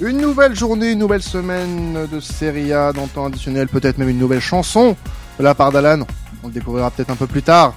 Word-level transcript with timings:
Une 0.00 0.16
nouvelle 0.16 0.56
journée, 0.56 0.92
une 0.92 0.98
nouvelle 0.98 1.22
semaine 1.22 2.06
de 2.06 2.20
Serie 2.20 2.72
A 2.72 2.90
dans 2.90 3.06
temps 3.06 3.26
additionnel, 3.26 3.68
peut-être 3.68 3.98
même 3.98 4.08
une 4.08 4.18
nouvelle 4.18 4.40
chanson 4.40 4.96
de 5.38 5.44
la 5.44 5.54
part 5.54 5.72
d'Alan. 5.72 6.06
On 6.42 6.46
le 6.46 6.54
découvrira 6.54 6.90
peut-être 6.90 7.10
un 7.10 7.16
peu 7.16 7.26
plus 7.26 7.42
tard. 7.42 7.74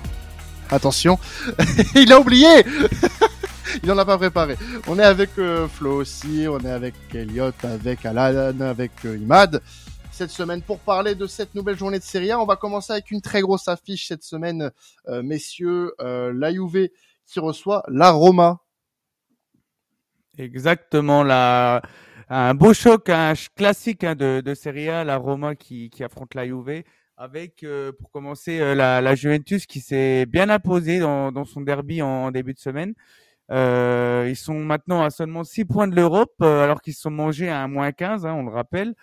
Attention, 0.71 1.20
il 1.96 2.13
a 2.13 2.20
oublié 2.21 2.47
Il 3.83 3.91
en 3.91 3.97
a 3.97 4.05
pas 4.05 4.17
préparé. 4.17 4.55
On 4.88 4.97
est 4.99 5.04
avec 5.04 5.31
euh, 5.38 5.67
Flo 5.67 5.95
aussi, 5.95 6.45
on 6.47 6.59
est 6.59 6.71
avec 6.71 6.93
Elliot, 7.13 7.51
avec 7.63 8.05
Alan, 8.05 8.57
avec 8.61 8.91
euh, 9.03 9.17
Imad. 9.17 9.61
Cette 10.09 10.29
semaine 10.29 10.61
pour 10.61 10.79
parler 10.79 11.15
de 11.15 11.27
cette 11.27 11.53
nouvelle 11.55 11.77
journée 11.77 11.99
de 11.99 12.05
Serie 12.05 12.31
A, 12.31 12.39
on 12.39 12.45
va 12.45 12.55
commencer 12.55 12.93
avec 12.93 13.11
une 13.11 13.21
très 13.21 13.41
grosse 13.41 13.67
affiche 13.67 14.07
cette 14.07 14.23
semaine, 14.23 14.71
euh, 15.09 15.21
messieurs. 15.23 15.91
la 15.99 16.51
qui 17.25 17.39
reçoit 17.41 17.83
la 17.89 18.11
Roma. 18.11 18.59
Exactement, 20.37 21.24
la 21.24 21.82
un 22.33 22.55
beau 22.55 22.73
choc, 22.73 23.10
un 23.10 23.33
classique 23.55 24.04
hein, 24.04 24.15
de, 24.15 24.42
de 24.42 24.54
Serie 24.55 24.89
A, 24.89 25.04
la 25.04 25.18
Roma 25.18 25.55
qui, 25.55 25.89
qui 25.92 26.04
affronte 26.04 26.33
la 26.33 26.46
Juve, 26.47 26.83
avec 27.15 27.64
euh, 27.64 27.92
pour 27.92 28.09
commencer 28.09 28.59
euh, 28.59 28.73
la, 28.73 29.01
la, 29.01 29.14
Juventus 29.15 29.68
qui 29.68 29.79
s'est 29.79 30.25
bien 30.25 30.50
imposée 30.50 31.00
dans, 31.00 31.32
dans 31.32 31.46
son 31.46 31.61
derby 31.61 32.02
en, 32.02 32.31
début 32.31 32.53
de 32.53 32.59
semaine. 32.59 32.94
Euh, 33.52 34.25
ils 34.30 34.36
sont 34.36 34.56
maintenant 34.56 35.03
à 35.03 35.11
seulement 35.11 35.44
6 35.44 35.66
points 35.66 35.88
de 35.88 35.95
l'Europe, 35.95 36.33
euh, 36.42 36.64
alors 36.64 36.81
qu'ils 36.81 36.95
se 36.95 37.02
sont 37.02 37.11
mangés 37.11 37.50
à 37.50 37.61
un 37.61 37.67
moins 37.67 37.92
15, 37.92 38.25
hein, 38.25 38.34
on 38.34 38.44
le 38.44 38.52
rappelle. 38.52 38.95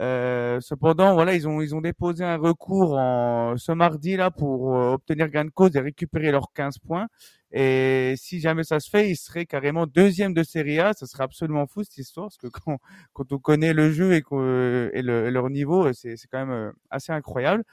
Euh, 0.00 0.60
cependant, 0.60 1.14
voilà, 1.14 1.34
ils 1.34 1.46
ont 1.48 1.60
ils 1.60 1.74
ont 1.74 1.80
déposé 1.82 2.24
un 2.24 2.36
recours 2.38 2.98
en, 2.98 3.56
ce 3.58 3.72
mardi 3.72 4.16
là 4.16 4.30
pour 4.30 4.64
obtenir 4.72 5.28
gain 5.28 5.44
de 5.44 5.50
cause 5.50 5.76
et 5.76 5.80
récupérer 5.80 6.32
leurs 6.32 6.52
15 6.54 6.78
points. 6.78 7.06
Et 7.52 8.14
si 8.16 8.40
jamais 8.40 8.64
ça 8.64 8.80
se 8.80 8.88
fait, 8.88 9.10
il 9.10 9.16
serait 9.16 9.46
carrément 9.46 9.86
deuxième 9.86 10.32
de 10.34 10.42
Serie 10.42 10.80
A. 10.80 10.94
Ça 10.94 11.06
serait 11.06 11.24
absolument 11.24 11.66
fou 11.66 11.84
cette 11.84 11.98
histoire, 11.98 12.26
parce 12.26 12.38
que 12.38 12.46
quand, 12.64 12.78
quand 13.12 13.32
on 13.32 13.38
connaît 13.38 13.74
le 13.74 13.92
jeu 13.92 14.14
et, 14.14 14.18
et, 14.18 15.02
le, 15.02 15.30
leur 15.30 15.50
niveau, 15.50 15.92
c'est 15.92 16.16
quand 16.30 16.38
même 16.38 16.50
euh, 16.50 16.72
assez 16.90 17.12
incroyable. 17.12 17.64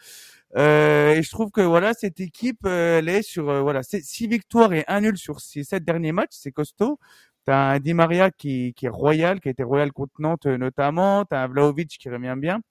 Euh, 0.58 1.14
et 1.16 1.24
je 1.24 1.30
trouve 1.30 1.52
que 1.52 1.62
voilà, 1.62 1.94
cette 1.94 2.20
équipe, 2.20 2.62
euh, 2.66 3.00
elle 3.00 3.10
est 3.10 3.22
sur 3.22 3.50
euh, 3.50 3.62
voilà, 3.62 3.84
six 3.84 4.28
victoires 4.28 4.74
et 4.74 4.84
un 4.88 5.02
nul 5.02 5.18
sur 5.18 5.40
ces 5.42 5.64
sept 5.64 5.84
derniers 5.84 6.12
matchs, 6.12 6.32
c'est 6.34 6.52
costaud. 6.52 7.00
T'as 7.46 7.74
un 7.74 7.80
Di 7.80 7.94
Maria 7.94 8.32
qui, 8.32 8.74
qui 8.76 8.86
est 8.88 8.90
royal, 8.90 9.40
qui 9.40 9.48
a 9.50 9.52
été 9.52 9.64
royal 9.64 9.92
contre 9.92 10.14
Nantes 10.20 10.46
notamment. 10.46 11.26
T'as 11.26 11.44
un 11.44 11.48
Vlaovic 11.48 11.98
qui 12.00 12.10
revient 12.10 12.36
bien. 12.38 12.62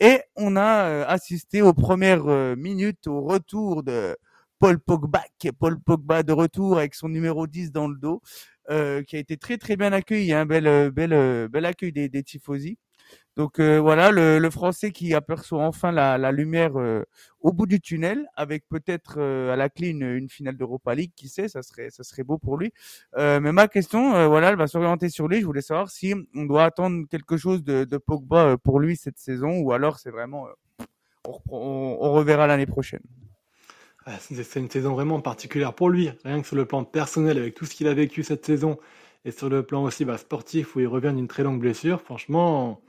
Et 0.00 0.20
on 0.36 0.56
a 0.56 1.04
assisté 1.06 1.62
aux 1.62 1.74
premières 1.74 2.56
minutes 2.56 3.06
au 3.06 3.22
retour 3.22 3.82
de 3.82 4.16
Paul 4.62 4.78
Pogba, 4.78 5.24
Paul 5.58 5.80
Pogba 5.80 6.22
de 6.22 6.32
retour 6.32 6.78
avec 6.78 6.94
son 6.94 7.08
numéro 7.08 7.48
10 7.48 7.72
dans 7.72 7.88
le 7.88 7.96
dos, 7.96 8.22
euh, 8.70 9.02
qui 9.02 9.16
a 9.16 9.18
été 9.18 9.36
très 9.36 9.58
très 9.58 9.76
bien 9.76 9.92
accueilli, 9.92 10.32
un 10.32 10.46
bel 10.46 10.68
euh, 10.68 10.88
bel 10.88 11.12
euh, 11.12 11.48
bel 11.48 11.64
accueil 11.64 11.90
des, 11.90 12.08
des 12.08 12.22
tifosi. 12.22 12.78
Donc 13.34 13.58
voilà, 13.58 14.12
le, 14.12 14.50
Français 14.50 14.92
qui 14.92 15.14
aperçoit 15.14 15.64
enfin 15.64 15.90
la, 15.90 16.30
lumière 16.30 16.74
au 17.40 17.52
bout 17.52 17.66
du 17.66 17.80
tunnel, 17.80 18.28
avec 18.36 18.68
peut-être 18.68 19.20
à 19.20 19.56
la 19.56 19.68
clé 19.68 19.88
une, 19.88 20.28
finale 20.28 20.56
d'Europa 20.56 20.94
League, 20.94 21.12
qui 21.16 21.28
sait, 21.28 21.48
ça 21.48 21.62
serait 21.62 21.90
ça 21.90 22.04
serait 22.04 22.22
beau 22.22 22.38
pour 22.38 22.56
lui. 22.56 22.72
mais 23.16 23.40
ma 23.40 23.66
question, 23.66 24.28
voilà, 24.28 24.50
elle 24.50 24.56
va 24.56 24.68
s'orienter 24.68 25.08
sur 25.08 25.26
lui. 25.28 25.40
Je 25.40 25.46
voulais 25.46 25.62
savoir 25.62 25.90
si 25.90 26.14
on 26.36 26.44
doit 26.44 26.64
attendre 26.64 27.06
quelque 27.10 27.36
chose 27.36 27.64
de, 27.64 27.84
de 27.84 27.96
Pogba 27.96 28.58
pour 28.58 28.78
lui 28.78 28.96
cette 28.96 29.18
saison, 29.18 29.58
ou 29.58 29.72
alors 29.72 29.98
c'est 29.98 30.10
vraiment 30.10 30.46
on 31.48 32.12
reverra 32.12 32.46
l'année 32.46 32.66
prochaine. 32.66 33.02
Ah, 34.06 34.18
c'est 34.18 34.58
une 34.58 34.70
saison 34.70 34.94
vraiment 34.94 35.20
particulière 35.20 35.74
pour 35.74 35.88
lui, 35.88 36.10
rien 36.24 36.40
que 36.40 36.46
sur 36.46 36.56
le 36.56 36.66
plan 36.66 36.84
personnel, 36.84 37.38
avec 37.38 37.54
tout 37.54 37.66
ce 37.66 37.74
qu'il 37.74 37.86
a 37.86 37.94
vécu 37.94 38.24
cette 38.24 38.44
saison, 38.44 38.78
et 39.24 39.30
sur 39.30 39.48
le 39.48 39.62
plan 39.62 39.84
aussi 39.84 40.04
bah, 40.04 40.18
sportif, 40.18 40.74
où 40.74 40.80
il 40.80 40.88
revient 40.88 41.12
d'une 41.14 41.28
très 41.28 41.44
longue 41.44 41.60
blessure. 41.60 42.00
Franchement, 42.00 42.82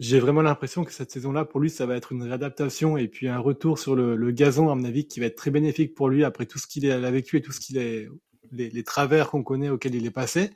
j'ai 0.00 0.18
vraiment 0.18 0.42
l'impression 0.42 0.84
que 0.84 0.92
cette 0.92 1.12
saison-là, 1.12 1.44
pour 1.44 1.60
lui, 1.60 1.70
ça 1.70 1.86
va 1.86 1.96
être 1.96 2.12
une 2.12 2.24
réadaptation 2.24 2.96
et 2.96 3.06
puis 3.06 3.28
un 3.28 3.38
retour 3.38 3.78
sur 3.78 3.94
le, 3.94 4.30
gazon, 4.32 4.68
à 4.68 4.74
mon 4.74 4.84
avis, 4.84 5.06
qui 5.06 5.20
va 5.20 5.26
être 5.26 5.36
très 5.36 5.52
bénéfique 5.52 5.94
pour 5.94 6.08
lui 6.08 6.24
après 6.24 6.46
tout 6.46 6.58
ce 6.58 6.66
qu'il 6.66 6.90
a 6.90 7.10
vécu 7.10 7.36
et 7.36 7.42
tout 7.42 7.52
ce 7.52 7.60
qu'il 7.60 7.78
est, 7.78 8.08
les, 8.50 8.68
les 8.68 8.82
travers 8.82 9.30
qu'on 9.30 9.44
connaît 9.44 9.70
auxquels 9.70 9.94
il 9.94 10.06
est 10.06 10.10
passé 10.10 10.50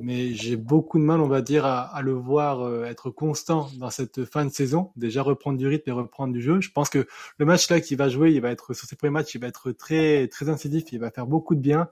mais 0.00 0.34
j'ai 0.34 0.56
beaucoup 0.56 0.98
de 0.98 1.04
mal, 1.04 1.20
on 1.20 1.28
va 1.28 1.42
dire, 1.42 1.64
à, 1.64 1.80
à 1.80 2.02
le 2.02 2.12
voir 2.12 2.60
euh, 2.60 2.84
être 2.84 3.10
constant 3.10 3.68
dans 3.78 3.90
cette 3.90 4.24
fin 4.24 4.44
de 4.44 4.50
saison. 4.50 4.90
Déjà 4.96 5.22
reprendre 5.22 5.58
du 5.58 5.66
rythme 5.66 5.90
et 5.90 5.92
reprendre 5.92 6.32
du 6.32 6.42
jeu. 6.42 6.60
Je 6.60 6.70
pense 6.70 6.88
que 6.88 7.06
le 7.38 7.46
match 7.46 7.68
là 7.70 7.80
qu'il 7.80 7.96
va 7.96 8.08
jouer, 8.08 8.32
il 8.32 8.40
va 8.40 8.50
être 8.50 8.74
sur 8.74 8.86
ses 8.86 8.96
premiers 8.96 9.12
matchs, 9.12 9.34
il 9.34 9.40
va 9.40 9.48
être 9.48 9.72
très 9.72 10.28
très 10.28 10.48
incisif, 10.48 10.84
il 10.92 10.98
va 11.00 11.10
faire 11.10 11.26
beaucoup 11.26 11.54
de 11.54 11.60
bien. 11.60 11.88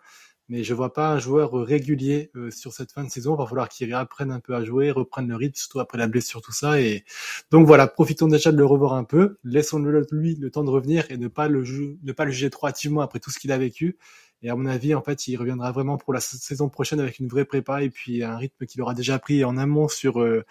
Mais 0.49 0.63
je 0.63 0.75
vois 0.75 0.93
pas 0.93 1.11
un 1.11 1.19
joueur 1.19 1.53
régulier 1.55 2.31
euh, 2.37 2.53
sur 2.53 2.73
cette 2.73 2.93
fin 2.93 3.03
de 3.03 3.11
saison. 3.11 3.35
Il 3.35 3.39
va 3.39 3.47
falloir 3.47 3.69
qu'il 3.69 3.93
apprenne 3.95 4.31
un 4.31 4.39
peu 4.39 4.55
à 4.55 4.65
jouer, 4.65 4.93
reprenne 4.93 5.29
le 5.29 5.35
rythme, 5.35 5.57
surtout 5.57 5.81
après 5.81 5.99
la 5.99 6.07
blessure, 6.07 6.41
tout 6.41 6.53
ça. 6.53 6.81
Et 6.81 7.05
donc 7.51 7.67
voilà, 7.67 7.89
profitons 7.89 8.29
déjà 8.29 8.53
de 8.53 8.57
le 8.57 8.65
revoir 8.65 8.95
un 8.95 9.03
peu. 9.03 9.39
Laissons-le 9.43 10.07
lui 10.13 10.37
le 10.37 10.51
temps 10.51 10.63
de 10.63 10.71
revenir 10.71 11.11
et 11.11 11.17
ne 11.17 11.27
pas 11.27 11.49
le, 11.49 11.65
ne 12.01 12.13
pas 12.13 12.25
le 12.25 12.31
juger 12.31 12.51
trop 12.51 12.69
hâtivement 12.69 13.01
après 13.01 13.19
tout 13.19 13.31
ce 13.31 13.41
qu'il 13.41 13.51
a 13.51 13.59
vécu. 13.59 13.99
Et 14.43 14.51
à 14.51 14.57
mon 14.57 14.67
avis, 14.67 14.95
en 14.95 15.03
fait, 15.03 15.29
il 15.29 15.37
reviendra 15.37 15.73
vraiment 15.73 15.97
pour 15.97 16.13
la 16.13 16.21
saison 16.21 16.69
prochaine 16.69 17.01
avec 17.01 17.19
une 17.19 17.29
vraie 17.29 17.45
prépa 17.45 17.83
et 17.83 17.91
puis 17.91 18.23
un 18.23 18.37
rythme 18.37 18.67
qu'il 18.67 18.81
aura 18.83 18.95
déjà 18.95 19.19
pris 19.19 19.45
en 19.45 19.57
amont 19.57 19.89
sur 19.89 20.21
euh, 20.21 20.45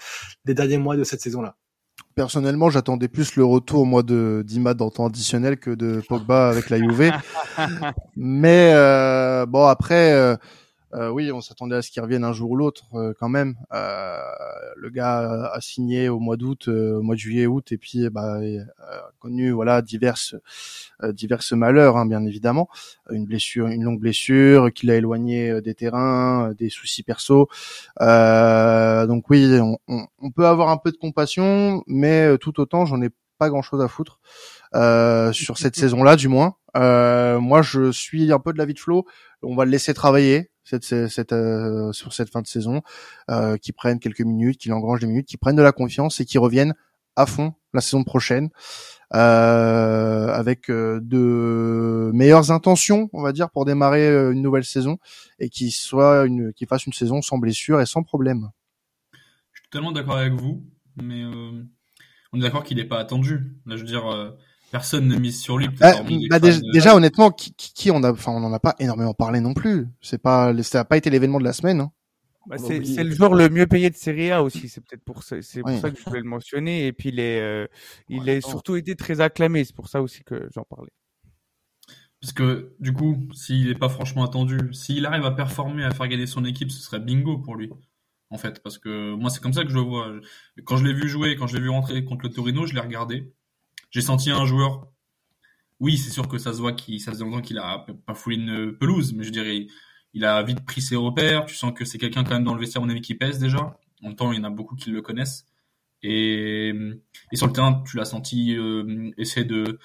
les 0.46 0.53
derniers 0.53 0.78
mois 0.78 0.97
de 0.97 1.03
cette 1.03 1.22
saison-là. 1.22 1.56
Personnellement, 2.16 2.69
j'attendais 2.69 3.07
plus 3.07 3.35
le 3.35 3.45
retour 3.45 3.85
moi 3.85 4.01
de 4.01 4.44
d'Ima 4.45 4.74
dans 4.74 4.90
temps 4.90 5.07
additionnel 5.07 5.57
que 5.57 5.72
de 5.72 6.01
Pogba 6.07 6.50
avec 6.50 6.69
la 6.69 6.78
Juve. 6.78 7.12
Mais 8.16 8.72
euh, 8.74 9.45
bon 9.45 9.66
après. 9.66 10.38
Euh, 10.95 11.06
euh, 11.06 11.09
oui, 11.09 11.31
on 11.31 11.41
s'attendait 11.41 11.75
à 11.75 11.81
ce 11.81 11.91
qu'il 11.91 12.01
revienne 12.01 12.23
un 12.23 12.33
jour 12.33 12.51
ou 12.51 12.56
l'autre 12.56 12.85
euh, 12.95 13.13
quand 13.19 13.29
même. 13.29 13.56
Euh, 13.73 14.17
le 14.75 14.89
gars 14.89 15.51
a 15.51 15.61
signé 15.61 16.09
au 16.09 16.19
mois 16.19 16.38
d'août, 16.38 16.67
au 16.67 17.01
mois 17.01 17.16
de 17.16 17.19
juillet, 17.19 17.45
août, 17.47 17.72
et 17.72 17.78
puis 17.78 18.09
bah, 18.09 18.39
a 18.79 19.11
connu 19.19 19.51
voilà 19.51 19.81
diverses 19.81 20.35
diverses 21.03 21.51
malheurs, 21.53 21.97
hein, 21.97 22.06
bien 22.06 22.25
évidemment, 22.25 22.69
une 23.09 23.25
blessure, 23.25 23.67
une 23.67 23.83
longue 23.83 24.00
blessure 24.00 24.72
qui 24.73 24.88
l'a 24.88 24.95
éloigné 24.95 25.61
des 25.61 25.75
terrains, 25.75 26.53
des 26.57 26.69
soucis 26.69 27.03
perso. 27.03 27.50
donc 28.00 29.29
oui, 29.29 29.59
on, 29.62 29.77
on, 29.88 30.31
peut 30.31 30.45
avoir 30.45 30.69
un 30.69 30.77
peu 30.77 30.91
de 30.91 30.97
compassion, 30.97 31.83
mais 31.88 32.38
tout 32.38 32.59
autant, 32.59 32.85
j'en 32.85 33.01
ai 33.01 33.09
pas 33.38 33.50
grand 33.50 33.62
chose 33.62 33.81
à 33.81 33.88
foutre 33.88 34.19
sur 35.34 35.58
cette 35.58 35.75
saison-là, 35.75 36.16
du 36.16 36.28
moins. 36.28 36.56
moi, 36.75 37.62
je 37.62 37.91
suis 37.91 38.31
un 38.31 38.40
peu 38.40 38.53
de 38.53 38.58
la 38.58 38.66
vie 38.66 38.74
de 38.74 38.80
Flo. 38.80 39.06
On 39.41 39.56
va 39.56 39.66
le 39.66 39.72
laisser 39.72 39.94
travailler 39.94 40.52
cette, 40.66 40.84
cette, 40.84 41.31
euh, 41.31 41.94
sur 41.94 42.12
cette 42.12 42.30
fin 42.30 42.41
de 42.41 42.47
saison, 42.47 42.81
euh, 43.30 43.58
qui 43.58 43.72
prennent 43.72 44.00
quelques 44.00 44.22
minutes, 44.22 44.59
qui 44.59 44.72
engrange 44.72 45.00
des 45.00 45.08
minutes, 45.08 45.28
qui 45.28 45.38
prennent 45.38 45.56
de 45.56 45.62
la 45.62 45.72
confiance 45.72 46.19
et 46.19 46.25
qui 46.25 46.38
reviennent 46.38 46.74
à 47.16 47.25
fond 47.25 47.53
la 47.74 47.81
saison 47.81 48.03
prochaine 48.03 48.50
euh, 49.13 50.28
avec 50.28 50.69
euh, 50.69 51.00
de 51.02 52.12
meilleures 52.13 52.52
intentions, 52.52 53.09
on 53.13 53.22
va 53.22 53.31
dire, 53.31 53.50
pour 53.52 53.66
démarrer 53.66 54.07
euh, 54.07 54.31
une 54.31 54.42
nouvelle 54.42 54.66
saison 54.66 54.97
et 55.40 55.50
qui 55.50 55.72
soit 55.72 56.25
une, 56.25 56.52
qui 56.52 56.66
fasse 56.66 56.86
une 56.86 56.94
saison 56.94 57.22
sans 57.22 57.38
blessure 57.38 57.80
et 57.80 57.86
sans 57.86 58.03
problème. 58.03 58.50
Je 59.13 59.59
suis 59.59 59.69
totalement 59.69 59.92
d'accord 59.92 60.18
avec 60.18 60.34
vous, 60.34 60.66
mais 61.02 61.24
on 62.34 62.40
est 62.40 62.42
d'accord 62.42 62.63
qu'il 62.63 62.78
n'est 62.78 62.86
pas 62.86 63.00
attendu. 63.00 63.56
Là, 63.66 63.78
je 63.78 63.81
veux 63.81 63.88
dire 63.88 64.36
personne 64.75 65.08
ne 65.08 65.16
mise 65.16 65.41
sur 65.41 65.58
lui. 65.58 65.68
Euh, 65.68 65.94
bah, 66.30 66.40
déjà, 66.40 66.97
honnêtement, 66.97 67.31
qui, 67.31 67.53
qui, 67.56 67.91
on 67.91 68.03
a, 68.03 68.12
enfin, 68.12 68.34
on 68.34 68.44
en 68.44 68.52
a 68.52 68.59
pas 68.59 68.75
énormément 68.80 69.13
parlé 69.13 69.40
non 69.40 69.53
plus. 69.53 69.88
C'est 70.02 70.22
pas, 70.22 70.53
ça 70.63 70.80
n'a 70.80 70.86
pas 70.86 70.97
été 70.97 71.09
l'événement 71.09 71.40
de 71.40 71.46
la 71.46 71.53
semaine. 71.53 71.80
Hein. 71.80 71.91
Bah, 72.47 72.58
c'est, 72.58 72.84
c'est 72.84 73.06
le 73.06 73.16
joueur 73.16 73.36
le 73.36 73.47
mieux 73.47 73.68
payé 73.68 73.90
de 73.90 73.96
Serie 73.96 74.31
A 74.31 74.44
aussi. 74.44 74.68
C'est 74.68 74.81
peut-être 74.81 75.06
pour 75.06 75.24
ça, 75.24 75.41
c'est 75.41 75.62
pour 75.62 75.80
ça 75.80 75.90
que 75.90 75.97
je 75.97 76.03
voulais 76.03 76.19
le 76.19 76.28
mentionner. 76.28 76.88
Et 76.88 76.91
puis 76.91 77.08
il 77.08 77.22
est, 77.22 77.40
euh, 77.40 77.68
il 78.09 78.28
est 78.28 78.41
surtout 78.41 78.75
été 78.75 78.97
très 78.97 79.22
acclamé. 79.22 79.63
C'est 79.63 79.75
pour 79.75 79.88
ça 79.88 80.02
aussi 80.02 80.25
que 80.25 80.50
j'en 80.53 80.66
parlais. 80.66 80.92
Parce 82.19 82.34
que 82.34 82.75
du 82.81 82.92
coup, 82.92 83.30
s'il 83.34 83.69
n'est 83.69 83.75
pas 83.75 83.88
franchement 83.88 84.25
attendu, 84.25 84.57
s'il 84.74 85.06
arrive 85.06 85.24
à 85.24 85.31
performer, 85.31 85.86
à 85.86 85.92
faire 85.92 86.09
gagner 86.09 86.28
son 86.28 86.44
équipe, 86.44 86.69
ce 86.69 86.81
serait 86.81 87.00
bingo 87.00 87.38
pour 87.38 87.56
lui. 87.56 87.72
En 88.30 88.38
fait, 88.38 88.62
parce 88.62 88.77
que 88.77 89.13
moi, 89.16 89.30
c'est 89.30 89.42
comme 89.42 89.54
ça 89.54 89.63
que 89.63 89.69
je 89.69 89.75
le 89.75 89.81
vois. 89.81 90.12
Quand 90.66 90.75
je 90.75 90.83
l'ai 90.83 90.94
vu 90.94 91.07
jouer, 91.07 91.38
quand 91.38 91.48
je 91.48 91.56
l'ai 91.56 91.62
vu 91.62 91.69
rentrer 91.69 92.04
contre 92.04 92.25
le 92.25 92.33
Torino, 92.33 92.66
je 92.66 92.74
l'ai 92.74 92.81
regardé. 92.81 93.31
J'ai 93.95 94.01
senti 94.01 94.30
un 94.30 94.45
joueur. 94.45 94.89
Oui, 95.80 95.97
c'est 95.97 96.09
sûr 96.09 96.27
que 96.27 96.38
ça 96.38 96.51
se 96.51 96.57
voit 96.57 96.74
qu'il, 96.74 97.00
ça 97.00 97.13
faisait 97.13 97.24
longtemps 97.24 97.39
qu'il 97.39 97.57
a 97.59 97.86
pas 98.06 98.13
foulé 98.13 98.36
une 98.36 98.77
pelouse, 98.77 99.13
mais 99.13 99.24
je 99.24 99.30
dirais, 99.30 99.68
il 100.13 100.25
a 100.25 100.44
vite 100.44 100.65
pris 100.65 100.81
ses 100.81 100.97
repères. 100.97 101.45
Tu 101.45 101.56
sens 101.56 101.71
que 101.74 101.86
c'est 101.86 101.97
quelqu'un 101.97 102.25
quand 102.25 102.33
même 102.33 102.44
dans 102.44 102.53
le 102.53 102.59
vestiaire, 102.59 102.81
mon 102.81 102.89
avis, 102.89 103.00
qui 103.00 103.15
pèse 103.15 103.39
déjà. 103.39 103.80
En 104.03 104.07
même 104.07 104.15
temps, 104.18 104.33
il 104.33 104.38
y 104.38 104.42
en 104.42 104.44
a 104.44 104.50
beaucoup 104.50 104.75
qui 104.75 104.89
le 104.89 105.01
connaissent. 105.01 105.45
Et, 106.03 106.74
sur 107.36 107.47
le 107.47 107.53
terrain, 107.53 107.83
tu 107.89 107.95
l'as 107.95 108.03
senti 108.03 108.57
euh, 108.57 109.12
essayer 109.18 109.45
de 109.45 109.80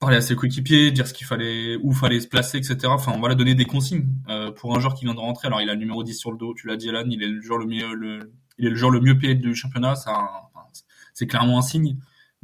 parler 0.00 0.16
à 0.16 0.22
ses 0.22 0.34
coéquipiers, 0.34 0.90
dire 0.90 1.06
ce 1.06 1.14
qu'il 1.14 1.28
fallait, 1.28 1.76
où 1.76 1.92
fallait 1.92 2.18
se 2.18 2.26
placer, 2.26 2.58
etc. 2.58 2.78
Enfin, 2.86 3.16
voilà, 3.16 3.36
donner 3.36 3.54
des 3.54 3.64
consignes 3.64 4.08
euh, 4.28 4.50
pour 4.50 4.76
un 4.76 4.80
joueur 4.80 4.94
qui 4.94 5.04
vient 5.04 5.14
de 5.14 5.20
rentrer. 5.20 5.46
Alors, 5.46 5.60
il 5.60 5.70
a 5.70 5.74
le 5.74 5.78
numéro 5.78 6.02
10 6.02 6.14
sur 6.18 6.32
le 6.32 6.36
dos, 6.36 6.52
tu 6.54 6.66
l'as 6.66 6.76
dit, 6.76 6.88
Alan, 6.88 7.04
il 7.08 7.22
est 7.22 7.28
le 7.28 7.40
joueur 7.40 7.60
le 7.60 7.66
mieux, 7.66 7.94
le, 7.94 8.32
il 8.58 8.66
est 8.66 8.70
le 8.70 8.76
joueur 8.76 8.90
le 8.90 8.98
mieux 8.98 9.16
payé 9.16 9.36
du 9.36 9.54
championnat. 9.54 9.94
Ça, 9.94 10.50
c'est 11.14 11.28
clairement 11.28 11.58
un 11.58 11.62
signe 11.62 11.96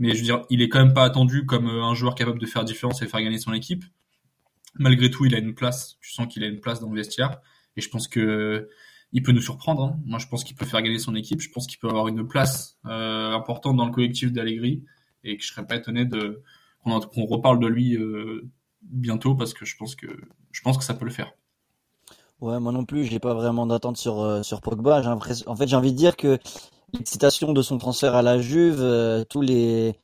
mais 0.03 0.15
je 0.15 0.17
veux 0.17 0.25
dire, 0.25 0.43
il 0.51 0.61
est 0.63 0.69
quand 0.69 0.85
même 0.85 0.95
pas 0.95 1.05
attendu 1.05 1.47
comme 1.47 1.69
euh, 1.69 1.85
un 1.85 1.95
joueur 1.95 2.17
capable 2.17 2.41
de 2.41 2.47
faire 2.47 2.65
différence 2.65 3.03
et 3.03 3.07
faire 3.07 3.23
gagner 3.23 3.39
son 3.39 3.53
équipe. 3.53 3.85
Malgré 4.75 5.13
tout, 5.13 5.27
il 5.27 5.33
a 5.33 5.39
une 5.39 5.55
place. 5.55 5.97
Tu 6.01 6.11
sens 6.11 6.27
qu'il 6.27 6.43
a 6.43 6.49
une 6.49 6.59
place 6.59 6.81
dans 6.81 6.91
le 6.91 6.97
vestiaire. 6.97 7.41
Et 7.77 7.81
je 7.81 7.89
pense 7.89 8.09
que 8.09 8.69
il 9.13 9.23
peut 9.23 9.31
nous 9.31 9.41
surprendre. 9.41 9.85
Hein. 9.85 10.01
Moi, 10.05 10.19
je 10.19 10.27
pense 10.27 10.43
qu'il 10.43 10.57
peut 10.57 10.67
faire 10.67 10.83
gagner 10.83 10.99
son 10.99 11.15
équipe. 11.15 11.41
Je 11.41 11.51
pense 11.51 11.69
qu'il 11.69 11.79
peut 11.79 11.89
avoir 11.89 12.09
une 12.09 12.27
place 12.27 12.79
euh, 12.87 13.31
importante 13.31 13.77
dans 13.77 13.87
le 13.87 13.93
collectif 13.93 14.33
d'Allegri 14.33 14.83
et 15.23 15.37
que 15.37 15.45
je 15.45 15.49
serais 15.53 15.65
pas 15.65 15.77
étonné 15.77 16.05
de 16.05 16.43
qu'on 16.83 17.27
reparle 17.27 17.61
de 17.61 17.69
lui 17.69 17.95
euh, 17.95 18.51
bientôt 18.83 19.37
parce 19.37 19.55
que 19.55 19.65
je 19.65 19.77
pense 19.77 19.95
que 19.95 20.09
je 20.51 20.63
pense 20.63 20.79
que 20.79 20.83
ça 20.85 20.95
peut 20.95 21.05
le 21.05 21.13
faire. 21.13 21.31
Ouais, 22.41 22.59
moi 22.59 22.73
non 22.73 22.85
plus, 22.85 23.05
j'ai 23.05 23.21
pas 23.21 23.35
vraiment 23.35 23.67
d'attente 23.67 23.99
sur 23.99 24.21
euh, 24.21 24.43
sur 24.43 24.63
Pogba. 24.63 25.01
En 25.47 25.55
fait, 25.55 25.69
j'ai 25.69 25.77
envie 25.77 25.93
de 25.93 25.97
dire 25.97 26.17
que 26.17 26.41
l'excitation 26.93 27.53
de 27.53 27.63
son 27.63 27.79
transfert 27.79 28.15
à 28.15 28.23
la 28.23 28.39
Juve, 28.41 28.81
euh, 28.81 29.25
tous 29.25 29.41
les 29.41 29.95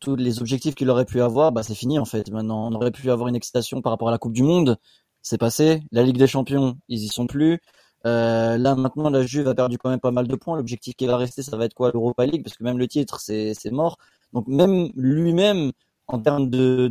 tous 0.00 0.14
les 0.16 0.40
objectifs 0.40 0.74
qu'il 0.74 0.88
aurait 0.90 1.04
pu 1.04 1.20
avoir, 1.20 1.52
bah 1.52 1.62
c'est 1.62 1.74
fini 1.74 1.98
en 1.98 2.04
fait. 2.04 2.30
Maintenant, 2.30 2.68
on 2.70 2.74
aurait 2.74 2.92
pu 2.92 3.10
avoir 3.10 3.28
une 3.28 3.36
excitation 3.36 3.82
par 3.82 3.92
rapport 3.92 4.08
à 4.08 4.12
la 4.12 4.18
Coupe 4.18 4.32
du 4.32 4.42
Monde, 4.44 4.78
c'est 5.22 5.38
passé. 5.38 5.82
La 5.90 6.02
Ligue 6.04 6.16
des 6.16 6.26
Champions, 6.28 6.76
ils 6.88 7.02
y 7.02 7.08
sont 7.08 7.26
plus. 7.26 7.60
Euh, 8.06 8.58
là 8.58 8.74
maintenant, 8.76 9.10
la 9.10 9.22
Juve 9.24 9.48
a 9.48 9.54
perdu 9.54 9.78
quand 9.78 9.90
même 9.90 10.00
pas 10.00 10.10
mal 10.10 10.28
de 10.28 10.36
points. 10.36 10.56
L'objectif 10.56 10.94
qui 10.94 11.06
va 11.06 11.16
rester, 11.16 11.42
ça 11.42 11.56
va 11.56 11.64
être 11.64 11.74
quoi 11.74 11.90
l'Europa 11.92 12.26
League, 12.26 12.44
parce 12.44 12.56
que 12.56 12.64
même 12.64 12.78
le 12.78 12.86
titre, 12.88 13.20
c'est 13.20 13.54
c'est 13.54 13.70
mort. 13.70 13.96
Donc 14.32 14.46
même 14.48 14.90
lui-même, 14.94 15.72
en 16.08 16.20
termes 16.20 16.50
de 16.50 16.88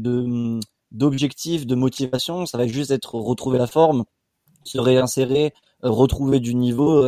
d'objectifs, 0.92 1.66
de, 1.66 1.76
motivation, 1.76 2.46
ça 2.46 2.58
va 2.58 2.68
juste 2.68 2.92
être 2.92 3.16
retrouver 3.16 3.58
la 3.58 3.68
forme, 3.68 4.04
se 4.64 4.80
réinsérer, 4.80 5.54
euh, 5.84 5.90
retrouver 5.90 6.40
du 6.40 6.56
niveau 6.56 7.04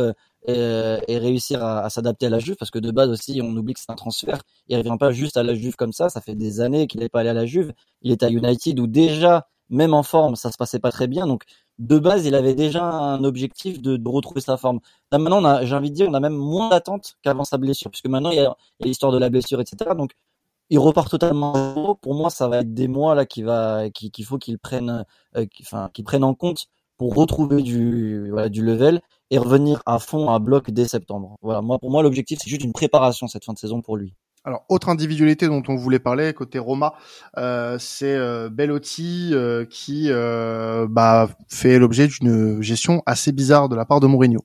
euh, 0.48 1.00
et, 1.08 1.18
réussir 1.18 1.64
à, 1.64 1.88
s'adapter 1.90 2.26
à 2.26 2.30
la 2.30 2.38
Juve, 2.38 2.56
parce 2.56 2.70
que 2.70 2.78
de 2.78 2.90
base 2.90 3.10
aussi, 3.10 3.40
on 3.42 3.56
oublie 3.56 3.74
que 3.74 3.80
c'est 3.80 3.90
un 3.90 3.96
transfert. 3.96 4.42
Il 4.68 4.76
revient 4.76 4.96
pas 4.98 5.10
juste 5.10 5.36
à 5.36 5.42
la 5.42 5.54
Juve 5.54 5.76
comme 5.76 5.92
ça. 5.92 6.08
Ça 6.08 6.20
fait 6.20 6.34
des 6.34 6.60
années 6.60 6.86
qu'il 6.86 7.00
n'est 7.00 7.08
pas 7.08 7.20
allé 7.20 7.30
à 7.30 7.34
la 7.34 7.46
Juve. 7.46 7.72
Il 8.02 8.12
est 8.12 8.22
à 8.22 8.30
United 8.30 8.78
où 8.78 8.86
déjà, 8.86 9.48
même 9.70 9.94
en 9.94 10.02
forme, 10.02 10.36
ça 10.36 10.52
se 10.52 10.56
passait 10.56 10.78
pas 10.78 10.92
très 10.92 11.08
bien. 11.08 11.26
Donc 11.26 11.44
de 11.78 11.98
base, 11.98 12.26
il 12.26 12.34
avait 12.34 12.54
déjà 12.54 12.84
un 12.84 13.22
objectif 13.24 13.82
de, 13.82 14.00
retrouver 14.08 14.40
sa 14.40 14.56
forme. 14.56 14.80
Là, 15.12 15.18
maintenant, 15.18 15.64
j'ai 15.64 15.74
envie 15.74 15.90
de 15.90 15.94
dire, 15.94 16.08
on 16.08 16.14
a 16.14 16.20
même 16.20 16.36
moins 16.36 16.70
d'attentes 16.70 17.16
qu'avant 17.22 17.44
sa 17.44 17.58
blessure, 17.58 17.90
puisque 17.90 18.06
maintenant, 18.06 18.30
il 18.30 18.36
y 18.38 18.40
a 18.40 18.56
l'histoire 18.80 19.12
de 19.12 19.18
la 19.18 19.28
blessure, 19.28 19.60
etc. 19.60 19.90
Donc, 19.96 20.12
il 20.70 20.78
repart 20.78 21.10
totalement 21.10 21.96
Pour 21.96 22.14
moi, 22.14 22.30
ça 22.30 22.48
va 22.48 22.58
être 22.58 22.74
des 22.74 22.88
mois 22.88 23.14
là 23.14 23.26
qu'il 23.26 23.44
va, 23.44 23.90
qu'il 23.90 24.24
faut 24.24 24.38
qu'il 24.38 24.58
prenne, 24.58 25.04
euh, 25.36 25.46
enfin, 25.60 25.90
qu'il 25.92 26.04
prenne 26.04 26.24
en 26.24 26.34
compte 26.34 26.66
pour 26.96 27.14
retrouver 27.14 27.62
du, 27.62 28.30
voilà, 28.30 28.48
du 28.48 28.64
level 28.64 29.00
et 29.30 29.38
revenir 29.38 29.82
à 29.86 29.98
fond 29.98 30.30
à 30.30 30.38
bloc 30.38 30.70
dès 30.70 30.86
septembre. 30.86 31.36
Voilà. 31.42 31.62
Moi, 31.62 31.78
pour 31.78 31.90
moi, 31.90 32.02
l'objectif, 32.02 32.38
c'est 32.42 32.50
juste 32.50 32.64
une 32.64 32.72
préparation 32.72 33.26
cette 33.26 33.44
fin 33.44 33.52
de 33.52 33.58
saison 33.58 33.82
pour 33.82 33.96
lui. 33.96 34.14
Alors, 34.44 34.64
autre 34.68 34.88
individualité 34.88 35.48
dont 35.48 35.62
on 35.66 35.74
voulait 35.74 35.98
parler 35.98 36.32
côté 36.32 36.60
Roma, 36.60 36.94
euh, 37.36 37.78
c'est 37.80 38.14
euh, 38.14 38.48
Bellotti 38.48 39.30
euh, 39.32 39.64
qui 39.64 40.06
euh, 40.08 40.86
bah, 40.88 41.28
fait 41.48 41.80
l'objet 41.80 42.06
d'une 42.06 42.62
gestion 42.62 43.02
assez 43.06 43.32
bizarre 43.32 43.68
de 43.68 43.74
la 43.74 43.84
part 43.84 43.98
de 43.98 44.06
Mourinho. 44.06 44.44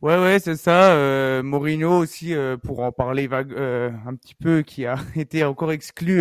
Ouais, 0.00 0.16
ouais, 0.16 0.38
c'est 0.38 0.56
ça. 0.56 0.92
Euh, 0.92 1.42
Mourinho 1.42 1.90
aussi, 1.98 2.34
pour 2.62 2.80
en 2.80 2.92
parler 2.92 3.26
vague, 3.26 3.52
un 3.52 4.14
petit 4.14 4.34
peu, 4.34 4.62
qui 4.62 4.86
a 4.86 4.96
été 5.16 5.44
encore 5.44 5.72
exclu 5.72 6.18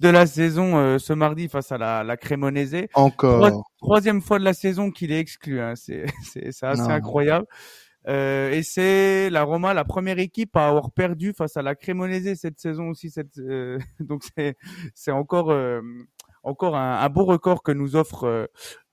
de 0.00 0.08
la 0.08 0.26
saison 0.26 0.98
ce 0.98 1.12
mardi 1.12 1.48
face 1.48 1.70
à 1.70 1.78
la, 1.78 2.02
la 2.02 2.16
Cremonese. 2.16 2.88
Encore. 2.94 3.64
troisième 3.78 4.20
fois 4.20 4.38
de 4.38 4.44
la 4.44 4.54
saison 4.54 4.90
qu'il 4.90 5.12
est 5.12 5.20
exclu. 5.20 5.60
Hein. 5.60 5.74
C'est, 5.76 6.06
c'est, 6.52 6.66
assez 6.66 6.82
incroyable. 6.82 7.46
Euh, 8.06 8.50
et 8.50 8.62
c'est 8.62 9.30
la 9.30 9.44
Roma, 9.44 9.72
la 9.72 9.84
première 9.84 10.18
équipe 10.18 10.56
à 10.56 10.68
avoir 10.68 10.90
perdu 10.90 11.32
face 11.32 11.56
à 11.56 11.62
la 11.62 11.74
Cremonese 11.74 12.34
cette 12.34 12.60
saison 12.60 12.90
aussi. 12.90 13.10
Cette, 13.10 13.38
euh, 13.38 13.78
donc 14.00 14.22
c'est 14.36 14.56
c'est 14.94 15.10
encore 15.10 15.50
euh, 15.50 15.80
encore 16.44 16.76
un, 16.76 17.08
beau 17.08 17.24
record 17.24 17.62
que 17.62 17.72
nous 17.72 17.96
offre 17.96 18.24
euh, 18.24 18.46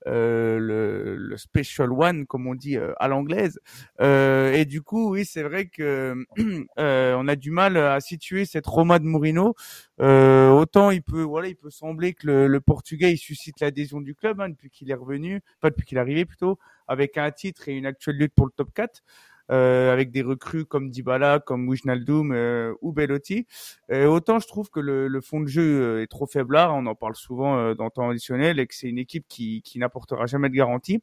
euh 0.08 0.58
le, 0.58 1.36
Special 1.36 1.92
One, 1.92 2.26
comme 2.26 2.46
on 2.46 2.54
dit 2.54 2.76
à 2.98 3.08
l'anglaise. 3.08 3.60
et 4.00 4.64
du 4.66 4.82
coup, 4.82 5.12
oui, 5.12 5.24
c'est 5.24 5.42
vrai 5.42 5.66
que 5.66 6.14
on 6.76 7.28
a 7.28 7.36
du 7.36 7.50
mal 7.50 7.76
à 7.76 8.00
situer 8.00 8.44
cette 8.44 8.66
Roma 8.66 8.98
de 8.98 9.04
Mourinho. 9.04 9.54
autant 9.98 10.90
il 10.90 11.02
peut, 11.02 11.22
voilà, 11.22 11.48
il 11.48 11.56
peut 11.56 11.70
sembler 11.70 12.14
que 12.14 12.26
le, 12.46 12.60
Portugais 12.60 13.12
il 13.12 13.18
suscite 13.18 13.60
l'adhésion 13.60 14.00
du 14.00 14.14
club 14.14 14.40
hein, 14.40 14.48
depuis 14.48 14.70
qu'il 14.70 14.90
est 14.90 14.94
revenu, 14.94 15.40
pas 15.60 15.70
depuis 15.70 15.86
qu'il 15.86 15.98
est 15.98 16.00
arrivé 16.00 16.24
plutôt 16.24 16.58
avec 16.88 17.16
un 17.16 17.30
titre 17.30 17.68
et 17.68 17.72
une 17.72 17.86
actuelle 17.86 18.16
lutte 18.16 18.34
pour 18.34 18.46
le 18.46 18.52
top 18.52 18.72
4. 18.74 19.02
Euh, 19.50 19.92
avec 19.92 20.10
des 20.12 20.22
recrues 20.22 20.64
comme 20.64 20.88
Dybala, 20.90 21.40
comme 21.40 21.68
Wijnaldum 21.68 22.32
euh, 22.32 22.74
ou 22.80 22.92
Bellotti. 22.92 23.46
Euh, 23.90 24.06
autant 24.06 24.38
je 24.38 24.46
trouve 24.46 24.70
que 24.70 24.80
le, 24.80 25.08
le, 25.08 25.20
fond 25.20 25.40
de 25.40 25.48
jeu 25.48 25.82
euh, 25.82 26.02
est 26.02 26.06
trop 26.06 26.26
faiblard, 26.26 26.74
on 26.74 26.86
en 26.86 26.94
parle 26.94 27.16
souvent 27.16 27.58
euh, 27.58 27.74
dans 27.74 27.84
le 27.84 27.90
temps 27.90 28.08
additionnel, 28.08 28.60
et 28.60 28.66
que 28.66 28.74
c'est 28.74 28.88
une 28.88 28.98
équipe 28.98 29.26
qui, 29.28 29.60
qui 29.62 29.78
n'apportera 29.78 30.26
jamais 30.26 30.48
de 30.48 30.54
garantie. 30.54 31.02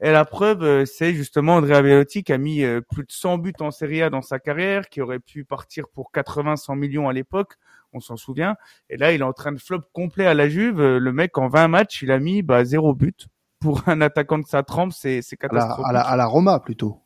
Et 0.00 0.12
la 0.12 0.24
preuve, 0.24 0.84
c'est 0.84 1.12
justement 1.12 1.56
Andrea 1.56 1.82
Bellotti 1.82 2.22
qui 2.22 2.32
a 2.32 2.38
mis 2.38 2.62
plus 2.88 3.02
de 3.02 3.10
100 3.10 3.38
buts 3.38 3.52
en 3.58 3.72
Serie 3.72 4.02
A 4.02 4.10
dans 4.10 4.22
sa 4.22 4.38
carrière, 4.38 4.88
qui 4.88 5.00
aurait 5.00 5.18
pu 5.18 5.44
partir 5.44 5.88
pour 5.88 6.12
80-100 6.14 6.76
millions 6.78 7.08
à 7.08 7.12
l'époque, 7.12 7.54
on 7.92 7.98
s'en 7.98 8.16
souvient. 8.16 8.54
Et 8.90 8.96
là, 8.96 9.10
il 9.12 9.22
est 9.22 9.24
en 9.24 9.32
train 9.32 9.50
de 9.50 9.58
flop 9.58 9.80
complet 9.92 10.26
à 10.26 10.34
la 10.34 10.48
Juve. 10.48 10.80
Le 10.80 11.12
mec, 11.12 11.36
en 11.36 11.48
20 11.48 11.66
matchs, 11.66 12.02
il 12.02 12.12
a 12.12 12.20
mis 12.20 12.42
bah, 12.42 12.64
zéro 12.64 12.94
but 12.94 13.26
pour 13.58 13.82
un 13.88 14.00
attaquant 14.00 14.38
de 14.38 14.46
sa 14.46 14.62
trempe, 14.62 14.92
c'est 14.92 15.20
catastrophique. 15.36 15.84
À 15.88 15.92
la, 15.92 16.00
à 16.02 16.16
la, 16.16 16.26
Roma 16.26 16.60
plutôt. 16.60 17.02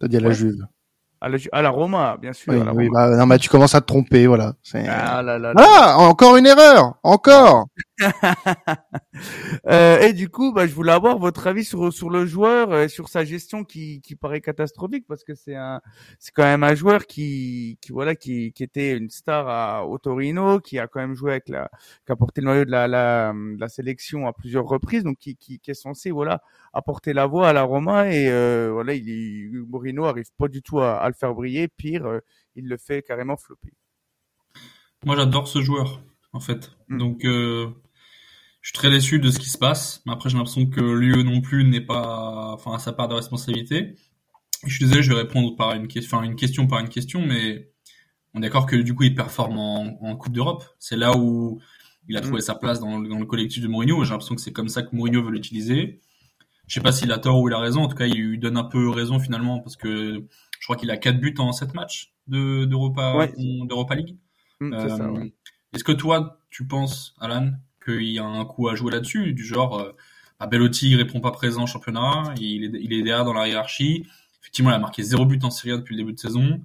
T'as 0.00 0.08
dit 0.08 0.16
à 0.16 0.20
la 0.20 0.30
Juve. 0.30 0.66
À 1.20 1.28
la, 1.30 1.38
à 1.52 1.62
la, 1.62 1.70
Roma, 1.70 2.18
bien 2.20 2.34
sûr. 2.34 2.52
Oui, 2.74 2.88
bah, 2.92 3.16
non, 3.16 3.24
mais 3.24 3.38
tu 3.38 3.48
commences 3.48 3.74
à 3.74 3.80
te 3.80 3.86
tromper, 3.86 4.26
voilà. 4.26 4.52
Ah, 4.74 5.22
là, 5.22 5.38
là, 5.38 5.52
ah, 5.56 5.96
encore 5.98 6.36
une 6.36 6.46
erreur, 6.46 6.94
encore. 7.02 7.66
euh, 9.66 10.00
et 10.00 10.12
du 10.12 10.28
coup, 10.28 10.52
bah, 10.52 10.66
je 10.66 10.74
voulais 10.74 10.92
avoir 10.92 11.18
votre 11.18 11.46
avis 11.46 11.64
sur 11.64 11.92
sur 11.92 12.10
le 12.10 12.26
joueur, 12.26 12.72
euh, 12.72 12.88
sur 12.88 13.08
sa 13.08 13.24
gestion 13.24 13.64
qui 13.64 14.00
qui 14.00 14.16
paraît 14.16 14.40
catastrophique 14.40 15.06
parce 15.08 15.24
que 15.24 15.34
c'est 15.34 15.54
un 15.54 15.80
c'est 16.18 16.32
quand 16.32 16.44
même 16.44 16.64
un 16.64 16.74
joueur 16.74 17.06
qui 17.06 17.78
qui 17.80 17.92
voilà 17.92 18.14
qui 18.14 18.52
qui 18.52 18.62
était 18.62 18.96
une 18.96 19.10
star 19.10 19.48
à 19.48 19.86
au 19.86 19.98
Torino, 19.98 20.60
qui 20.60 20.78
a 20.78 20.86
quand 20.86 21.00
même 21.00 21.14
joué 21.14 21.32
avec 21.32 21.48
la 21.48 21.70
qui 22.04 22.12
a 22.12 22.16
porté 22.16 22.40
le 22.40 22.46
noyau 22.46 22.64
de 22.64 22.70
la 22.70 22.88
la, 22.88 23.32
la 23.58 23.68
sélection 23.68 24.26
à 24.26 24.32
plusieurs 24.32 24.66
reprises, 24.66 25.04
donc 25.04 25.18
qui 25.18 25.36
qui, 25.36 25.58
qui 25.58 25.70
est 25.70 25.74
censé 25.74 26.10
voilà 26.10 26.42
apporter 26.72 27.12
la 27.12 27.26
voix 27.26 27.48
à 27.48 27.52
la 27.52 27.62
Roma 27.62 28.12
et 28.12 28.28
euh, 28.28 28.70
voilà 28.72 28.94
il 28.94 29.08
est, 29.08 29.48
Mourinho 29.66 30.04
arrive 30.04 30.30
pas 30.38 30.48
du 30.48 30.62
tout 30.62 30.80
à, 30.80 30.96
à 30.96 31.08
le 31.08 31.14
faire 31.14 31.34
briller, 31.34 31.68
pire 31.68 32.06
euh, 32.06 32.20
il 32.54 32.68
le 32.68 32.76
fait 32.76 33.02
carrément 33.02 33.36
flopper. 33.36 33.72
Moi 35.04 35.16
j'adore 35.16 35.48
ce 35.48 35.60
joueur 35.60 36.00
en 36.32 36.40
fait, 36.40 36.72
mm. 36.88 36.98
donc 36.98 37.24
euh, 37.24 37.68
je 38.66 38.70
suis 38.70 38.78
très 38.78 38.90
déçu 38.90 39.20
de 39.20 39.30
ce 39.30 39.38
qui 39.38 39.48
se 39.48 39.58
passe. 39.58 40.02
Mais 40.06 40.12
après, 40.12 40.28
j'ai 40.28 40.36
l'impression 40.36 40.66
que 40.66 40.80
l'UE 40.80 41.22
non 41.22 41.40
plus 41.40 41.62
n'est 41.62 41.80
pas, 41.80 42.50
enfin, 42.52 42.74
à 42.74 42.80
sa 42.80 42.92
part 42.92 43.06
de 43.06 43.14
responsabilité. 43.14 43.94
Je 44.66 44.74
suis 44.74 44.86
désolé, 44.86 45.04
je 45.04 45.12
vais 45.12 45.20
répondre 45.20 45.54
par 45.54 45.74
une 45.74 45.86
question, 45.86 46.16
enfin, 46.16 46.26
une 46.26 46.34
question 46.34 46.66
par 46.66 46.80
une 46.80 46.88
question, 46.88 47.24
mais 47.24 47.70
on 48.34 48.40
est 48.40 48.42
d'accord 48.42 48.66
que 48.66 48.74
du 48.74 48.92
coup, 48.92 49.04
il 49.04 49.14
performe 49.14 49.56
en, 49.56 50.16
Coupe 50.16 50.32
d'Europe. 50.32 50.64
C'est 50.80 50.96
là 50.96 51.16
où 51.16 51.60
il 52.08 52.16
a 52.16 52.20
trouvé 52.20 52.38
mm. 52.38 52.40
sa 52.40 52.56
place 52.56 52.80
dans, 52.80 52.98
le 52.98 53.24
collectif 53.24 53.62
de 53.62 53.68
Mourinho. 53.68 54.02
J'ai 54.02 54.10
l'impression 54.10 54.34
que 54.34 54.40
c'est 54.40 54.52
comme 54.52 54.68
ça 54.68 54.82
que 54.82 54.96
Mourinho 54.96 55.22
veut 55.22 55.30
l'utiliser. 55.30 56.00
Je 56.66 56.74
sais 56.74 56.80
pas 56.80 56.90
s'il 56.90 57.12
a 57.12 57.18
tort 57.18 57.40
ou 57.40 57.48
il 57.48 57.54
a 57.54 57.60
raison. 57.60 57.82
En 57.82 57.88
tout 57.88 57.96
cas, 57.96 58.06
il 58.06 58.20
lui 58.20 58.38
donne 58.40 58.56
un 58.56 58.64
peu 58.64 58.90
raison 58.90 59.20
finalement 59.20 59.60
parce 59.60 59.76
que 59.76 60.26
je 60.58 60.66
crois 60.66 60.74
qu'il 60.74 60.90
a 60.90 60.96
quatre 60.96 61.20
buts 61.20 61.36
en 61.38 61.52
sept 61.52 61.72
matchs 61.74 62.14
de 62.26 62.64
d'Europa 62.64 63.28
d'Europa 63.36 63.94
League. 63.94 64.16
Mm, 64.58 64.72
euh, 64.72 65.24
Est-ce 65.72 65.84
que 65.84 65.92
toi, 65.92 66.40
tu 66.50 66.66
penses, 66.66 67.14
Alan, 67.20 67.52
qu'il 67.86 68.10
y 68.10 68.18
a 68.18 68.24
un 68.24 68.44
coup 68.44 68.68
à 68.68 68.74
jouer 68.74 68.92
là-dessus, 68.92 69.32
du 69.32 69.44
genre, 69.44 69.78
euh, 69.80 69.92
bah, 70.40 70.48
répond 70.50 71.20
pas 71.20 71.30
présent 71.30 71.64
au 71.64 71.66
championnat, 71.66 72.34
il 72.40 72.64
est, 72.64 72.80
il 72.80 72.92
est 72.92 73.02
derrière 73.02 73.24
dans 73.24 73.32
la 73.32 73.48
hiérarchie. 73.48 74.06
Effectivement, 74.42 74.70
il 74.70 74.74
a 74.74 74.78
marqué 74.78 75.02
zéro 75.02 75.24
but 75.24 75.42
en 75.44 75.50
Serie 75.50 75.76
depuis 75.76 75.94
le 75.94 76.02
début 76.02 76.12
de 76.12 76.18
saison. 76.18 76.60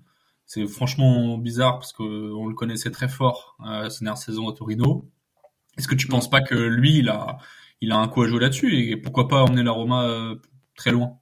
C'est 0.45 0.67
franchement 0.67 1.37
bizarre 1.37 1.79
parce 1.79 1.93
qu'on 1.93 2.45
le 2.47 2.53
connaissait 2.53 2.91
très 2.91 3.07
fort 3.07 3.55
euh, 3.65 3.89
cette 3.89 4.03
dernière 4.03 4.17
saison 4.17 4.49
à 4.49 4.53
Torino. 4.53 5.09
Est-ce 5.77 5.87
que 5.87 5.95
tu 5.95 6.07
penses 6.07 6.29
pas 6.29 6.41
que 6.41 6.55
lui, 6.55 6.97
il 6.97 7.09
a, 7.09 7.37
il 7.79 7.91
a 7.93 7.97
un 7.97 8.07
coup 8.09 8.21
à 8.23 8.27
jouer 8.27 8.41
là-dessus 8.41 8.77
et 8.77 8.97
pourquoi 8.97 9.29
pas 9.29 9.43
emmener 9.43 9.63
la 9.63 9.71
Roma 9.71 10.03
euh, 10.03 10.35
très 10.75 10.91
loin? 10.91 11.20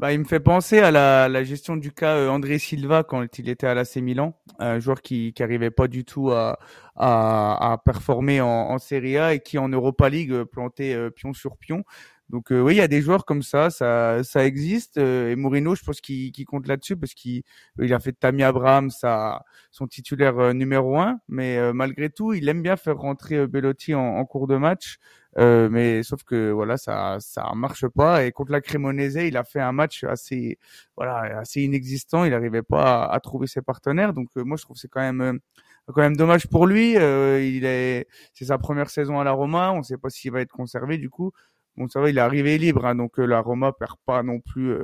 Bah, 0.00 0.14
il 0.14 0.20
me 0.20 0.24
fait 0.24 0.40
penser 0.40 0.78
à 0.78 0.90
la, 0.90 1.28
la 1.28 1.44
gestion 1.44 1.76
du 1.76 1.92
cas 1.92 2.16
euh, 2.16 2.30
André 2.30 2.58
Silva 2.58 3.04
quand 3.04 3.38
il 3.38 3.50
était 3.50 3.66
à 3.66 3.74
l'AC 3.74 3.96
Milan, 3.96 4.34
un 4.58 4.78
joueur 4.78 5.02
qui 5.02 5.34
qui 5.34 5.42
arrivait 5.42 5.70
pas 5.70 5.88
du 5.88 6.06
tout 6.06 6.30
à 6.30 6.58
à, 6.96 7.72
à 7.72 7.78
performer 7.78 8.40
en, 8.40 8.48
en, 8.48 8.78
Serie 8.78 9.18
A 9.18 9.34
et 9.34 9.40
qui 9.40 9.58
en 9.58 9.68
Europa 9.68 10.08
League 10.08 10.32
euh, 10.32 10.46
plantait 10.46 10.94
euh, 10.94 11.10
pion 11.10 11.34
sur 11.34 11.58
pion. 11.58 11.84
Donc 12.30 12.46
oui, 12.50 12.74
il 12.74 12.76
y 12.78 12.80
a 12.80 12.88
des 12.88 13.02
joueurs 13.02 13.24
comme 13.26 13.42
ça, 13.42 13.70
ça, 13.70 14.22
ça 14.22 14.46
existe. 14.46 14.98
et 14.98 15.34
Mourinho, 15.34 15.74
je 15.74 15.82
pense 15.82 16.00
qu'il 16.00 16.32
compte 16.46 16.68
là-dessus 16.68 16.96
parce 16.96 17.12
qu'il 17.12 17.42
il 17.80 17.92
a 17.92 17.98
fait 17.98 18.12
de 18.12 18.16
Tammy 18.18 18.44
Abraham 18.44 18.88
sa, 18.90 19.42
son 19.72 19.88
titulaire 19.88 20.54
numéro 20.54 20.96
un. 21.00 21.18
Mais 21.28 21.72
malgré 21.72 22.08
tout, 22.08 22.32
il 22.32 22.48
aime 22.48 22.62
bien 22.62 22.76
faire 22.76 22.98
rentrer 22.98 23.48
Bellotti 23.48 23.96
en, 23.96 24.00
en 24.00 24.24
cours 24.26 24.46
de 24.46 24.56
match. 24.56 24.98
Euh, 25.38 25.68
mais 25.70 26.02
sauf 26.02 26.24
que 26.24 26.50
voilà, 26.50 26.76
ça 26.76 27.18
ça 27.20 27.52
marche 27.54 27.86
pas. 27.88 28.24
Et 28.24 28.32
contre 28.32 28.52
la 28.52 28.60
Cremonese, 28.60 29.16
il 29.16 29.36
a 29.36 29.44
fait 29.44 29.60
un 29.60 29.72
match 29.72 30.04
assez 30.04 30.58
voilà 30.96 31.38
assez 31.38 31.62
inexistant. 31.62 32.24
Il 32.24 32.30
n'arrivait 32.30 32.62
pas 32.62 33.04
à, 33.06 33.20
trouver 33.20 33.46
ses 33.46 33.62
partenaires. 33.62 34.12
Donc 34.12 34.28
euh, 34.36 34.44
moi, 34.44 34.56
je 34.56 34.64
trouve 34.64 34.76
c'est 34.76 34.88
quand 34.88 35.00
même 35.00 35.20
euh, 35.20 35.38
quand 35.86 36.02
même 36.02 36.16
dommage 36.16 36.46
pour 36.48 36.66
lui. 36.66 36.92
il 36.94 37.64
est 37.64 38.06
c'est 38.34 38.46
sa 38.46 38.58
première 38.58 38.90
saison 38.90 39.20
à 39.20 39.24
la 39.24 39.32
Roma. 39.32 39.72
On 39.72 39.78
ne 39.78 39.82
sait 39.82 39.98
pas 39.98 40.10
s'il 40.10 40.32
va 40.32 40.40
être 40.40 40.52
conservé 40.52 40.98
du 40.98 41.10
coup. 41.10 41.32
bon, 41.76 41.88
ça 41.88 42.00
va, 42.00 42.10
il 42.10 42.18
est 42.18 42.20
arrivé 42.20 42.58
libre, 42.58 42.86
hein, 42.86 42.94
donc 42.94 43.18
la 43.18 43.40
Roma 43.40 43.72
perd 43.72 43.96
pas 44.06 44.22
non 44.22 44.40
plus, 44.40 44.74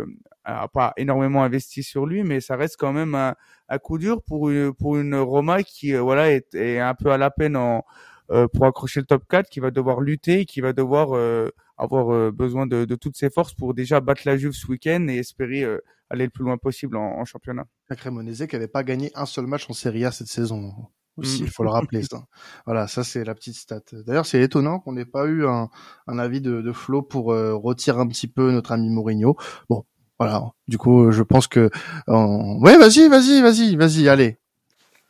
a 0.44 0.68
pas 0.68 0.92
énormément 0.96 1.44
investi 1.44 1.82
sur 1.82 2.06
lui, 2.06 2.24
mais 2.24 2.40
ça 2.40 2.56
reste 2.56 2.76
quand 2.78 2.92
même 2.92 3.14
un, 3.14 3.34
un 3.68 3.78
coup 3.78 3.98
dur 3.98 4.22
pour 4.22 4.50
une, 4.50 4.72
pour 4.74 4.96
une 4.96 5.14
Roma 5.16 5.62
qui, 5.62 5.94
voilà, 5.94 6.32
est, 6.32 6.54
est 6.54 6.80
un 6.80 6.94
peu 6.94 7.10
à 7.12 7.18
la 7.18 7.30
peine 7.30 7.56
en 7.56 7.84
pour 8.52 8.66
accrocher 8.66 9.00
le 9.00 9.06
top 9.06 9.24
4, 9.28 9.48
qui 9.48 9.60
va 9.60 9.70
devoir 9.70 10.00
lutter, 10.00 10.44
qui 10.46 10.60
va 10.60 10.72
devoir 10.72 11.14
avoir 11.78 12.12
euh, 12.12 12.30
besoin 12.30 12.66
de, 12.66 12.84
de, 12.84 12.94
toutes 12.94 13.16
ses 13.16 13.30
forces 13.30 13.54
pour 13.54 13.74
déjà 13.74 14.00
battre 14.00 14.22
la 14.24 14.36
Juve 14.36 14.52
ce 14.52 14.66
week-end 14.66 15.06
et 15.08 15.18
espérer 15.18 15.62
euh, 15.62 15.78
aller 16.10 16.24
le 16.24 16.30
plus 16.30 16.44
loin 16.44 16.56
possible 16.56 16.96
en, 16.96 17.18
en 17.18 17.24
championnat. 17.24 17.66
La 17.90 17.96
Cremonese 17.96 18.46
qui 18.46 18.54
n'avait 18.54 18.68
pas 18.68 18.82
gagné 18.82 19.10
un 19.14 19.26
seul 19.26 19.46
match 19.46 19.68
en 19.68 19.72
Serie 19.72 20.04
A 20.04 20.12
cette 20.12 20.28
saison 20.28 20.72
aussi, 21.16 21.40
il 21.40 21.48
faut 21.48 21.62
le 21.62 21.70
rappeler 21.70 22.02
ça. 22.02 22.26
Voilà, 22.66 22.86
ça 22.88 23.02
c'est 23.02 23.24
la 23.24 23.34
petite 23.34 23.56
stat. 23.56 23.80
D'ailleurs, 24.06 24.26
c'est 24.26 24.40
étonnant 24.40 24.80
qu'on 24.80 24.92
n'ait 24.92 25.06
pas 25.06 25.24
eu 25.24 25.46
un, 25.46 25.70
un 26.06 26.18
avis 26.18 26.42
de, 26.42 26.60
de 26.60 26.72
Flo 26.72 27.00
pour 27.00 27.32
euh, 27.32 27.54
retirer 27.54 27.98
un 27.98 28.06
petit 28.06 28.28
peu 28.28 28.52
notre 28.52 28.72
ami 28.72 28.90
Mourinho. 28.90 29.34
Bon, 29.70 29.86
voilà. 30.18 30.52
Du 30.68 30.76
coup, 30.76 31.10
je 31.12 31.22
pense 31.22 31.46
que, 31.46 31.70
ouais, 32.06 32.76
vas-y, 32.76 33.08
vas-y, 33.08 33.40
vas-y, 33.40 33.76
vas-y, 33.76 34.08
allez. 34.10 34.36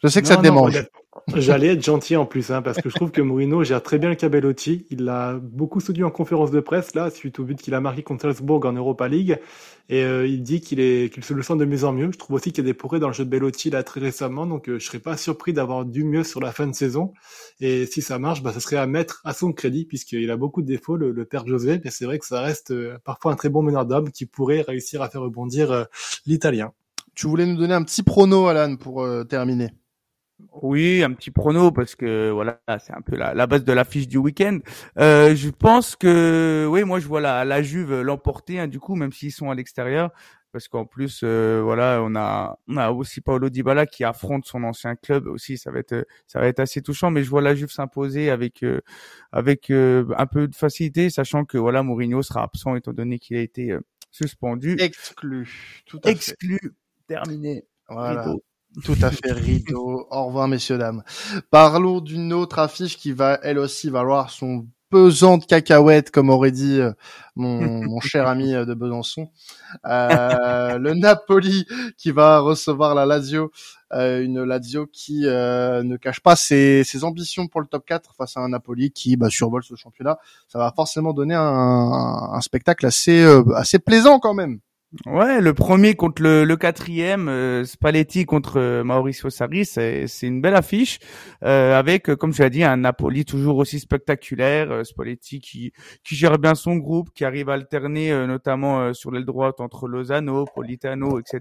Je 0.02 0.06
sais 0.06 0.22
que 0.22 0.28
ça 0.28 0.36
te 0.36 0.42
démange. 0.42 0.86
J'allais 1.34 1.72
être 1.72 1.84
gentil 1.84 2.14
en 2.14 2.24
plus, 2.24 2.52
hein, 2.52 2.62
parce 2.62 2.80
que 2.80 2.88
je 2.88 2.94
trouve 2.94 3.10
que 3.10 3.20
Mourinho 3.20 3.64
gère 3.64 3.82
très 3.82 3.98
bien 3.98 4.08
le 4.08 4.14
Cabellotti. 4.14 4.86
Il 4.90 5.04
l'a 5.04 5.34
beaucoup 5.34 5.80
soutenu 5.80 6.04
en 6.04 6.10
conférence 6.10 6.52
de 6.52 6.60
presse, 6.60 6.94
là, 6.94 7.10
suite 7.10 7.40
au 7.40 7.44
but 7.44 7.60
qu'il 7.60 7.74
a 7.74 7.80
marqué 7.80 8.04
contre 8.04 8.22
Salzbourg 8.22 8.64
en 8.64 8.72
Europa 8.72 9.08
League. 9.08 9.40
Et 9.88 10.04
euh, 10.04 10.24
il 10.24 10.44
dit 10.44 10.60
qu'il 10.60 10.78
est 10.78 11.12
qu'il 11.12 11.24
se 11.24 11.34
le 11.34 11.42
sent 11.42 11.56
de 11.56 11.64
mieux 11.64 11.82
en 11.82 11.92
mieux. 11.92 12.10
Je 12.12 12.18
trouve 12.18 12.36
aussi 12.36 12.52
qu'il 12.52 12.62
y 12.62 12.66
a 12.66 12.70
des 12.70 12.74
progrès 12.74 13.00
dans 13.00 13.08
le 13.08 13.12
jeu 13.12 13.24
de 13.24 13.30
Bellotti 13.30 13.70
là 13.70 13.82
très 13.82 13.98
récemment, 13.98 14.46
donc 14.46 14.68
euh, 14.68 14.78
je 14.78 14.86
serais 14.86 15.00
pas 15.00 15.16
surpris 15.16 15.52
d'avoir 15.52 15.84
du 15.84 16.04
mieux 16.04 16.22
sur 16.22 16.40
la 16.40 16.52
fin 16.52 16.68
de 16.68 16.74
saison. 16.74 17.12
Et 17.60 17.86
si 17.86 18.02
ça 18.02 18.20
marche, 18.20 18.44
bah, 18.44 18.52
ça 18.52 18.60
serait 18.60 18.76
à 18.76 18.86
mettre 18.86 19.20
à 19.24 19.32
son 19.32 19.52
crédit, 19.52 19.84
puisqu'il 19.84 20.30
a 20.30 20.36
beaucoup 20.36 20.62
de 20.62 20.68
défauts, 20.68 20.96
le, 20.96 21.24
père 21.24 21.44
José. 21.44 21.80
Mais 21.84 21.90
c'est 21.90 22.04
vrai 22.04 22.20
que 22.20 22.26
ça 22.26 22.40
reste 22.40 22.70
euh, 22.70 22.98
parfois 23.04 23.32
un 23.32 23.36
très 23.36 23.48
bon 23.48 23.62
meneur 23.62 23.84
d'hommes 23.84 24.12
qui 24.12 24.26
pourrait 24.26 24.60
réussir 24.60 25.02
à 25.02 25.10
faire 25.10 25.22
rebondir 25.22 25.86
l'Italien. 26.24 26.72
Tu 27.16 27.26
voulais 27.26 27.46
nous 27.46 27.56
donner 27.56 27.74
un 27.74 27.82
petit 27.82 28.04
prono, 28.04 28.46
Alan, 28.46 28.76
pour 28.76 29.04
terminer? 29.28 29.70
Oui, 30.62 31.02
un 31.02 31.12
petit 31.12 31.30
prono 31.30 31.70
parce 31.72 31.94
que 31.94 32.30
voilà, 32.30 32.60
c'est 32.78 32.92
un 32.92 33.00
peu 33.00 33.16
la, 33.16 33.32
la 33.32 33.46
base 33.46 33.64
de 33.64 33.72
l'affiche 33.72 34.06
du 34.06 34.18
week-end. 34.18 34.58
Euh, 34.98 35.34
je 35.34 35.48
pense 35.48 35.96
que 35.96 36.66
oui, 36.70 36.84
moi 36.84 37.00
je 37.00 37.06
vois 37.06 37.22
la, 37.22 37.44
la 37.46 37.62
Juve 37.62 38.02
l'emporter 38.02 38.60
hein, 38.60 38.68
du 38.68 38.78
coup, 38.78 38.96
même 38.96 39.12
s'ils 39.12 39.32
sont 39.32 39.50
à 39.50 39.54
l'extérieur, 39.54 40.10
parce 40.52 40.68
qu'en 40.68 40.84
plus 40.84 41.22
euh, 41.24 41.62
voilà, 41.64 42.00
on 42.02 42.14
a 42.16 42.58
on 42.68 42.76
a 42.76 42.90
aussi 42.90 43.22
Paolo 43.22 43.48
Dybala 43.48 43.86
qui 43.86 44.04
affronte 44.04 44.44
son 44.44 44.62
ancien 44.64 44.94
club 44.94 45.26
aussi, 45.26 45.56
ça 45.56 45.70
va 45.70 45.78
être 45.78 46.06
ça 46.26 46.38
va 46.38 46.48
être 46.48 46.60
assez 46.60 46.82
touchant, 46.82 47.10
mais 47.10 47.22
je 47.22 47.30
vois 47.30 47.40
la 47.40 47.54
Juve 47.54 47.70
s'imposer 47.70 48.28
avec 48.30 48.62
euh, 48.62 48.82
avec 49.32 49.70
euh, 49.70 50.04
un 50.18 50.26
peu 50.26 50.48
de 50.48 50.54
facilité, 50.54 51.08
sachant 51.08 51.46
que 51.46 51.56
voilà 51.56 51.82
Mourinho 51.82 52.22
sera 52.22 52.42
absent 52.42 52.76
étant 52.76 52.92
donné 52.92 53.18
qu'il 53.18 53.38
a 53.38 53.40
été 53.40 53.74
suspendu, 54.10 54.76
exclu, 54.80 55.82
tout 55.86 56.00
à 56.04 56.10
exclu, 56.10 56.58
terminé. 57.06 57.64
Voilà. 57.88 58.34
Tout 58.84 58.96
à 59.02 59.10
fait, 59.10 59.32
rideau. 59.32 60.06
Au 60.10 60.26
revoir, 60.26 60.48
messieurs, 60.48 60.78
dames. 60.78 61.02
Parlons 61.50 62.00
d'une 62.00 62.32
autre 62.32 62.58
affiche 62.58 62.96
qui 62.98 63.12
va, 63.12 63.38
elle 63.42 63.58
aussi, 63.58 63.88
valoir 63.88 64.30
son 64.30 64.66
pesant 64.90 65.38
de 65.38 65.44
cacahuètes, 65.44 66.10
comme 66.10 66.30
aurait 66.30 66.52
dit 66.52 66.80
euh, 66.80 66.92
mon, 67.34 67.60
mon 67.84 68.00
cher 68.00 68.26
ami 68.28 68.54
euh, 68.54 68.64
de 68.64 68.74
Besançon. 68.74 69.30
Euh, 69.86 70.78
le 70.78 70.94
Napoli 70.94 71.66
qui 71.96 72.10
va 72.10 72.40
recevoir 72.40 72.94
la 72.94 73.06
Lazio, 73.06 73.50
euh, 73.92 74.22
une 74.22 74.44
Lazio 74.44 74.86
qui 74.86 75.22
ne 75.22 75.96
cache 75.96 76.20
pas 76.20 76.36
ses, 76.36 76.84
ses, 76.84 77.04
ambitions 77.04 77.48
pour 77.48 77.60
le 77.60 77.66
top 77.66 77.84
4 77.86 78.14
face 78.14 78.36
à 78.36 78.40
un 78.40 78.48
Napoli 78.48 78.90
qui 78.90 79.16
bah, 79.16 79.30
survole 79.30 79.64
ce 79.64 79.74
championnat. 79.74 80.18
Ça 80.48 80.58
va 80.58 80.72
forcément 80.74 81.12
donner 81.12 81.34
un, 81.34 81.40
un 81.42 82.40
spectacle 82.40 82.86
assez, 82.86 83.24
assez 83.54 83.78
plaisant 83.78 84.18
quand 84.18 84.34
même. 84.34 84.60
Ouais, 85.04 85.40
le 85.40 85.52
premier 85.52 85.94
contre 85.94 86.22
le, 86.22 86.44
le 86.44 86.56
quatrième, 86.56 87.28
euh, 87.28 87.64
Spalletti 87.64 88.24
contre 88.24 88.58
euh, 88.58 88.82
Mauricio 88.82 89.30
Sarri, 89.30 89.66
c'est 89.66 90.06
une 90.22 90.40
belle 90.40 90.54
affiche 90.54 91.00
euh, 91.44 91.78
avec, 91.78 92.14
comme 92.14 92.32
tu 92.32 92.42
as 92.42 92.48
dit, 92.50 92.62
un 92.64 92.78
Napoli 92.78 93.24
toujours 93.24 93.58
aussi 93.58 93.78
spectaculaire. 93.78 94.70
Euh, 94.70 94.84
Spalletti 94.84 95.40
qui 95.40 95.72
qui 96.04 96.14
gère 96.14 96.38
bien 96.38 96.54
son 96.54 96.76
groupe, 96.76 97.10
qui 97.14 97.24
arrive 97.24 97.50
à 97.50 97.54
alterner 97.54 98.10
notamment 98.26 98.94
sur 98.94 99.10
l'aile 99.10 99.24
droite 99.24 99.60
entre 99.60 99.88
Lozano, 99.88 100.44
Politano, 100.54 101.18
etc. 101.18 101.40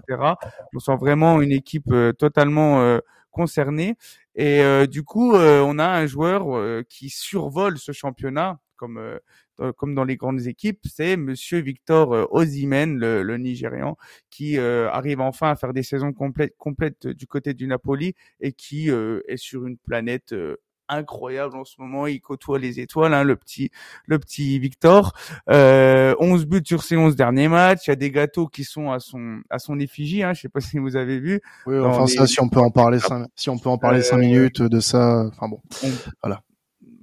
On 0.74 0.78
sent 0.78 0.96
vraiment 1.00 1.40
une 1.40 1.52
équipe 1.52 1.92
totalement 2.18 2.98
concernée. 3.30 3.94
Et 4.34 4.62
du 4.88 5.02
coup, 5.04 5.34
on 5.34 5.78
a 5.78 5.86
un 5.86 6.06
joueur 6.06 6.84
qui 6.88 7.10
survole 7.10 7.78
ce 7.78 7.92
championnat 7.92 8.58
comme 8.76 8.98
euh, 8.98 9.18
comme 9.76 9.94
dans 9.94 10.04
les 10.04 10.16
grandes 10.16 10.46
équipes, 10.46 10.80
c'est 10.84 11.16
Monsieur 11.16 11.58
Victor 11.60 12.12
euh, 12.12 12.24
Osimhen, 12.30 12.98
le, 12.98 13.22
le 13.22 13.36
Nigérian, 13.38 13.96
qui 14.30 14.58
euh, 14.58 14.90
arrive 14.90 15.20
enfin 15.20 15.50
à 15.50 15.56
faire 15.56 15.72
des 15.72 15.82
saisons 15.82 16.12
complètes, 16.12 16.56
complètes 16.56 17.06
du 17.06 17.26
côté 17.26 17.54
du 17.54 17.66
Napoli 17.66 18.14
et 18.40 18.52
qui 18.52 18.88
est 18.88 19.36
sur 19.36 19.66
une 19.66 19.78
planète 19.78 20.34
incroyable 20.88 21.56
en 21.56 21.64
ce 21.64 21.74
moment. 21.78 22.06
Il 22.06 22.20
côtoie 22.20 22.58
les 22.58 22.80
étoiles, 22.80 23.14
hein, 23.14 23.24
le 23.24 23.36
petit, 23.36 23.70
le 24.06 24.18
petit 24.18 24.58
Victor. 24.58 25.12
Euh, 25.50 26.14
11 26.20 26.46
buts 26.46 26.62
sur 26.64 26.82
ses 26.82 26.96
11 26.96 27.16
derniers 27.16 27.48
matchs. 27.48 27.86
Il 27.86 27.90
y 27.90 27.92
a 27.92 27.96
des 27.96 28.10
gâteaux 28.10 28.46
qui 28.46 28.64
sont 28.64 28.90
à 28.90 29.00
son, 29.00 29.40
à 29.50 29.58
son 29.58 29.78
effigie. 29.78 30.22
Hein, 30.22 30.32
je 30.34 30.42
sais 30.42 30.48
pas 30.48 30.60
si 30.60 30.78
vous 30.78 30.96
avez 30.96 31.18
vu. 31.18 31.40
Oui, 31.66 31.78
enfin 31.78 32.06
ça, 32.06 32.26
si 32.26 32.40
on 32.40 32.48
peut 32.48 32.60
en 32.60 32.70
parler, 32.70 32.98
si 33.34 33.50
on 33.50 33.58
peut 33.58 33.70
en 33.70 33.78
parler 33.78 34.02
cinq 34.02 34.18
minutes 34.18 34.62
de 34.62 34.80
ça. 34.80 35.24
Enfin 35.26 35.48
bon, 35.48 35.60
voilà. 36.22 36.42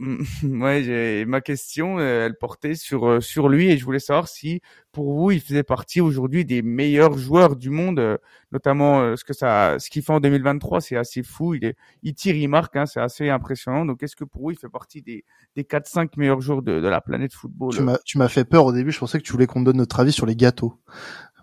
ouais, 0.44 1.26
ma 1.26 1.42
question, 1.42 2.00
euh, 2.00 2.26
elle 2.26 2.38
portait 2.38 2.76
sur 2.76 3.08
euh, 3.08 3.22
sur 3.22 3.50
lui 3.50 3.70
et 3.70 3.78
je 3.78 3.86
voulais 3.86 4.00
savoir 4.00 4.28
si 4.28 4.62
pour 4.92 5.14
vous 5.14 5.32
il 5.32 5.40
faisait 5.40 5.64
partie 5.64 6.02
aujourd'hui 6.02 6.46
des 6.46 6.62
meilleurs 6.62 7.18
joueurs 7.18 7.56
du 7.56 7.70
monde, 7.70 8.00
euh, 8.00 8.18
notamment 8.52 9.16
ce 9.16 9.24
que 9.24 9.34
ça, 9.34 9.78
ce 9.80 9.90
qu'il 9.90 10.04
fait 10.04 10.14
en 10.14 10.20
2023, 10.20 10.82
c'est 10.82 10.98
assez 10.98 11.24
fou. 11.24 11.54
Il 11.54 11.66
est, 11.66 11.76
il 12.02 12.14
tire, 12.14 12.36
il 12.36 12.48
marque, 12.48 12.76
hein, 12.76 12.86
c'est 12.86 13.00
assez 13.00 13.30
impressionnant. 13.30 13.86
Donc 13.86 14.04
est-ce 14.04 14.16
que 14.16 14.24
pour 14.24 14.44
vous 14.44 14.52
il 14.52 14.58
fait 14.58 14.70
partie 14.70 15.02
des 15.02 15.24
des 15.56 15.64
4-5 15.64 16.10
meilleurs 16.18 16.42
joueurs 16.42 16.62
de, 16.62 16.82
de 16.82 16.88
la 16.88 17.02
planète 17.02 17.34
football? 17.34 17.74
Tu 17.74 17.82
m'as 17.82 17.98
tu 18.06 18.18
m'as 18.18 18.30
fait 18.30 18.46
peur 18.46 18.66
au 18.66 18.74
début. 18.74 18.92
Je 18.92 19.00
pensais 19.00 19.20
que 19.20 19.24
tu 19.24 19.32
voulais 19.32 19.48
qu'on 19.48 19.62
donne 19.62 19.78
notre 19.78 20.00
avis 20.00 20.12
sur 20.12 20.26
les 20.26 20.36
gâteaux. 20.36 20.80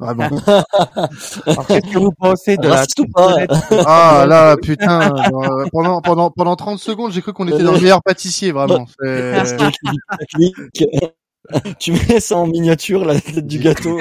Vraiment. 0.01 0.31
Qu'est-ce 1.69 1.93
que 1.93 1.99
vous 1.99 2.13
pensez 2.13 2.57
de 2.57 2.69
la 2.69 2.87
Ah 3.87 4.25
là, 4.27 4.57
putain. 4.57 5.13
pendant 5.73 6.01
pendant 6.01 6.31
pendant 6.31 6.57
30 6.57 6.79
secondes, 6.79 7.13
j'ai 7.13 7.21
cru 7.21 7.35
qu'on 7.35 7.47
était 7.47 7.63
dans 7.63 7.73
le 7.73 7.81
meilleur 7.81 8.03
pâtissier, 8.03 8.53
vraiment. 8.53 8.87
tu 11.79 11.93
mets 11.93 12.21
ça 12.21 12.37
en 12.37 12.47
miniature, 12.47 13.05
la 13.05 13.21
tête 13.21 13.47
du 13.47 13.59
gâteau. 13.59 13.99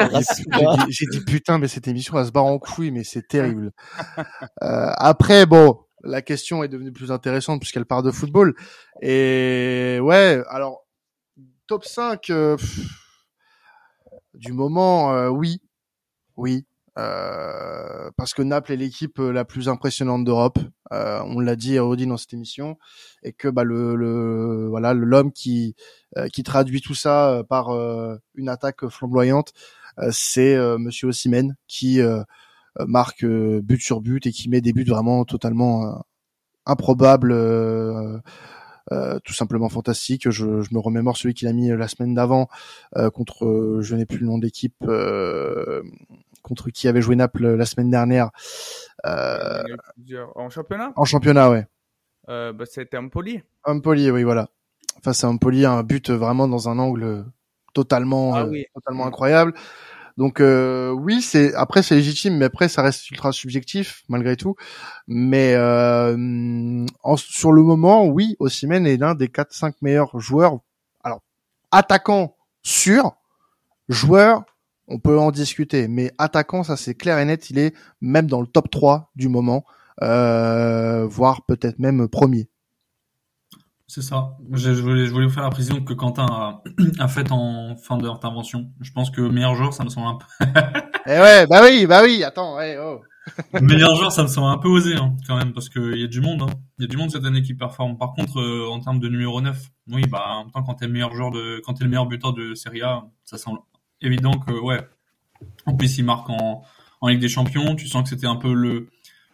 J'ai 0.87 1.05
dit 1.11 1.19
putain, 1.19 1.57
mais 1.57 1.67
cette 1.67 1.89
émission 1.89 2.17
elle 2.17 2.27
se 2.27 2.31
barre 2.31 2.45
en 2.45 2.59
couille, 2.59 2.91
mais 2.91 3.03
c'est 3.03 3.27
terrible. 3.27 3.73
Euh, 4.63 4.91
après, 4.95 5.45
bon, 5.45 5.79
la 6.03 6.21
question 6.21 6.63
est 6.63 6.69
devenue 6.69 6.93
plus 6.93 7.11
intéressante 7.11 7.59
puisqu'elle 7.59 7.85
part 7.85 8.03
de 8.03 8.11
football. 8.11 8.55
Et 9.01 9.99
ouais, 10.01 10.41
alors 10.49 10.85
top 11.67 11.83
5 11.83 12.29
euh, 12.29 12.55
du 14.33 14.53
moment, 14.53 15.13
euh, 15.13 15.27
oui, 15.27 15.59
oui, 16.39 16.65
euh, 16.97 18.09
parce 18.17 18.33
que 18.33 18.41
Naples 18.41 18.71
est 18.71 18.77
l'équipe 18.77 19.19
euh, 19.19 19.31
la 19.31 19.45
plus 19.45 19.69
impressionnante 19.69 20.23
d'Europe. 20.23 20.57
Euh, 20.91 21.21
on 21.25 21.39
l'a 21.39 21.55
dit 21.55 21.75
et 21.75 21.79
redit 21.79 22.07
dans 22.07 22.17
cette 22.17 22.33
émission, 22.33 22.77
et 23.23 23.33
que 23.33 23.47
bah, 23.47 23.63
le, 23.63 23.95
le 23.95 24.67
voilà 24.69 24.93
l'homme 24.93 25.31
qui 25.31 25.75
qui 26.33 26.41
traduit 26.41 26.81
tout 26.81 26.95
ça 26.95 27.43
par 27.47 27.69
une 28.33 28.49
attaque 28.49 28.87
flamboyante, 28.87 29.53
c'est 30.11 30.57
Monsieur 30.79 31.09
Osimhen 31.09 31.55
qui 31.67 31.99
marque 32.79 33.23
but 33.25 33.79
sur 33.79 34.01
but 34.01 34.25
et 34.25 34.31
qui 34.31 34.49
met 34.49 34.61
des 34.61 34.73
buts 34.73 34.85
vraiment 34.85 35.23
totalement 35.25 36.03
improbables. 36.65 37.31
Tout 39.23 39.33
simplement 39.33 39.69
fantastique. 39.69 40.29
Je, 40.29 40.61
je, 40.61 40.73
me 40.73 40.79
remémore 40.79 41.17
celui 41.17 41.33
qu'il 41.33 41.47
a 41.47 41.53
mis 41.53 41.69
la 41.69 41.87
semaine 41.87 42.13
d'avant 42.13 42.47
contre, 43.13 43.79
je 43.81 43.95
n'ai 43.95 44.05
plus 44.05 44.19
le 44.19 44.25
nom 44.25 44.37
d'équipe, 44.37 44.83
contre 46.41 46.69
qui 46.69 46.87
avait 46.87 47.01
joué 47.01 47.15
Naples 47.15 47.55
la 47.55 47.65
semaine 47.65 47.89
dernière. 47.89 48.31
Euh, 49.05 49.63
en 50.35 50.49
championnat? 50.49 50.93
En 50.95 51.05
championnat, 51.05 51.49
ouais. 51.49 51.67
Euh, 52.29 52.53
bah, 52.53 52.65
c'était 52.65 52.97
Empoli. 52.97 53.41
Empoli, 53.63 54.11
oui, 54.11 54.23
voilà. 54.23 54.49
Face 55.03 55.23
à 55.23 55.29
Empoli, 55.29 55.65
un 55.65 55.83
but 55.83 56.09
vraiment 56.09 56.47
dans 56.47 56.69
un 56.69 56.79
angle 56.79 57.25
totalement, 57.73 58.35
ah 58.35 58.45
euh, 58.45 58.63
totalement 58.73 59.05
incroyable. 59.05 59.53
Donc 60.19 60.41
euh, 60.41 60.91
oui, 60.91 61.21
c'est 61.21 61.55
après 61.55 61.81
c'est 61.81 61.95
légitime, 61.95 62.35
mais 62.35 62.45
après 62.45 62.67
ça 62.67 62.81
reste 62.81 63.09
ultra 63.09 63.31
subjectif 63.31 64.03
malgré 64.09 64.35
tout. 64.35 64.55
Mais 65.07 65.53
euh, 65.55 66.85
sur 67.15 67.53
le 67.53 67.63
moment, 67.63 68.05
oui, 68.05 68.35
Osimhen 68.39 68.85
est 68.85 68.97
l'un 68.97 69.15
des 69.15 69.29
4-5 69.29 69.75
meilleurs 69.81 70.19
joueurs. 70.19 70.59
Alors 71.05 71.21
attaquant 71.71 72.35
sûr, 72.63 73.15
joueur 73.87 74.43
on 74.89 74.99
peut 74.99 75.17
en 75.17 75.31
discuter. 75.31 75.87
Mais 75.87 76.11
attaquant, 76.17 76.63
ça 76.63 76.75
c'est 76.75 76.95
clair 76.95 77.17
et 77.17 77.23
net, 77.23 77.49
il 77.49 77.57
est 77.57 77.73
même 78.01 78.27
dans 78.27 78.41
le 78.41 78.47
top 78.47 78.69
3 78.69 79.11
du 79.15 79.29
moment, 79.29 79.63
euh, 80.01 81.05
voire 81.07 81.45
peut-être 81.45 81.79
même 81.79 82.09
premier. 82.09 82.49
C'est 83.89 84.03
ça. 84.03 84.37
Je, 84.51 84.75
je, 84.75 84.81
voulais, 84.83 85.07
je 85.07 85.11
voulais 85.11 85.25
vous 85.25 85.33
faire 85.33 85.41
la 85.41 85.49
précision 85.49 85.83
que 85.83 85.93
Quentin 85.93 86.27
a, 86.29 86.61
a 86.99 87.07
faite 87.07 87.31
en 87.31 87.75
fin 87.75 87.97
d'intervention. 87.97 88.71
Je 88.81 88.91
pense 88.91 89.09
que 89.09 89.19
meilleur 89.19 89.55
joueur, 89.55 89.73
ça 89.73 89.83
me 89.83 89.89
semble 89.89 90.07
un 90.07 90.15
peu. 90.15 90.25
eh 91.07 91.19
ouais, 91.19 91.47
bah 91.47 91.61
oui, 91.63 91.87
bah 91.87 92.01
oui. 92.03 92.23
Attends, 92.23 92.55
ouais, 92.55 92.77
oh. 92.79 93.01
meilleur 93.61 93.95
joueur, 93.95 94.11
ça 94.11 94.21
me 94.21 94.27
semble 94.27 94.47
un 94.47 94.59
peu 94.59 94.67
osé 94.67 94.93
hein, 94.93 95.17
quand 95.25 95.35
même, 95.35 95.53
parce 95.53 95.69
qu'il 95.69 95.99
y 95.99 96.03
a 96.03 96.07
du 96.07 96.21
monde. 96.21 96.43
Hein. 96.43 96.53
Il 96.77 96.83
y 96.83 96.85
a 96.85 96.87
du 96.87 96.97
monde 96.97 97.09
cette 97.09 97.25
année 97.25 97.41
qui 97.41 97.55
performe. 97.55 97.97
Par 97.97 98.13
contre, 98.13 98.39
euh, 98.39 98.69
en 98.69 98.79
termes 98.79 98.99
de 98.99 99.09
numéro 99.09 99.41
9, 99.41 99.57
oui, 99.87 100.03
bah 100.07 100.23
en 100.27 100.43
même 100.43 100.51
temps, 100.51 100.61
quand 100.61 100.75
t'es 100.75 100.85
le 100.85 100.93
meilleur 100.93 101.15
joueur 101.15 101.31
de, 101.31 101.59
quand 101.65 101.73
t'es 101.73 101.83
le 101.83 101.89
meilleur 101.89 102.05
buteur 102.05 102.33
de 102.33 102.53
Serie 102.53 102.83
A, 102.83 103.05
ça 103.25 103.39
semble 103.39 103.57
évident 104.01 104.33
que 104.33 104.51
ouais. 104.51 104.87
En 105.65 105.73
plus, 105.73 105.97
il 105.97 106.05
marque 106.05 106.29
en, 106.29 106.61
en 107.01 107.07
Ligue 107.07 107.21
des 107.21 107.27
Champions. 107.27 107.75
Tu 107.75 107.87
sens 107.87 108.03
que 108.03 108.09
c'était 108.09 108.27
un 108.27 108.35
peu 108.35 108.53
le 108.53 108.89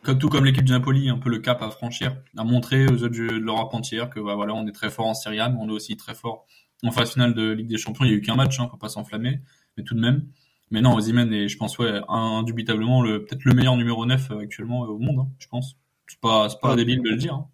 comme 0.06 0.20
tout 0.20 0.30
comme 0.30 0.46
l'équipe 0.46 0.64
du 0.64 0.72
Napoli, 0.72 1.10
un 1.10 1.18
peu 1.18 1.30
le 1.30 1.40
cap 1.40 1.62
à 1.62 1.70
franchir, 1.70 2.16
à 2.38 2.44
montrer 2.44 2.86
aux 2.86 3.04
autres 3.04 3.10
de 3.10 3.24
l'Europe 3.24 3.74
entière 3.74 4.10
que 4.10 4.20
bah, 4.20 4.36
voilà, 4.36 4.54
on 4.54 4.66
est 4.68 4.72
très 4.72 4.90
fort 4.90 5.08
en 5.08 5.14
Serie 5.14 5.40
A, 5.40 5.50
mais 5.50 5.58
on 5.60 5.68
est 5.68 5.74
aussi 5.74 5.98
très 5.98 6.14
fort 6.14 6.46
en 6.84 6.92
phase 6.92 7.14
finale 7.14 7.34
de 7.34 7.52
Ligue 7.52 7.68
des 7.68 7.78
Champions. 7.78 8.06
Il 8.06 8.12
y 8.12 8.14
a 8.14 8.18
eu 8.18 8.22
qu'un 8.22 8.36
match, 8.36 8.60
hein, 8.60 8.68
faut 8.70 8.78
pas 8.78 8.90
s'enflammer, 8.90 9.40
mais 9.78 9.84
tout 9.84 9.96
de 9.96 10.00
même. 10.00 10.28
Mais 10.72 10.82
non, 10.82 10.96
Ozymen 10.96 11.32
est, 11.34 11.48
je 11.48 11.58
pense, 11.58 11.78
ouais, 11.80 12.02
indubitablement 12.08 13.02
le 13.02 13.26
peut-être 13.26 13.46
le 13.46 13.54
meilleur 13.54 13.76
numéro 13.78 14.06
9 14.06 14.32
euh, 14.32 14.40
actuellement 14.40 14.82
au 14.82 14.98
monde, 14.98 15.20
hein, 15.20 15.30
je 15.40 15.48
pense. 15.48 15.78
C'est 16.08 16.20
pas, 16.20 16.50
c'est 16.50 16.60
pas 16.60 16.76
débile 16.76 17.02
de 17.02 17.10
le 17.10 17.18
dire. 17.18 17.34
Hein. 17.34 17.48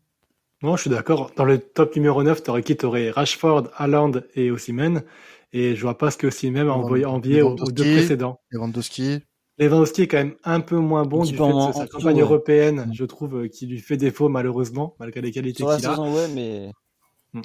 Moi, 0.62 0.76
je 0.76 0.82
suis 0.82 0.90
d'accord. 0.90 1.32
Dans 1.36 1.46
le 1.46 1.58
top 1.58 1.96
numéro 1.96 2.22
9, 2.22 2.44
t'aurais 2.44 2.64
qui? 2.64 2.76
T'aurais 2.76 3.10
Rashford, 3.10 3.70
Haaland 3.76 4.12
et 4.36 4.52
Osimhen. 4.52 5.04
Et 5.54 5.76
je 5.76 5.82
vois 5.82 5.98
pas 5.98 6.12
ce 6.12 6.18
que 6.18 6.28
Osimhen 6.28 6.68
a 6.68 6.74
envié 6.74 7.42
aux, 7.42 7.56
aux 7.56 7.72
deux 7.72 7.84
précédents. 7.84 8.40
Lewandowski. 8.52 9.22
Lewandowski 9.62 10.04
est 10.04 10.08
quand 10.08 10.18
même 10.18 10.36
un 10.44 10.60
peu 10.60 10.78
moins 10.78 11.06
bon 11.06 11.24
du 11.24 11.38
fait 11.38 11.44
de 11.44 11.74
sa 11.74 11.88
campagne 11.88 12.20
européenne, 12.20 12.90
je 12.94 13.06
trouve, 13.06 13.44
euh, 13.44 13.48
qui 13.48 13.68
lui 13.68 13.80
fait 13.80 13.98
défaut 13.98 14.28
malheureusement, 14.28 14.96
malgré 15.00 15.22
les 15.22 15.32
qualités 15.32 15.64
qu'il 15.64 15.72
a. 15.72 15.78
Sur 15.78 15.90
la 15.90 15.96
saison, 15.96 16.16
ouais, 16.16 16.28
mais... 16.34 16.72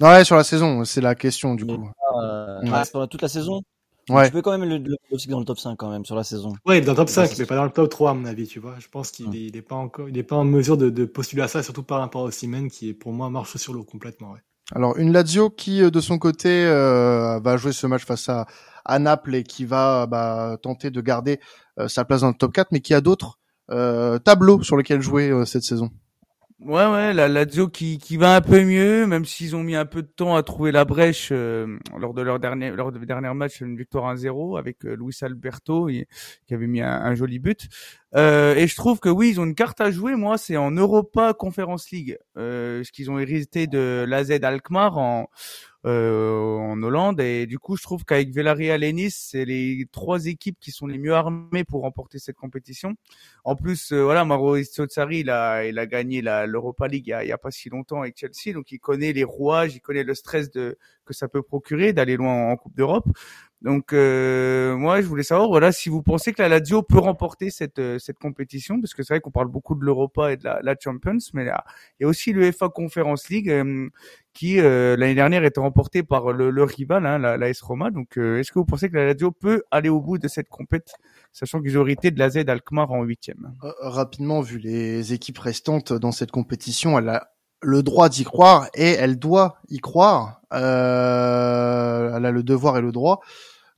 Ouais, 0.00 0.24
sur 0.24 0.34
la 0.34 0.42
saison, 0.42 0.84
c'est 0.84 1.00
la 1.00 1.14
question 1.14 1.54
du 1.54 1.64
coup. 1.66 1.90
Euh, 2.22 2.60
ouais. 2.62 2.70
ah, 2.72 3.06
toute 3.06 3.22
la 3.22 3.28
saison 3.28 3.62
Ouais. 4.08 4.26
Je 4.26 4.30
peux 4.30 4.40
quand 4.40 4.56
même 4.56 4.68
le 4.68 4.78
Lewandowski 4.78 5.28
dans 5.28 5.40
le 5.40 5.44
top 5.44 5.58
5 5.58 5.76
quand 5.76 5.90
même 5.90 6.04
sur 6.04 6.14
la 6.14 6.22
saison. 6.22 6.52
Ouais, 6.64 6.80
dans 6.80 6.92
le 6.92 6.96
top 6.96 7.08
5, 7.08 7.36
mais 7.38 7.44
pas 7.44 7.56
dans 7.56 7.64
le 7.64 7.70
top 7.70 7.90
3 7.90 8.12
à 8.12 8.14
mon 8.14 8.24
avis, 8.24 8.46
tu 8.46 8.60
vois. 8.60 8.76
Je 8.78 8.86
pense 8.86 9.10
qu'il 9.10 9.30
n'est 9.30 9.46
est 9.46 9.62
pas 9.62 9.74
encore, 9.74 10.08
il 10.08 10.16
est 10.16 10.22
pas 10.22 10.36
en 10.36 10.44
mesure 10.44 10.76
de, 10.76 10.90
de, 10.90 11.04
postuler 11.04 11.42
à 11.42 11.48
ça, 11.48 11.62
surtout 11.62 11.82
par 11.82 11.98
rapport 11.98 12.22
au 12.22 12.30
Siemens 12.30 12.68
qui 12.68 12.90
est 12.90 12.94
pour 12.94 13.12
moi 13.12 13.30
marche 13.30 13.56
sur 13.56 13.74
l'eau 13.74 13.82
complètement. 13.82 14.30
Ouais. 14.30 14.38
Alors 14.74 14.96
une 14.96 15.12
Lazio 15.12 15.50
qui 15.50 15.82
euh, 15.82 15.90
de 15.90 16.00
son 16.00 16.18
côté 16.18 16.64
euh, 16.64 17.38
va 17.40 17.56
jouer 17.56 17.72
ce 17.72 17.86
match 17.86 18.04
face 18.04 18.28
à, 18.28 18.46
à 18.86 18.98
Naples 18.98 19.34
et 19.34 19.42
qui 19.42 19.64
va 19.64 20.06
bah, 20.06 20.56
tenter 20.62 20.90
de 20.90 21.00
garder 21.00 21.40
euh, 21.78 21.88
sa 21.88 22.04
place 22.04 22.22
dans 22.22 22.28
le 22.28 22.34
top 22.34 22.52
4, 22.52 22.68
mais 22.72 22.80
qui 22.80 22.94
a 22.94 23.00
d'autres 23.00 23.38
euh, 23.70 24.18
tableaux 24.18 24.62
sur 24.62 24.76
lesquels 24.76 25.02
jouer 25.02 25.30
euh, 25.30 25.44
cette 25.44 25.64
saison. 25.64 25.90
Ouais, 26.60 26.86
ouais, 26.86 27.12
la 27.12 27.28
Lazio 27.28 27.68
qui, 27.68 27.98
qui 27.98 28.16
va 28.16 28.36
un 28.36 28.40
peu 28.40 28.64
mieux, 28.64 29.06
même 29.06 29.26
s'ils 29.26 29.54
ont 29.54 29.62
mis 29.62 29.76
un 29.76 29.84
peu 29.84 30.00
de 30.00 30.08
temps 30.08 30.36
à 30.36 30.42
trouver 30.42 30.72
la 30.72 30.86
brèche 30.86 31.28
euh, 31.30 31.78
lors 31.98 32.14
de 32.14 32.22
leur 32.22 32.38
dernier 32.38 32.70
lors 32.70 32.92
de 32.92 33.04
dernier 33.04 33.34
match, 33.34 33.60
une 33.60 33.76
victoire 33.76 34.14
1-0 34.14 34.58
avec 34.58 34.82
Luis 34.84 35.18
Alberto 35.20 35.88
qui 35.88 36.54
avait 36.54 36.66
mis 36.66 36.80
un, 36.80 37.14
joli 37.14 37.40
but. 37.40 37.68
Euh, 38.14 38.54
et 38.54 38.66
je 38.68 38.74
trouve 38.74 39.00
que 39.00 39.10
oui, 39.10 39.32
ils 39.32 39.40
ont 39.40 39.44
une 39.44 39.54
carte 39.54 39.82
à 39.82 39.90
jouer. 39.90 40.14
Moi, 40.14 40.38
c'est 40.38 40.56
en 40.56 40.70
Europa 40.70 41.34
Conference 41.34 41.90
League, 41.90 42.16
ce 42.36 42.90
qu'ils 42.90 43.10
ont 43.10 43.18
hérité 43.18 43.66
de 43.66 44.06
l'AZ 44.08 44.30
Alkmaar 44.30 44.96
en 44.96 45.28
en 45.86 46.82
Hollande. 46.82 47.20
Et 47.20 47.46
du 47.46 47.58
coup, 47.58 47.76
je 47.76 47.82
trouve 47.82 48.04
qu'avec 48.04 48.30
Villarreal 48.30 48.82
et 48.82 48.92
Nice, 48.92 49.28
c'est 49.30 49.44
les 49.44 49.86
trois 49.92 50.26
équipes 50.26 50.58
qui 50.60 50.70
sont 50.70 50.86
les 50.86 50.98
mieux 50.98 51.14
armées 51.14 51.64
pour 51.64 51.82
remporter 51.82 52.18
cette 52.18 52.36
compétition. 52.36 52.94
En 53.44 53.54
plus, 53.54 53.92
euh, 53.92 54.02
voilà, 54.02 54.26
Sarri, 54.88 55.18
il 55.18 55.30
a, 55.30 55.64
il 55.64 55.78
a 55.78 55.86
gagné 55.86 56.22
l'Europa 56.22 56.88
League 56.88 57.06
il 57.06 57.10
y, 57.10 57.12
a, 57.12 57.24
il 57.24 57.28
y, 57.28 57.32
a, 57.32 57.38
pas 57.38 57.50
si 57.50 57.68
longtemps 57.68 58.00
avec 58.00 58.18
Chelsea, 58.18 58.54
donc 58.54 58.72
il 58.72 58.78
connaît 58.78 59.12
les 59.12 59.24
rouages, 59.24 59.74
il 59.74 59.80
connaît 59.80 60.02
le 60.02 60.14
stress 60.14 60.50
de, 60.50 60.78
que 61.04 61.14
ça 61.14 61.28
peut 61.28 61.42
procurer 61.42 61.92
d'aller 61.92 62.16
loin 62.16 62.50
en 62.50 62.56
Coupe 62.56 62.74
d'Europe. 62.74 63.06
Donc 63.62 63.94
euh, 63.94 64.76
moi, 64.76 65.00
je 65.00 65.06
voulais 65.06 65.22
savoir, 65.22 65.48
voilà, 65.48 65.72
si 65.72 65.88
vous 65.88 66.02
pensez 66.02 66.32
que 66.32 66.42
la 66.42 66.48
Lazio 66.48 66.82
peut 66.82 66.98
remporter 66.98 67.50
cette 67.50 67.78
euh, 67.78 67.98
cette 67.98 68.18
compétition, 68.18 68.80
parce 68.80 68.92
que 68.92 69.02
c'est 69.02 69.14
vrai 69.14 69.20
qu'on 69.20 69.30
parle 69.30 69.48
beaucoup 69.48 69.74
de 69.74 69.82
l'Europa 69.82 70.30
et 70.30 70.36
de 70.36 70.44
la, 70.44 70.60
la 70.62 70.74
Champions, 70.78 71.16
mais 71.32 71.44
là, 71.44 71.64
il 71.98 72.02
y 72.02 72.06
a 72.06 72.08
aussi 72.08 72.32
l'UEFA 72.32 72.68
Conference 72.68 73.28
League 73.30 73.50
euh, 73.50 73.88
qui 74.34 74.60
euh, 74.60 74.96
l'année 74.98 75.14
dernière 75.14 75.42
était 75.44 75.60
remportée 75.60 76.02
par 76.02 76.32
le, 76.32 76.50
le 76.50 76.62
rival, 76.64 77.06
hein, 77.06 77.18
la, 77.18 77.38
la 77.38 77.48
S 77.48 77.62
Roma. 77.62 77.90
Donc, 77.90 78.18
est-ce 78.18 78.52
que 78.52 78.58
vous 78.58 78.66
pensez 78.66 78.90
que 78.90 78.96
la 78.96 79.06
Lazio 79.06 79.32
peut 79.32 79.62
aller 79.70 79.88
au 79.88 80.02
bout 80.02 80.18
de 80.18 80.28
cette 80.28 80.50
compète, 80.50 80.92
sachant 81.32 81.62
qu'ils 81.62 81.78
ont 81.78 81.82
hérité 81.82 82.10
de 82.10 82.18
la 82.18 82.28
Z 82.28 82.48
Alkmaar 82.48 82.92
en 82.92 83.02
huitième? 83.02 83.54
Rapidement, 83.80 84.42
vu 84.42 84.58
les 84.58 85.14
équipes 85.14 85.38
restantes 85.38 85.94
dans 85.94 86.12
cette 86.12 86.30
compétition, 86.30 86.98
elle 86.98 87.08
a 87.08 87.32
le 87.62 87.82
droit 87.82 88.08
d'y 88.08 88.24
croire 88.24 88.68
et 88.74 88.90
elle 88.90 89.18
doit 89.18 89.58
y 89.68 89.78
croire. 89.78 90.40
Euh, 90.52 92.16
elle 92.16 92.26
a 92.26 92.30
le 92.30 92.42
devoir 92.42 92.78
et 92.78 92.80
le 92.80 92.92
droit. 92.92 93.20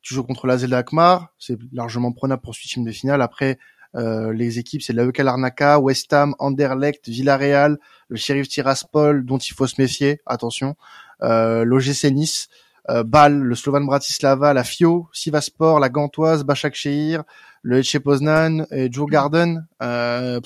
Tu 0.02 0.14
joues 0.14 0.22
contre 0.22 0.46
la 0.46 0.54
Akmar, 0.76 1.28
c'est 1.38 1.58
largement 1.72 2.12
prenable 2.12 2.42
pour 2.42 2.54
ce 2.54 2.80
de 2.80 2.92
finale. 2.92 3.20
Après, 3.20 3.58
euh, 3.96 4.32
les 4.32 4.58
équipes, 4.58 4.82
c'est 4.82 4.92
l'AEK 4.92 5.18
Larnaca, 5.18 5.78
West 5.80 6.12
Ham, 6.12 6.34
Anderlecht, 6.38 7.08
Villarreal, 7.08 7.78
le 8.08 8.16
Sheriff 8.16 8.48
Tiraspol, 8.48 9.24
dont 9.24 9.38
il 9.38 9.52
faut 9.54 9.66
se 9.66 9.80
méfier, 9.80 10.20
attention, 10.26 10.76
euh, 11.22 11.64
l'OGC 11.64 12.10
Nice, 12.12 12.48
euh, 12.90 13.02
Bâle, 13.02 13.38
le 13.38 13.54
Slovan 13.54 13.84
Bratislava, 13.84 14.54
la 14.54 14.64
Fio, 14.64 15.08
Sivaspor, 15.12 15.80
la 15.80 15.88
Gantoise, 15.88 16.44
Bachak 16.44 16.74
Shehir, 16.74 17.24
le 17.62 17.78
Ecce 17.80 17.98
Poznan 17.98 18.66
et 18.70 18.90
Joe 18.90 19.10
Garden. 19.10 19.66
Euh, 19.82 20.40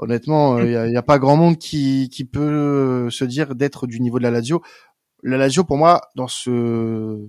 honnêtement, 0.00 0.58
il 0.58 0.74
euh, 0.74 0.88
n'y 0.88 0.96
a, 0.96 1.02
pas 1.02 1.18
grand 1.18 1.36
monde 1.36 1.58
qui, 1.58 2.08
qui 2.10 2.24
peut 2.24 3.08
se 3.10 3.24
dire 3.24 3.54
d'être 3.54 3.86
du 3.86 4.00
niveau 4.00 4.18
de 4.18 4.24
la 4.24 4.30
Lazio. 4.30 4.62
La 5.22 5.36
Lazio, 5.36 5.64
pour 5.64 5.76
moi, 5.76 6.00
dans 6.16 6.28
ce 6.28 7.28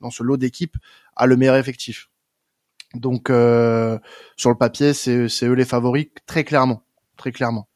dans 0.00 0.10
ce 0.10 0.22
lot 0.22 0.36
d'équipes, 0.36 0.76
a 1.16 1.26
le 1.26 1.36
meilleur 1.36 1.56
effectif. 1.56 2.10
Donc 2.94 3.30
euh, 3.30 3.98
sur 4.36 4.50
le 4.50 4.56
papier, 4.56 4.94
c'est 4.94 5.28
eux 5.42 5.52
les 5.52 5.64
favoris 5.64 6.06
très 6.26 6.44
clairement, 6.44 6.82
très 7.16 7.32
clairement. 7.32 7.68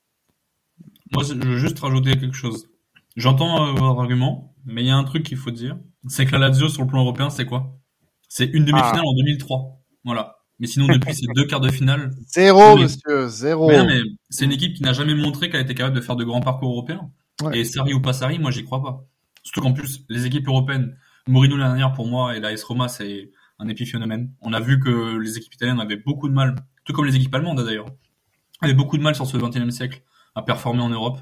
Moi, 1.12 1.22
je 1.22 1.34
veux 1.34 1.58
juste 1.58 1.78
rajouter 1.78 2.18
quelque 2.18 2.34
chose. 2.34 2.68
J'entends 3.16 3.68
euh, 3.68 3.72
votre 3.72 4.00
argument, 4.00 4.54
mais 4.64 4.82
il 4.82 4.88
y 4.88 4.90
a 4.90 4.96
un 4.96 5.04
truc 5.04 5.24
qu'il 5.24 5.36
faut 5.36 5.52
dire, 5.52 5.78
c'est 6.08 6.26
que 6.26 6.32
la 6.32 6.38
Lazio 6.38 6.68
sur 6.68 6.82
le 6.82 6.88
plan 6.88 7.02
européen, 7.02 7.30
c'est 7.30 7.46
quoi? 7.46 7.78
C'est 8.28 8.46
une 8.46 8.64
demi-finale 8.64 9.02
ah. 9.04 9.08
en 9.08 9.14
2003. 9.14 9.80
Voilà. 10.04 10.36
Mais 10.64 10.68
sinon, 10.68 10.86
depuis 10.86 11.14
ces 11.14 11.26
deux 11.34 11.44
quarts 11.44 11.60
de 11.60 11.70
finale. 11.70 12.10
Zéro, 12.26 12.78
monsieur, 12.78 13.28
zéro. 13.28 13.68
Mais, 13.68 13.84
mais 13.84 14.00
c'est 14.30 14.46
une 14.46 14.52
équipe 14.52 14.72
qui 14.72 14.82
n'a 14.82 14.94
jamais 14.94 15.14
montré 15.14 15.50
qu'elle 15.50 15.60
était 15.60 15.74
capable 15.74 15.94
de 15.94 16.00
faire 16.00 16.16
de 16.16 16.24
grands 16.24 16.40
parcours 16.40 16.70
européens. 16.70 17.10
Et 17.52 17.66
Sari 17.66 17.92
ou 17.92 18.00
pas 18.00 18.14
Sari, 18.14 18.38
moi, 18.38 18.50
j'y 18.50 18.64
crois 18.64 18.82
pas. 18.82 19.04
Surtout 19.42 19.60
qu'en 19.60 19.74
plus, 19.74 20.06
les 20.08 20.24
équipes 20.24 20.48
européennes, 20.48 20.96
Mourinho 21.28 21.58
l'année 21.58 21.74
dernière, 21.74 21.92
pour 21.92 22.06
moi, 22.06 22.34
et 22.34 22.40
la 22.40 22.50
S 22.50 22.64
Roma, 22.64 22.88
c'est 22.88 23.30
un 23.58 23.68
épiphénomène. 23.68 24.32
On 24.40 24.54
a 24.54 24.60
vu 24.60 24.80
que 24.80 25.18
les 25.18 25.36
équipes 25.36 25.52
italiennes 25.52 25.80
avaient 25.80 25.98
beaucoup 25.98 26.30
de 26.30 26.34
mal, 26.34 26.56
tout 26.86 26.94
comme 26.94 27.04
les 27.04 27.14
équipes 27.14 27.34
allemandes 27.34 27.62
d'ailleurs, 27.62 27.90
avaient 28.62 28.72
beaucoup 28.72 28.96
de 28.96 29.02
mal 29.02 29.14
sur 29.14 29.26
ce 29.26 29.36
21e 29.36 29.70
siècle 29.70 30.02
à 30.34 30.40
performer 30.40 30.80
en 30.80 30.88
Europe. 30.88 31.20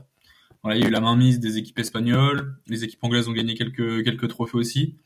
Voilà, 0.62 0.78
il 0.78 0.82
y 0.82 0.84
a 0.84 0.88
eu 0.88 0.92
la 0.92 1.00
mainmise 1.00 1.40
des 1.40 1.58
équipes 1.58 1.80
espagnoles, 1.80 2.60
les 2.68 2.84
équipes 2.84 3.02
anglaises 3.02 3.26
ont 3.26 3.32
gagné 3.32 3.54
quelques, 3.54 4.04
quelques 4.04 4.28
trophées 4.28 4.56
aussi. 4.56 4.98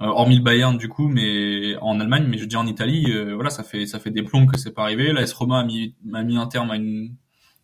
Euh, 0.00 0.06
hormis 0.06 0.36
le 0.36 0.42
Bayern 0.42 0.78
du 0.78 0.88
coup, 0.88 1.06
mais 1.06 1.76
en 1.80 2.00
Allemagne, 2.00 2.26
mais 2.28 2.38
je 2.38 2.44
dis 2.46 2.56
en 2.56 2.66
Italie, 2.66 3.12
euh, 3.12 3.34
voilà, 3.34 3.50
ça 3.50 3.62
fait 3.62 3.86
ça 3.86 4.00
fait 4.00 4.10
des 4.10 4.22
plombs 4.22 4.46
que 4.46 4.58
c'est 4.58 4.72
pas 4.72 4.82
arrivé. 4.82 5.12
La 5.12 5.22
S 5.22 5.32
Roma 5.32 5.60
a 5.60 5.64
mis, 5.64 5.94
a 6.14 6.22
mis 6.22 6.36
un 6.36 6.46
terme 6.46 6.70
à 6.70 6.76
une 6.76 7.14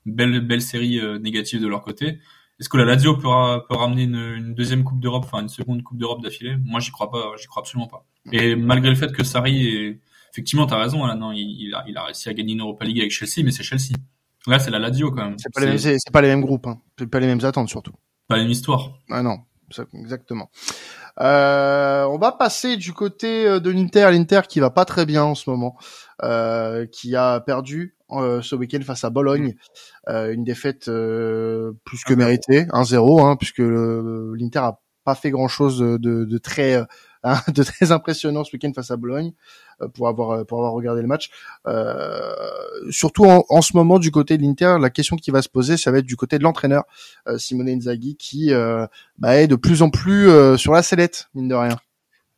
belle 0.04 0.40
belle 0.46 0.62
série 0.62 1.00
euh, 1.00 1.18
négative 1.18 1.60
de 1.60 1.66
leur 1.66 1.82
côté. 1.82 2.18
Est-ce 2.60 2.68
que 2.68 2.76
la 2.76 2.84
Lazio 2.84 3.16
peut, 3.16 3.28
peut 3.68 3.76
ramener 3.76 4.02
une, 4.02 4.16
une 4.16 4.54
deuxième 4.54 4.84
Coupe 4.84 5.00
d'Europe, 5.00 5.24
enfin 5.24 5.42
une 5.42 5.48
seconde 5.48 5.82
Coupe 5.82 5.98
d'Europe 5.98 6.22
d'affilée? 6.22 6.56
Moi, 6.64 6.80
j'y 6.80 6.90
crois 6.90 7.10
pas, 7.10 7.32
j'y 7.40 7.46
crois 7.46 7.62
absolument 7.62 7.86
pas. 7.88 8.04
Et 8.32 8.56
malgré 8.56 8.90
le 8.90 8.96
fait 8.96 9.12
que 9.12 9.22
Sarri 9.22 9.66
est, 9.66 10.00
effectivement, 10.32 10.66
t'as 10.66 10.78
raison, 10.78 11.06
là, 11.06 11.14
non, 11.14 11.32
il, 11.32 11.38
il, 11.40 11.74
a, 11.74 11.84
il 11.88 11.96
a 11.96 12.04
réussi 12.04 12.28
à 12.28 12.34
gagner 12.34 12.54
une 12.54 12.60
Europa 12.60 12.84
League 12.84 12.98
avec 12.98 13.12
Chelsea, 13.12 13.44
mais 13.44 13.52
c'est 13.52 13.62
Chelsea. 13.62 13.94
Là, 14.48 14.58
c'est 14.58 14.70
la 14.70 14.80
Lazio 14.80 15.12
quand 15.12 15.24
même. 15.24 15.36
C'est 15.38 15.52
pas, 15.54 15.64
les, 15.64 15.96
pas 16.12 16.20
les 16.20 16.28
mêmes 16.28 16.40
groupes, 16.40 16.66
hein. 16.66 16.80
c'est 16.98 17.06
pas 17.08 17.20
les 17.20 17.28
mêmes 17.28 17.44
attentes 17.44 17.68
surtout. 17.68 17.92
Pas 18.26 18.36
la 18.36 18.42
même 18.42 18.50
histoire. 18.50 18.98
Ah 19.08 19.22
non, 19.22 19.38
exactement. 19.94 20.50
Euh, 21.20 22.04
on 22.04 22.18
va 22.18 22.32
passer 22.32 22.76
du 22.76 22.92
côté 22.92 23.46
euh, 23.46 23.60
de 23.60 23.70
l'Inter, 23.70 24.10
l'Inter 24.12 24.42
qui 24.48 24.60
va 24.60 24.70
pas 24.70 24.84
très 24.84 25.04
bien 25.04 25.24
en 25.24 25.34
ce 25.34 25.50
moment, 25.50 25.76
euh, 26.22 26.86
qui 26.86 27.16
a 27.16 27.40
perdu 27.40 27.96
euh, 28.12 28.40
ce 28.40 28.54
week-end 28.54 28.80
face 28.82 29.04
à 29.04 29.10
Bologne, 29.10 29.54
euh, 30.08 30.32
une 30.32 30.44
défaite 30.44 30.84
plus 30.86 32.04
que 32.06 32.14
méritée, 32.14 32.64
1-0, 32.66 33.22
hein, 33.22 33.36
puisque 33.36 33.58
l'Inter 33.58 34.60
a 34.60 34.80
pas 35.04 35.14
fait 35.14 35.30
grand-chose 35.30 35.78
de, 35.78 35.96
de, 35.96 36.38
très 36.38 36.84
hein, 37.24 37.36
de 37.54 37.62
très 37.62 37.92
impressionnant 37.92 38.44
ce 38.44 38.52
week-end 38.52 38.72
face 38.74 38.90
à 38.90 38.96
Bologne 38.96 39.32
pour 39.94 40.08
avoir 40.08 40.44
pour 40.46 40.58
avoir 40.58 40.72
regardé 40.72 41.02
le 41.02 41.08
match. 41.08 41.30
Euh, 41.66 42.32
surtout 42.90 43.24
en, 43.24 43.44
en, 43.48 43.62
ce 43.62 43.76
moment 43.76 43.98
du 43.98 44.10
côté 44.10 44.36
de 44.38 44.42
l'Inter, 44.42 44.76
la 44.80 44.90
question 44.90 45.16
qui 45.16 45.30
va 45.30 45.42
se 45.42 45.48
poser, 45.48 45.76
ça 45.76 45.90
va 45.90 45.98
être 45.98 46.06
du 46.06 46.16
côté 46.16 46.38
de 46.38 46.42
l'entraîneur 46.42 46.84
euh, 47.26 47.38
Simone 47.38 47.68
Inzaghi 47.68 48.16
qui 48.16 48.52
euh, 48.52 48.86
bah, 49.18 49.36
est 49.36 49.46
de 49.46 49.56
plus 49.56 49.82
en 49.82 49.90
plus 49.90 50.28
euh, 50.28 50.56
sur 50.56 50.72
la 50.72 50.82
sellette 50.82 51.28
mine 51.34 51.48
de 51.48 51.54
rien. 51.54 51.76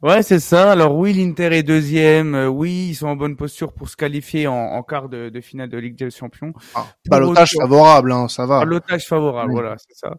Ouais, 0.02 0.22
c'est 0.22 0.40
ça. 0.40 0.72
Alors 0.72 0.96
oui, 0.96 1.12
l'Inter 1.12 1.54
est 1.54 1.62
deuxième. 1.62 2.34
oui, 2.50 2.88
ils 2.90 2.94
sont 2.94 3.08
en 3.08 3.16
bonne 3.16 3.36
posture 3.36 3.74
pour 3.74 3.90
se 3.90 3.96
qualifier 3.96 4.46
en, 4.46 4.54
en 4.54 4.82
quart 4.82 5.10
de, 5.10 5.28
de, 5.28 5.40
finale 5.42 5.68
de 5.68 5.76
Ligue 5.76 5.98
des 5.98 6.10
Champions. 6.10 6.54
Ah, 6.74 6.86
balotage 7.06 7.52
favorable, 7.60 8.10
hein, 8.12 8.26
ça 8.28 8.46
va. 8.46 8.60
Balotage 8.60 9.06
favorable, 9.06 9.52
voilà, 9.52 9.76
c'est 9.76 9.94
ça. 9.94 10.14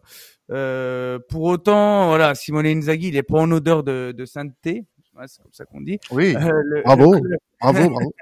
Euh, 0.52 1.18
pour 1.28 1.42
autant, 1.42 2.08
voilà, 2.08 2.34
Simone 2.34 2.66
Inzaghi, 2.66 3.08
il 3.08 3.16
est 3.16 3.22
pas 3.22 3.38
en 3.38 3.50
odeur 3.50 3.82
de, 3.82 4.12
de 4.16 4.24
sainteté. 4.26 4.84
Ouais, 5.16 5.24
c'est 5.26 5.42
comme 5.42 5.52
ça 5.52 5.64
qu'on 5.64 5.80
dit. 5.80 5.98
Oui, 6.10 6.34
Euh, 6.36 6.52
le- 6.64 6.82
bravo, 6.82 7.14
le 7.14 7.20
club- 7.20 7.38
bravo, 7.60 7.90
bravo. 7.90 8.12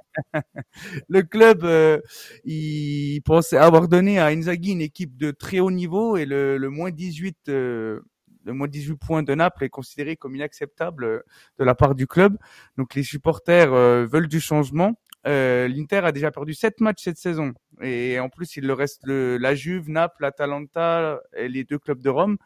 le 1.08 1.22
club, 1.22 1.64
euh, 1.64 1.98
il 2.44 3.20
pensait 3.24 3.56
avoir 3.56 3.88
donné 3.88 4.18
à 4.18 4.26
Inzaghi 4.26 4.72
une 4.72 4.80
équipe 4.80 5.16
de 5.16 5.30
très 5.30 5.60
haut 5.60 5.70
niveau 5.70 6.16
et 6.16 6.24
le, 6.26 6.56
le 6.58 6.70
moins 6.70 6.90
18, 6.90 7.36
euh, 7.48 8.00
le 8.44 8.52
moins 8.52 8.68
18 8.68 8.96
points 8.96 9.22
de 9.22 9.34
Naples 9.34 9.64
est 9.64 9.68
considéré 9.68 10.16
comme 10.16 10.34
inacceptable 10.34 11.22
de 11.58 11.64
la 11.64 11.74
part 11.74 11.94
du 11.94 12.06
club. 12.06 12.36
Donc 12.76 12.94
les 12.94 13.02
supporters 13.04 13.70
veulent 13.72 14.28
du 14.28 14.40
changement. 14.40 14.94
Euh, 15.26 15.68
L'Inter 15.68 15.98
a 16.04 16.12
déjà 16.12 16.30
perdu 16.30 16.54
sept 16.54 16.80
matchs 16.80 17.04
cette 17.04 17.18
saison 17.18 17.52
et 17.82 18.18
en 18.20 18.28
plus 18.28 18.56
il 18.56 18.66
leur 18.66 18.78
reste 18.78 19.02
le, 19.04 19.36
la 19.38 19.54
Juve, 19.54 19.90
Naples, 19.90 20.22
l'Atalanta 20.22 21.20
et 21.36 21.48
les 21.48 21.64
deux 21.64 21.78
clubs 21.78 22.02
de 22.02 22.10
Rome. 22.10 22.36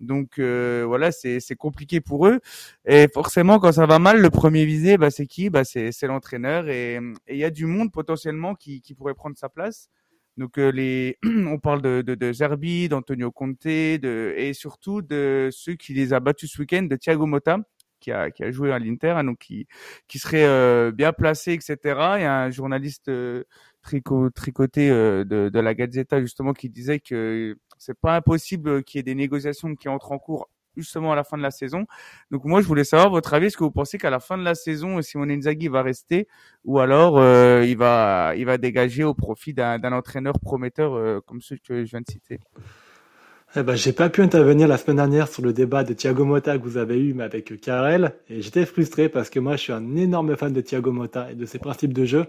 Donc 0.00 0.38
euh, 0.38 0.84
voilà, 0.86 1.12
c'est 1.12 1.40
compliqué 1.56 2.00
pour 2.00 2.26
eux. 2.26 2.40
Et 2.86 3.06
forcément, 3.12 3.58
quand 3.58 3.72
ça 3.72 3.86
va 3.86 3.98
mal, 3.98 4.20
le 4.20 4.30
premier 4.30 4.64
visé, 4.64 4.96
bah, 4.96 5.10
c'est 5.10 5.26
qui? 5.26 5.50
Bah, 5.50 5.64
C'est 5.64 6.06
l'entraîneur. 6.06 6.68
Et 6.68 6.98
il 7.28 7.36
y 7.36 7.44
a 7.44 7.50
du 7.50 7.66
monde 7.66 7.92
potentiellement 7.92 8.54
qui, 8.54 8.80
qui 8.80 8.94
pourrait 8.94 9.14
prendre 9.14 9.36
sa 9.36 9.48
place. 9.48 9.90
Donc 10.36 10.58
euh, 10.58 10.70
les, 10.70 11.18
on 11.24 11.58
parle 11.58 11.82
de, 11.82 12.02
de, 12.02 12.32
Zerbi, 12.32 12.88
d'Antonio 12.88 13.30
Conte, 13.30 13.66
et 13.66 14.52
surtout 14.54 15.02
de 15.02 15.50
ceux 15.52 15.74
qui 15.74 15.92
les 15.92 16.12
a 16.14 16.20
battus 16.20 16.52
ce 16.52 16.60
week-end, 16.60 16.84
de 16.84 16.96
Thiago 16.96 17.26
Motta, 17.26 17.58
qui 18.00 18.10
a, 18.10 18.30
qui 18.30 18.42
a 18.42 18.50
joué 18.50 18.72
à 18.72 18.78
l'Inter, 18.78 19.10
hein, 19.10 19.24
donc 19.24 19.38
qui, 19.38 19.66
qui 20.08 20.18
serait 20.18 20.46
euh, 20.46 20.92
bien 20.92 21.12
placé, 21.12 21.52
etc. 21.52 21.76
Il 21.84 22.22
y 22.22 22.24
a 22.24 22.42
un 22.44 22.50
journaliste 22.50 23.10
trico, 23.82 24.30
tricoté 24.30 24.90
euh, 24.90 25.24
de, 25.24 25.48
de 25.48 25.60
la 25.60 25.74
Gazzetta 25.74 26.20
justement 26.20 26.52
qui 26.52 26.68
disait 26.68 27.00
que 27.00 27.56
c'est 27.78 27.98
pas 27.98 28.16
impossible 28.16 28.84
qu'il 28.84 28.98
y 28.98 29.00
ait 29.00 29.02
des 29.02 29.14
négociations 29.14 29.74
qui 29.74 29.88
entrent 29.88 30.12
en 30.12 30.18
cours 30.18 30.48
justement 30.76 31.12
à 31.12 31.16
la 31.16 31.24
fin 31.24 31.36
de 31.36 31.42
la 31.42 31.50
saison. 31.50 31.86
Donc 32.30 32.44
moi, 32.44 32.60
je 32.60 32.66
voulais 32.66 32.84
savoir 32.84 33.10
votre 33.10 33.34
avis. 33.34 33.46
Est-ce 33.46 33.56
que 33.56 33.64
vous 33.64 33.70
pensez 33.70 33.98
qu'à 33.98 34.10
la 34.10 34.20
fin 34.20 34.38
de 34.38 34.44
la 34.44 34.54
saison, 34.54 35.00
Simone 35.02 35.30
Inzaghi 35.30 35.68
va 35.68 35.82
rester 35.82 36.28
ou 36.64 36.78
alors 36.78 37.18
euh, 37.18 37.64
il 37.66 37.76
va 37.76 38.34
il 38.36 38.46
va 38.46 38.58
dégager 38.58 39.04
au 39.04 39.14
profit 39.14 39.54
d'un 39.54 39.78
d'un 39.78 39.92
entraîneur 39.92 40.38
prometteur 40.40 40.94
euh, 40.94 41.20
comme 41.26 41.40
celui 41.40 41.60
que 41.60 41.84
je 41.84 41.90
viens 41.90 42.00
de 42.00 42.10
citer? 42.10 42.40
Eh 43.56 43.64
ben, 43.64 43.74
j'ai 43.74 43.92
pas 43.92 44.08
pu 44.08 44.22
intervenir 44.22 44.68
la 44.68 44.76
semaine 44.76 44.98
dernière 44.98 45.26
sur 45.26 45.42
le 45.42 45.52
débat 45.52 45.82
de 45.82 45.92
Thiago 45.92 46.24
Motta 46.24 46.56
que 46.56 46.62
vous 46.62 46.76
avez 46.76 46.96
eu, 47.00 47.14
mais 47.14 47.24
avec 47.24 47.60
Karel, 47.60 48.14
et 48.28 48.42
j'étais 48.42 48.64
frustré 48.64 49.08
parce 49.08 49.28
que 49.28 49.40
moi, 49.40 49.56
je 49.56 49.62
suis 49.62 49.72
un 49.72 49.96
énorme 49.96 50.36
fan 50.36 50.52
de 50.52 50.60
Thiago 50.60 50.92
Motta 50.92 51.32
et 51.32 51.34
de 51.34 51.44
ses 51.46 51.58
principes 51.58 51.92
de 51.92 52.04
jeu. 52.04 52.26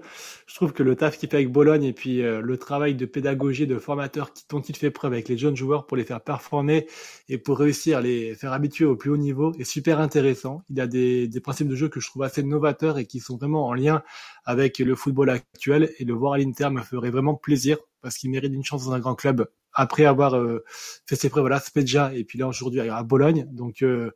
Je 0.47 0.55
trouve 0.55 0.73
que 0.73 0.81
le 0.81 0.95
taf 0.95 1.19
qu'il 1.19 1.29
fait 1.29 1.35
avec 1.37 1.51
Bologne 1.51 1.83
et 1.83 1.93
puis 1.93 2.23
euh, 2.23 2.41
le 2.41 2.57
travail 2.57 2.95
de 2.95 3.05
pédagogie, 3.05 3.67
de 3.67 3.77
formateur 3.77 4.31
dont 4.49 4.61
il 4.61 4.75
fait 4.75 4.89
preuve 4.89 5.13
avec 5.13 5.29
les 5.29 5.37
jeunes 5.37 5.55
joueurs 5.55 5.85
pour 5.85 5.95
les 5.95 6.05
faire 6.05 6.21
performer 6.21 6.87
et 7.29 7.37
pour 7.37 7.59
réussir 7.59 7.99
à 7.99 8.01
les 8.01 8.33
faire 8.33 8.51
habituer 8.51 8.85
au 8.85 8.95
plus 8.95 9.11
haut 9.11 9.17
niveau 9.17 9.53
est 9.59 9.63
super 9.63 9.99
intéressant. 9.99 10.63
Il 10.71 10.81
a 10.81 10.87
des, 10.87 11.27
des 11.27 11.39
principes 11.39 11.67
de 11.67 11.75
jeu 11.75 11.87
que 11.87 11.99
je 11.99 12.07
trouve 12.07 12.23
assez 12.23 12.41
novateurs 12.41 12.97
et 12.97 13.05
qui 13.05 13.19
sont 13.19 13.37
vraiment 13.37 13.67
en 13.67 13.75
lien 13.75 14.01
avec 14.43 14.79
le 14.79 14.95
football 14.95 15.29
actuel 15.29 15.91
et 15.99 16.03
le 16.03 16.15
voir 16.15 16.33
à 16.33 16.37
l'Inter 16.39 16.71
me 16.71 16.81
ferait 16.81 17.11
vraiment 17.11 17.35
plaisir 17.35 17.77
parce 18.01 18.17
qu'il 18.17 18.31
mérite 18.31 18.51
une 18.51 18.63
chance 18.63 18.85
dans 18.85 18.93
un 18.93 18.99
grand 18.99 19.13
club 19.13 19.45
après 19.73 20.05
avoir 20.05 20.35
euh, 20.35 20.63
fait 21.07 21.15
ses 21.15 21.29
preuves 21.29 21.45
à 21.45 21.49
la 21.49 21.59
Spezia 21.59 22.13
et 22.13 22.23
puis 22.23 22.37
là 22.39 22.47
aujourd'hui 22.47 22.81
à 22.81 23.03
Bologne. 23.03 23.47
Donc 23.51 23.81
euh, 23.81 24.11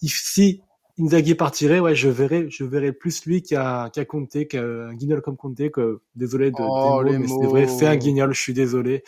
si 0.00 0.62
Inzaghi 0.98 1.34
partirait, 1.34 1.78
ouais, 1.78 1.94
je 1.94 2.08
verrais, 2.08 2.46
je 2.48 2.64
verrais 2.64 2.92
plus 2.92 3.26
lui 3.26 3.42
qu'un 3.42 3.90
qu'un 3.90 4.04
Conte, 4.06 4.48
qu'un 4.48 4.94
guignol 4.94 5.20
comme 5.20 5.36
Conte. 5.36 5.70
Que, 5.70 6.00
désolé 6.14 6.50
de 6.50 6.56
Oh, 6.58 7.02
des 7.04 7.10
les 7.12 7.18
mots, 7.18 7.24
mais 7.24 7.28
c'est 7.42 7.50
vrai, 7.50 7.66
c'est 7.68 7.86
un 7.86 7.96
guignol. 7.96 8.32
Je 8.34 8.40
suis 8.40 8.54
désolé. 8.54 9.02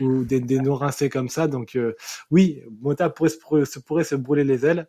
Ou 0.00 0.22
des, 0.22 0.38
des 0.38 0.60
noms 0.60 0.76
rincés 0.76 1.08
comme 1.08 1.28
ça. 1.28 1.48
Donc 1.48 1.74
euh, 1.74 1.94
oui, 2.30 2.62
Mota 2.80 3.10
pourrait 3.10 3.30
se, 3.30 3.38
pourrait 3.38 3.64
se- 3.64 3.80
pourrait 3.80 4.04
se 4.04 4.14
brûler 4.14 4.44
les 4.44 4.64
ailes. 4.64 4.86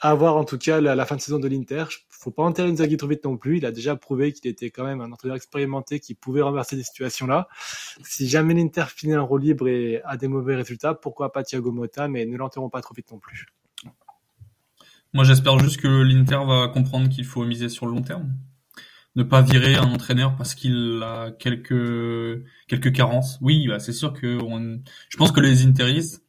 À 0.00 0.14
voir 0.14 0.36
en 0.36 0.44
tout 0.44 0.58
cas 0.58 0.80
la, 0.82 0.94
la 0.94 1.06
fin 1.06 1.16
de 1.16 1.22
saison 1.22 1.38
de 1.38 1.48
l'Inter. 1.48 1.84
Faut 2.20 2.32
pas 2.32 2.42
enterrer 2.42 2.68
Inzaghi 2.68 2.96
trop 2.96 3.06
vite 3.06 3.24
non 3.24 3.36
plus. 3.36 3.58
Il 3.58 3.66
a 3.66 3.70
déjà 3.70 3.94
prouvé 3.94 4.32
qu'il 4.32 4.50
était 4.50 4.70
quand 4.70 4.82
même 4.82 5.00
un 5.00 5.12
entraîneur 5.12 5.36
expérimenté 5.36 6.00
qui 6.00 6.14
pouvait 6.14 6.42
renverser 6.42 6.74
des 6.74 6.82
situations-là. 6.82 7.46
Si 8.02 8.28
jamais 8.28 8.54
l'Inter 8.54 8.86
finit 8.88 9.14
un 9.14 9.22
rôle 9.22 9.42
libre 9.42 9.68
et 9.68 10.02
a 10.02 10.16
des 10.16 10.26
mauvais 10.26 10.56
résultats, 10.56 10.94
pourquoi 10.94 11.30
pas 11.30 11.44
Thiago 11.44 11.70
Motta, 11.70 12.08
mais 12.08 12.26
ne 12.26 12.36
l'enterrons 12.36 12.70
pas 12.70 12.82
trop 12.82 12.92
vite 12.92 13.12
non 13.12 13.20
plus. 13.20 13.46
Moi, 15.14 15.22
j'espère 15.22 15.60
juste 15.60 15.80
que 15.80 15.86
l'Inter 15.86 16.40
va 16.44 16.66
comprendre 16.66 17.08
qu'il 17.08 17.24
faut 17.24 17.44
miser 17.44 17.68
sur 17.68 17.86
le 17.86 17.92
long 17.92 18.02
terme. 18.02 18.34
Ne 19.14 19.22
pas 19.22 19.40
virer 19.40 19.76
un 19.76 19.92
entraîneur 19.92 20.34
parce 20.34 20.56
qu'il 20.56 21.00
a 21.04 21.30
quelques, 21.30 22.44
quelques 22.66 22.92
carences. 22.92 23.38
Oui, 23.40 23.68
bah, 23.68 23.78
c'est 23.78 23.92
sûr 23.92 24.12
que 24.12 24.42
on, 24.42 24.82
je 25.08 25.16
pense 25.16 25.30
que 25.30 25.40
les 25.40 25.64
Interistes 25.64 26.24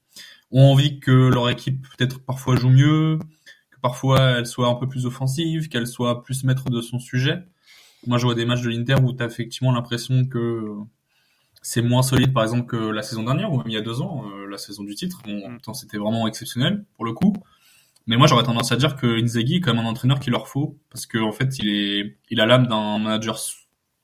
ont 0.52 0.71
envie 0.71 0.99
que 0.99 1.12
leur 1.12 1.49
équipe 1.49 1.88
peut-être 1.97 2.23
parfois 2.23 2.56
joue 2.56 2.69
mieux, 2.69 3.17
parfois 3.82 4.20
elle 4.38 4.46
soit 4.46 4.68
un 4.68 4.76
peu 4.76 4.88
plus 4.88 5.06
offensive, 5.06 5.70
qu'elle 5.70 5.88
soit 5.88 6.24
plus 6.24 6.44
maître 6.44 6.70
de 6.70 6.82
son 6.82 7.00
sujet. 7.00 7.44
Moi, 8.08 8.18
je 8.18 8.26
vois 8.26 8.36
des 8.36 8.46
matchs 8.46 8.62
de 8.62 8.70
l'Inter 8.70 8.96
où 9.04 9.13
tu 9.13 9.22
as 9.22 9.26
effectivement 9.26 9.72
l'impression 9.72 10.26
que 10.26 10.74
c'est 11.62 11.82
moins 11.82 12.02
solide, 12.02 12.34
par 12.34 12.44
exemple, 12.44 12.65
que 12.65 12.78
la 12.78 13.02
saison 13.02 13.24
dernière, 13.24 13.52
ou 13.52 13.58
même 13.58 13.68
il 13.68 13.74
y 13.74 13.78
a 13.78 13.82
deux 13.82 14.02
ans, 14.02 14.24
euh, 14.32 14.48
la 14.48 14.58
saison 14.58 14.84
du 14.84 14.96
titre. 14.96 15.22
Bon, 15.26 15.42
pourtant, 15.54 15.74
c'était 15.74 15.98
vraiment 15.98 16.28
exceptionnel, 16.28 16.86
pour 16.96 17.04
le 17.06 17.13
coup. 17.13 17.34
Mais 18.08 18.18
moi, 18.18 18.28
j'aurais 18.28 18.44
tendance 18.44 18.72
à 18.72 18.78
dire 18.78 18.96
que 18.96 19.22
Inzaghi 19.22 19.58
est 19.58 19.60
quand 19.60 19.74
même 19.74 19.86
un 19.86 19.89
entraîneur 19.89 20.20
qu'il 20.20 20.32
leur 20.32 20.48
faut, 20.48 20.78
parce 20.89 21.06
que 21.06 21.18
en 21.18 21.32
fait, 21.32 21.60
il 21.60 21.70
est, 21.70 22.18
il 22.30 22.39
a 22.39 22.46
l'âme 22.46 22.68
d'un 22.68 22.98
manager 23.00 23.38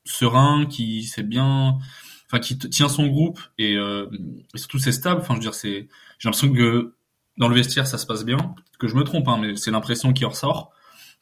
serein, 0.03 0.65
qui 0.65 1.03
sait 1.03 1.23
bien, 1.23 1.79
enfin, 2.27 2.39
qui 2.39 2.57
tient 2.57 2.89
son 2.89 3.07
groupe 3.07 3.39
et, 3.57 3.75
euh, 3.77 4.07
et 4.53 4.57
surtout 4.57 4.77
c'est 4.77 4.91
stable. 4.91 5.21
Enfin, 5.21 5.35
je 5.35 5.39
veux 5.39 5.43
dire, 5.43 5.55
c'est, 5.55 5.87
j'ai 6.19 6.29
l'impression 6.29 6.53
que 6.53 6.93
dans 7.37 7.47
le 7.47 7.55
vestiaire, 7.55 7.87
ça 7.87 7.97
se 7.97 8.05
passe 8.05 8.23
bien. 8.25 8.37
Peut-être 8.37 8.77
que 8.79 8.87
je 8.87 8.95
me 8.95 9.03
trompe, 9.03 9.27
hein, 9.27 9.37
mais 9.41 9.55
c'est 9.55 9.71
l'impression 9.71 10.13
qui 10.13 10.25
ressort. 10.25 10.71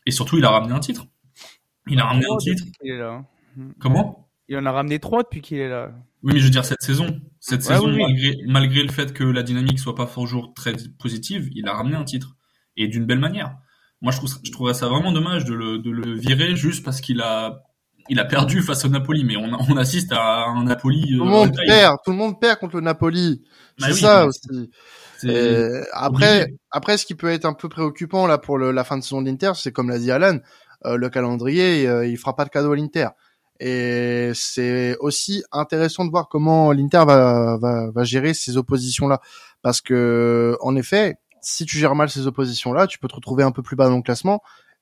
Et 0.05 0.11
surtout, 0.11 0.37
il 0.37 0.45
a 0.45 0.49
ramené 0.51 0.73
un 0.73 0.79
titre. 0.79 1.05
Il 1.87 1.99
a 1.99 2.05
ramené 2.05 2.25
un 2.25 2.27
Trois 2.29 2.37
titre. 2.39 2.63
depuis 2.65 2.71
qu'il 2.81 2.91
est 2.91 2.97
là. 2.97 3.23
Comment? 3.79 4.29
Il 4.49 4.57
en 4.57 4.65
a 4.65 4.71
ramené 4.71 4.99
trois 4.99 5.23
depuis 5.23 5.41
qu'il 5.41 5.57
est 5.59 5.69
là. 5.69 5.91
Oui, 6.21 6.33
mais 6.33 6.39
je 6.39 6.45
veux 6.45 6.49
dire 6.51 6.65
cette 6.65 6.81
saison. 6.81 7.07
Cette 7.39 7.61
Ouais, 7.61 7.75
saison, 7.75 7.87
oui, 7.87 7.95
oui. 7.95 8.01
malgré, 8.03 8.35
malgré 8.47 8.83
le 8.83 8.91
fait 8.91 9.13
que 9.13 9.23
la 9.23 9.43
dynamique 9.43 9.79
soit 9.79 9.95
pas 9.95 10.05
toujours 10.05 10.53
très 10.53 10.73
positive, 10.99 11.49
il 11.55 11.67
a 11.67 11.73
ramené 11.73 11.95
un 11.95 12.03
titre. 12.03 12.35
Et 12.77 12.87
d'une 12.87 13.05
belle 13.05 13.19
manière. 13.19 13.55
Moi, 14.01 14.11
je, 14.11 14.17
trouve, 14.17 14.33
je 14.43 14.51
trouverais 14.51 14.73
ça 14.73 14.87
vraiment 14.89 15.11
dommage 15.11 15.45
de 15.45 15.53
le, 15.53 15.77
de 15.79 15.89
le 15.91 16.13
virer 16.17 16.55
juste 16.55 16.83
parce 16.83 16.99
qu'il 17.01 17.21
a, 17.21 17.63
il 18.09 18.19
a 18.19 18.25
perdu 18.25 18.61
face 18.61 18.83
au 18.85 18.89
Napoli. 18.89 19.23
Mais 19.23 19.37
on, 19.37 19.45
on 19.69 19.77
assiste 19.77 20.11
à 20.11 20.45
un 20.47 20.63
Napoli. 20.63 21.01
Tout 21.03 21.23
le 21.23 21.29
euh, 21.29 21.31
monde 21.31 21.51
taille. 21.53 21.67
perd, 21.67 21.97
tout 22.03 22.11
le 22.11 22.17
monde 22.17 22.39
perd 22.39 22.59
contre 22.59 22.75
le 22.75 22.81
Napoli. 22.81 23.41
Bah 23.79 23.87
c'est 23.87 23.93
oui, 23.93 23.99
ça 23.99 24.21
mais 24.23 24.27
aussi. 24.27 24.69
Et 25.29 25.81
après, 25.91 26.43
obligé. 26.43 26.57
après, 26.71 26.97
ce 26.97 27.05
qui 27.05 27.15
peut 27.15 27.29
être 27.29 27.45
un 27.45 27.53
peu 27.53 27.69
préoccupant 27.69 28.27
là 28.27 28.37
pour 28.37 28.57
le- 28.57 28.71
la 28.71 28.83
fin 28.83 28.97
de 28.97 29.03
saison 29.03 29.21
de 29.21 29.27
l'Inter, 29.27 29.51
c'est 29.55 29.71
comme 29.71 29.89
l'a 29.89 29.99
dit 29.99 30.11
Alan, 30.11 30.39
euh, 30.85 30.97
le 30.97 31.09
calendrier, 31.09 31.87
euh, 31.87 32.05
il 32.05 32.17
fera 32.17 32.35
pas 32.35 32.45
de 32.45 32.49
cadeau 32.49 32.71
à 32.71 32.75
l'Inter. 32.75 33.07
Et 33.59 34.31
c'est 34.33 34.97
aussi 34.99 35.43
intéressant 35.51 36.05
de 36.05 36.09
voir 36.11 36.27
comment 36.27 36.71
l'Inter 36.71 37.03
va, 37.05 37.57
va, 37.57 37.91
va 37.91 38.03
gérer 38.03 38.33
ces 38.33 38.57
oppositions-là, 38.57 39.21
parce 39.61 39.79
que 39.79 40.57
en 40.61 40.75
effet, 40.75 41.15
si 41.41 41.65
tu 41.65 41.77
gères 41.77 41.95
mal 41.95 42.09
ces 42.09 42.27
oppositions-là, 42.27 42.87
tu 42.87 42.99
peux 42.99 43.07
te 43.07 43.15
retrouver 43.15 43.43
un 43.43 43.51
peu 43.51 43.61
plus 43.61 43.75
bas 43.75 43.87
dans 43.89 43.95
le 43.97 44.01
classement, 44.01 44.41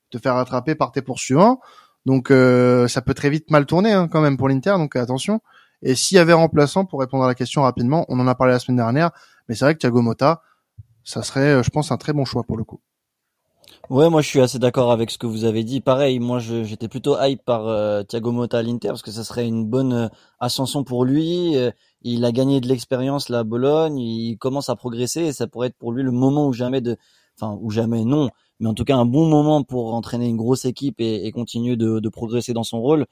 te 0.09 0.17
faire 0.17 0.35
rattraper 0.35 0.75
par 0.75 0.91
tes 0.91 1.01
poursuivants. 1.01 1.59
Donc 2.05 2.31
euh, 2.31 2.87
ça 2.87 3.01
peut 3.01 3.13
très 3.13 3.29
vite 3.29 3.51
mal 3.51 3.65
tourner 3.65 3.91
hein, 3.91 4.07
quand 4.07 4.21
même 4.21 4.37
pour 4.37 4.49
l'Inter, 4.49 4.71
donc 4.77 4.95
attention. 4.95 5.41
Et 5.83 5.93
s'il 5.95 6.15
y 6.15 6.19
avait 6.19 6.33
remplaçant, 6.33 6.85
pour 6.85 6.99
répondre 6.99 7.23
à 7.23 7.27
la 7.27 7.35
question 7.35 7.63
rapidement, 7.63 8.05
on 8.07 8.19
en 8.19 8.27
a 8.27 8.35
parlé 8.35 8.53
la 8.53 8.59
semaine 8.59 8.77
dernière, 8.77 9.11
mais 9.51 9.55
c'est 9.55 9.65
vrai 9.65 9.73
que 9.73 9.79
Thiago 9.79 10.01
Motta, 10.01 10.41
ça 11.03 11.23
serait, 11.23 11.55
euh, 11.55 11.61
je 11.61 11.69
pense, 11.71 11.91
un 11.91 11.97
très 11.97 12.13
bon 12.13 12.23
choix 12.23 12.43
pour 12.43 12.55
le 12.55 12.63
coup. 12.63 12.79
Ouais, 13.89 14.09
moi 14.09 14.21
je 14.21 14.27
suis 14.29 14.39
assez 14.39 14.59
d'accord 14.59 14.93
avec 14.93 15.11
ce 15.11 15.17
que 15.17 15.27
vous 15.27 15.43
avez 15.43 15.65
dit. 15.65 15.81
Pareil, 15.81 16.19
moi 16.19 16.39
j'étais 16.39 16.87
plutôt 16.87 17.21
hype 17.21 17.43
par 17.43 17.67
euh, 17.67 18.01
Thiago 18.03 18.31
Motta 18.31 18.59
à 18.59 18.61
l'Inter 18.61 18.87
parce 18.87 19.01
que 19.01 19.11
ça 19.11 19.25
serait 19.25 19.45
une 19.45 19.65
bonne 19.65 19.91
euh, 19.91 20.07
ascension 20.39 20.85
pour 20.85 21.03
lui. 21.03 21.57
Euh, 21.57 21.69
il 22.01 22.23
a 22.23 22.31
gagné 22.31 22.61
de 22.61 22.67
l'expérience 22.69 23.27
là 23.27 23.39
à 23.39 23.43
Bologne, 23.43 23.97
il 23.97 24.37
commence 24.37 24.69
à 24.69 24.77
progresser 24.77 25.23
et 25.23 25.33
ça 25.33 25.47
pourrait 25.47 25.67
être 25.67 25.77
pour 25.77 25.91
lui 25.91 26.01
le 26.01 26.11
moment 26.11 26.47
ou 26.47 26.53
jamais 26.53 26.79
de, 26.79 26.95
enfin 27.37 27.57
ou 27.61 27.71
jamais 27.71 28.05
non, 28.05 28.29
mais 28.61 28.69
en 28.69 28.73
tout 28.73 28.85
cas 28.85 28.95
un 28.95 29.05
bon 29.05 29.27
moment 29.27 29.63
pour 29.63 29.93
entraîner 29.93 30.29
une 30.29 30.37
grosse 30.37 30.63
équipe 30.63 31.01
et, 31.01 31.25
et 31.25 31.31
continuer 31.33 31.75
de, 31.75 31.99
de 31.99 32.09
progresser 32.09 32.53
dans 32.53 32.63
son 32.63 32.79
rôle. 32.79 33.05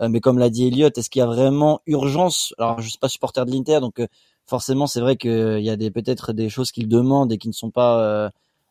Euh, 0.00 0.08
mais 0.08 0.18
comme 0.18 0.40
l'a 0.40 0.50
dit 0.50 0.66
Elliot, 0.66 0.90
est-ce 0.96 1.08
qu'il 1.08 1.20
y 1.20 1.22
a 1.22 1.26
vraiment 1.26 1.80
urgence? 1.86 2.52
Alors 2.58 2.80
je 2.80 2.88
suis 2.88 2.98
pas 2.98 3.08
supporter 3.08 3.46
de 3.46 3.52
l'Inter, 3.52 3.78
donc 3.78 4.00
euh, 4.00 4.08
forcément 4.46 4.86
c'est 4.86 5.00
vrai 5.00 5.16
qu'il 5.16 5.60
y 5.60 5.70
a 5.70 5.76
peut-être 5.76 6.32
des 6.32 6.48
choses 6.48 6.72
qu'il 6.72 6.88
demande 6.88 7.32
et 7.32 7.38
qui 7.38 7.48
ne 7.48 7.52
sont 7.52 7.70
pas 7.70 8.00
euh, 8.00 8.30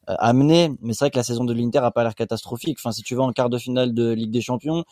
euh, 0.09 0.15
amené. 0.19 0.71
Mais 0.81 0.93
c'est 0.93 1.05
vrai 1.05 1.11
que 1.11 1.17
la 1.17 1.23
saison 1.23 1.45
de 1.45 1.53
l'Inter 1.53 1.79
a 1.79 1.91
pas 1.91 2.03
l'air 2.03 2.15
catastrophique. 2.15 2.77
Enfin, 2.79 2.91
si 2.91 3.03
tu 3.03 3.15
vas 3.15 3.23
en 3.23 3.31
quart 3.31 3.49
de 3.49 3.57
finale 3.57 3.93
de 3.93 4.11
Ligue 4.11 4.31
des 4.31 4.41
Champions, 4.41 4.83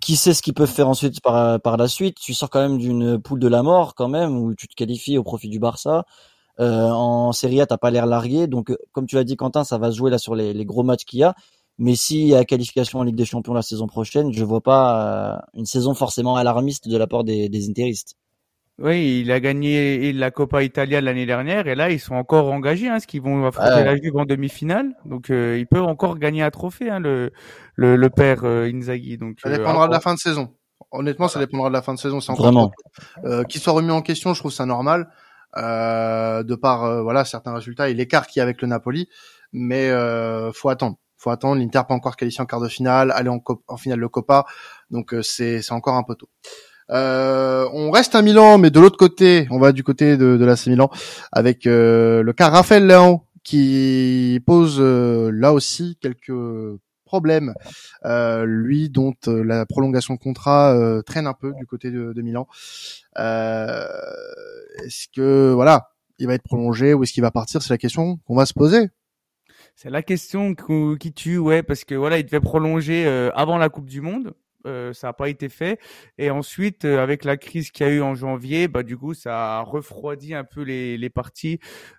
qui 0.00 0.16
sait 0.16 0.34
ce 0.34 0.42
qu'ils 0.42 0.54
peuvent 0.54 0.70
faire 0.70 0.88
ensuite 0.88 1.20
par, 1.22 1.76
la 1.76 1.88
suite? 1.88 2.18
Tu 2.20 2.34
sors 2.34 2.50
quand 2.50 2.60
même 2.60 2.78
d'une 2.78 3.20
poule 3.20 3.38
de 3.38 3.48
la 3.48 3.62
mort 3.62 3.94
quand 3.94 4.08
même, 4.08 4.36
où 4.36 4.54
tu 4.54 4.68
te 4.68 4.74
qualifies 4.74 5.16
au 5.18 5.22
profit 5.22 5.48
du 5.48 5.58
Barça. 5.58 6.04
Euh, 6.60 6.88
en 6.90 7.32
Serie 7.32 7.60
A, 7.62 7.66
t'as 7.66 7.78
pas 7.78 7.90
l'air 7.90 8.06
largué. 8.06 8.46
Donc, 8.48 8.70
euh, 8.70 8.76
comme 8.92 9.06
tu 9.06 9.16
l'as 9.16 9.24
dit, 9.24 9.36
Quentin, 9.36 9.64
ça 9.64 9.78
va 9.78 9.90
se 9.92 9.96
jouer 9.96 10.10
là 10.10 10.18
sur 10.18 10.34
les, 10.34 10.64
gros 10.66 10.82
matchs 10.82 11.04
qu'il 11.04 11.20
y 11.20 11.24
a. 11.24 11.34
Mais 11.78 11.94
s'il 11.96 12.26
y 12.26 12.34
a 12.34 12.44
qualification 12.44 13.00
en 13.00 13.04
Ligue 13.04 13.16
des 13.16 13.24
Champions 13.24 13.54
la 13.54 13.62
saison 13.62 13.86
prochaine, 13.86 14.32
je 14.32 14.44
vois 14.44 14.60
pas 14.60 15.42
une 15.54 15.66
saison 15.66 15.94
forcément 15.94 16.36
alarmiste 16.36 16.88
de 16.88 16.96
la 16.98 17.06
part 17.06 17.24
des, 17.24 17.48
des 17.48 17.68
interistes. 17.70 18.16
Oui, 18.84 19.20
il 19.20 19.30
a 19.30 19.38
gagné 19.38 20.12
la 20.12 20.32
Coppa 20.32 20.64
Italia 20.64 21.00
l'année 21.00 21.24
dernière 21.24 21.68
et 21.68 21.76
là 21.76 21.88
ils 21.90 22.00
sont 22.00 22.16
encore 22.16 22.50
engagés, 22.50 22.88
hein, 22.88 22.98
ce 22.98 23.06
qu'ils 23.06 23.22
vont 23.22 23.46
affronter 23.46 23.84
la 23.84 23.94
Juve 23.94 24.16
en 24.16 24.24
demi-finale. 24.24 24.96
Donc 25.04 25.30
euh, 25.30 25.56
ils 25.56 25.68
peuvent 25.68 25.84
encore 25.84 26.18
gagner 26.18 26.42
un 26.42 26.50
trophée, 26.50 26.90
hein, 26.90 26.98
le, 26.98 27.30
le, 27.76 27.94
le 27.94 28.10
père 28.10 28.40
euh, 28.42 28.68
Inzaghi. 28.68 29.18
Donc 29.18 29.38
ça 29.40 29.50
dépendra 29.50 29.86
de 29.86 29.92
la 29.92 30.00
fin 30.00 30.14
de 30.14 30.18
saison. 30.18 30.56
Honnêtement, 30.90 31.28
ça 31.28 31.38
dépendra 31.38 31.68
de 31.68 31.74
la 31.74 31.82
fin 31.82 31.94
de 31.94 31.98
saison. 32.00 32.20
C'est 32.20 32.32
Vraiment. 32.32 32.72
Euh, 33.24 33.44
qu'il 33.44 33.60
soit 33.60 33.72
remis 33.72 33.92
en 33.92 34.02
question, 34.02 34.34
je 34.34 34.40
trouve 34.40 34.50
ça 34.50 34.66
normal, 34.66 35.08
euh, 35.58 36.42
de 36.42 36.56
par 36.56 37.04
voilà 37.04 37.24
certains 37.24 37.54
résultats 37.54 37.88
et 37.88 37.94
l'écart 37.94 38.26
qu'il 38.26 38.40
y 38.40 38.42
a 38.42 38.42
avec 38.42 38.60
le 38.62 38.66
Napoli. 38.66 39.08
Mais 39.52 39.90
faut 40.54 40.70
attendre 40.70 40.96
faut 41.18 41.30
attendre. 41.30 41.60
L'Inter 41.60 41.82
pas 41.86 41.94
encore 41.94 42.16
qualifié 42.16 42.42
en 42.42 42.46
quart 42.46 42.60
de 42.60 42.66
finale, 42.68 43.12
aller 43.12 43.28
en, 43.28 43.40
en 43.68 43.76
finale 43.76 44.00
de 44.00 44.06
Coppa, 44.08 44.44
donc 44.90 45.14
c'est 45.22 45.62
c'est 45.62 45.72
encore 45.72 45.94
un 45.94 46.02
peu 46.02 46.16
tôt. 46.16 46.28
Euh, 46.92 47.66
on 47.72 47.90
reste 47.90 48.14
à 48.14 48.22
Milan, 48.22 48.58
mais 48.58 48.70
de 48.70 48.78
l'autre 48.78 48.98
côté, 48.98 49.46
on 49.50 49.58
va 49.58 49.72
du 49.72 49.82
côté 49.82 50.16
de, 50.16 50.36
de 50.36 50.44
l'AC 50.44 50.66
Milan 50.66 50.90
avec 51.32 51.66
euh, 51.66 52.22
le 52.22 52.32
cas 52.32 52.48
Raphaël 52.48 52.86
Léon 52.86 53.22
qui 53.44 54.40
pose 54.46 54.76
euh, 54.78 55.30
là 55.32 55.52
aussi 55.52 55.96
quelques 56.00 56.32
problèmes. 57.04 57.54
lui 58.44 58.88
dont 58.88 59.14
la 59.26 59.66
prolongation 59.66 60.14
de 60.14 60.18
contrat 60.18 60.74
traîne 61.04 61.26
un 61.26 61.34
peu 61.34 61.52
du 61.58 61.66
côté 61.66 61.90
de, 61.90 62.12
de 62.12 62.22
Milan. 62.22 62.46
est-ce 63.16 65.08
que 65.14 65.52
voilà, 65.52 65.90
il 66.18 66.26
va 66.26 66.34
être 66.34 66.42
prolongé 66.42 66.94
ou 66.94 67.02
est-ce 67.02 67.12
qu'il 67.12 67.22
va 67.22 67.30
partir? 67.30 67.60
C'est 67.60 67.72
la 67.72 67.78
question 67.78 68.18
qu'on 68.26 68.34
va 68.34 68.46
se 68.46 68.54
poser. 68.54 68.88
C'est 69.76 69.90
la 69.90 70.02
question 70.02 70.54
qui 70.54 71.12
tue, 71.12 71.38
ouais, 71.38 71.62
parce 71.62 71.84
que 71.84 71.94
voilà, 71.94 72.18
il 72.18 72.24
devait 72.24 72.40
prolonger 72.40 73.06
avant 73.34 73.58
la 73.58 73.68
Coupe 73.68 73.90
du 73.90 74.00
Monde. 74.00 74.34
Euh, 74.66 74.92
ça 74.92 75.08
n'a 75.08 75.12
pas 75.12 75.28
été 75.28 75.48
fait. 75.48 75.80
Et 76.18 76.30
ensuite, 76.30 76.84
euh, 76.84 77.02
avec 77.02 77.24
la 77.24 77.36
crise 77.36 77.70
qu'il 77.70 77.86
y 77.86 77.90
a 77.90 77.92
eu 77.92 78.00
en 78.00 78.14
janvier, 78.14 78.68
bah 78.68 78.82
du 78.82 78.96
coup, 78.96 79.14
ça 79.14 79.58
a 79.58 79.62
refroidi 79.62 80.34
un 80.34 80.44
peu 80.44 80.62
les, 80.62 80.96
les 80.96 81.10
parties 81.10 81.58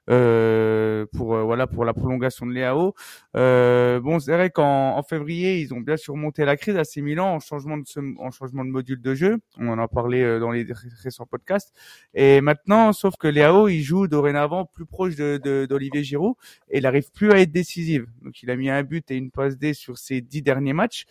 euh, 0.09 1.05
pour 1.13 1.35
voilà 1.37 1.67
pour 1.67 1.85
la 1.85 1.93
prolongation 1.93 2.45
de 2.45 2.53
Léao. 2.53 2.93
bon, 3.33 4.19
c'est 4.19 4.33
vrai 4.33 4.49
qu'en 4.49 4.97
en 4.97 5.03
février, 5.03 5.59
ils 5.59 5.73
ont 5.73 5.79
bien 5.81 5.97
surmonté 5.97 6.45
la 6.45 6.57
crise 6.57 6.77
à 6.77 6.83
ces 6.83 7.01
Milan 7.01 7.35
en 7.35 7.39
changement 7.39 7.77
de 7.77 7.83
en 8.19 8.31
changement 8.31 8.65
de 8.65 8.69
module 8.69 9.01
de 9.01 9.13
jeu. 9.15 9.37
On 9.57 9.67
en 9.69 9.79
a 9.79 9.87
parlé 9.87 10.39
dans 10.39 10.51
les 10.51 10.65
récents 11.03 11.25
podcasts. 11.25 11.73
Et 12.13 12.41
maintenant, 12.41 12.93
sauf 12.93 13.15
que 13.17 13.27
Léao, 13.27 13.67
il 13.67 13.81
joue 13.81 14.07
dorénavant 14.07 14.65
plus 14.65 14.85
proche 14.85 15.15
de 15.15 15.65
d'Olivier 15.69 16.03
Giroud 16.03 16.35
et 16.69 16.77
il 16.79 16.85
arrive 16.85 17.11
plus 17.11 17.31
à 17.31 17.39
être 17.39 17.51
décisif. 17.51 18.03
Donc, 18.21 18.41
il 18.43 18.49
a 18.51 18.55
mis 18.55 18.69
un 18.69 18.83
but 18.83 19.09
et 19.11 19.15
une 19.15 19.31
passe 19.31 19.57
D 19.57 19.73
sur 19.73 19.97
ses 19.97 20.21
dix 20.21 20.41
derniers 20.41 20.73
matchs 20.73 21.05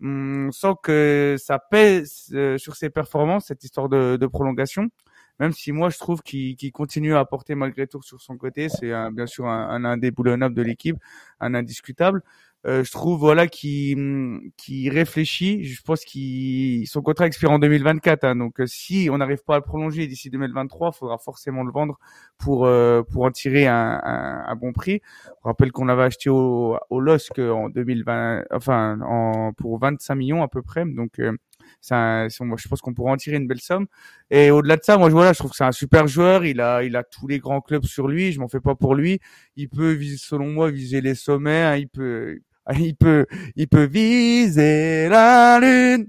on 0.00 0.50
sent 0.52 0.74
que 0.82 1.36
ça 1.38 1.58
pèse 1.58 2.30
euh, 2.34 2.58
sur 2.58 2.76
ses 2.76 2.90
performances 2.90 3.46
cette 3.46 3.64
histoire 3.64 3.88
de, 3.88 4.16
de 4.16 4.26
prolongation. 4.26 4.88
Même 5.40 5.52
si 5.52 5.70
moi 5.70 5.88
je 5.88 5.98
trouve 5.98 6.22
qu'il 6.22 6.72
continue 6.72 7.14
à 7.14 7.20
apporter 7.20 7.54
malgré 7.54 7.86
tout 7.86 8.02
sur 8.02 8.20
son 8.20 8.36
côté, 8.36 8.68
c'est 8.68 8.92
bien 9.12 9.26
sûr 9.26 9.46
un, 9.46 9.68
un 9.70 9.84
indéboulonnable 9.84 10.54
de 10.54 10.62
l'équipe, 10.62 10.96
un 11.40 11.54
indiscutable. 11.54 12.22
Euh, 12.66 12.82
je 12.82 12.90
trouve 12.90 13.20
voilà 13.20 13.46
qui 13.46 13.96
qui 14.56 14.90
réfléchit. 14.90 15.64
Je 15.64 15.80
pense 15.82 16.04
qu'il 16.04 16.86
son 16.88 17.02
contrat 17.02 17.26
expire 17.26 17.52
en 17.52 17.58
2024. 17.58 18.24
Hein, 18.24 18.36
donc 18.36 18.60
euh, 18.60 18.66
si 18.66 19.08
on 19.12 19.18
n'arrive 19.18 19.42
pas 19.44 19.54
à 19.54 19.58
le 19.58 19.64
prolonger 19.64 20.06
d'ici 20.08 20.28
2023, 20.28 20.90
il 20.92 20.98
faudra 20.98 21.18
forcément 21.18 21.62
le 21.62 21.70
vendre 21.72 21.98
pour 22.36 22.66
euh, 22.66 23.02
pour 23.02 23.24
en 23.24 23.30
tirer 23.30 23.66
un, 23.68 24.00
un, 24.02 24.44
un, 24.48 24.56
bon 24.56 24.72
prix. 24.72 25.00
On 25.44 25.48
rappelle 25.48 25.70
qu'on 25.70 25.84
l'avait 25.84 26.02
acheté 26.04 26.30
au, 26.30 26.76
au 26.90 27.00
LOSC 27.00 27.38
en 27.38 27.68
2020, 27.70 28.44
enfin 28.52 29.00
en 29.02 29.52
pour 29.52 29.78
25 29.78 30.14
millions 30.16 30.42
à 30.42 30.48
peu 30.48 30.62
près. 30.62 30.84
Donc 30.84 31.20
ça, 31.80 32.28
je 32.28 32.68
pense 32.68 32.80
qu'on 32.80 32.94
pourra 32.94 33.12
en 33.12 33.16
tirer 33.16 33.36
une 33.36 33.46
belle 33.46 33.60
somme. 33.60 33.86
Et 34.30 34.50
au-delà 34.50 34.76
de 34.76 34.82
ça, 34.84 34.98
moi, 34.98 35.08
voilà, 35.08 35.32
je 35.32 35.38
trouve 35.38 35.50
que 35.50 35.56
c'est 35.56 35.64
un 35.64 35.72
super 35.72 36.06
joueur. 36.08 36.44
Il 36.44 36.60
a, 36.60 36.82
il 36.82 36.96
a 36.96 37.04
tous 37.04 37.26
les 37.26 37.38
grands 37.38 37.60
clubs 37.60 37.84
sur 37.84 38.08
lui. 38.08 38.32
Je 38.32 38.40
m'en 38.40 38.48
fais 38.48 38.60
pas 38.60 38.74
pour 38.74 38.94
lui. 38.94 39.20
Il 39.56 39.68
peut, 39.68 39.98
selon 40.16 40.48
moi, 40.48 40.70
viser 40.70 41.00
les 41.00 41.14
sommets. 41.14 41.62
Hein. 41.62 41.76
Il 41.76 41.88
peut, 41.88 42.40
il 42.78 42.94
peut, 42.94 43.26
il 43.56 43.68
peut 43.68 43.86
viser 43.86 45.08
la 45.08 45.58
lune. 45.60 46.08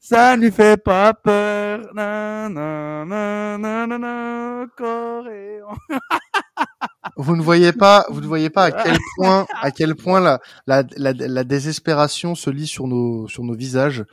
Ça 0.00 0.36
ne 0.36 0.42
lui 0.42 0.50
fait 0.50 0.82
pas 0.82 1.12
peur. 1.12 1.80
Na, 1.94 2.48
na, 2.48 3.04
na, 3.04 3.58
na, 3.58 3.86
na, 3.86 3.98
na, 3.98 4.66
vous 7.16 7.36
ne 7.36 7.42
voyez 7.42 7.72
pas, 7.72 8.06
vous 8.08 8.20
ne 8.20 8.26
voyez 8.26 8.48
pas 8.48 8.64
à 8.64 8.72
quel 8.84 8.96
point, 9.16 9.46
à 9.60 9.70
quel 9.70 9.94
point 9.96 10.20
la, 10.20 10.40
la, 10.66 10.82
la, 10.96 11.12
la 11.12 11.44
désespération 11.44 12.34
se 12.34 12.48
lit 12.48 12.66
sur 12.66 12.86
nos, 12.86 13.28
sur 13.28 13.44
nos 13.44 13.54
visages. 13.54 14.04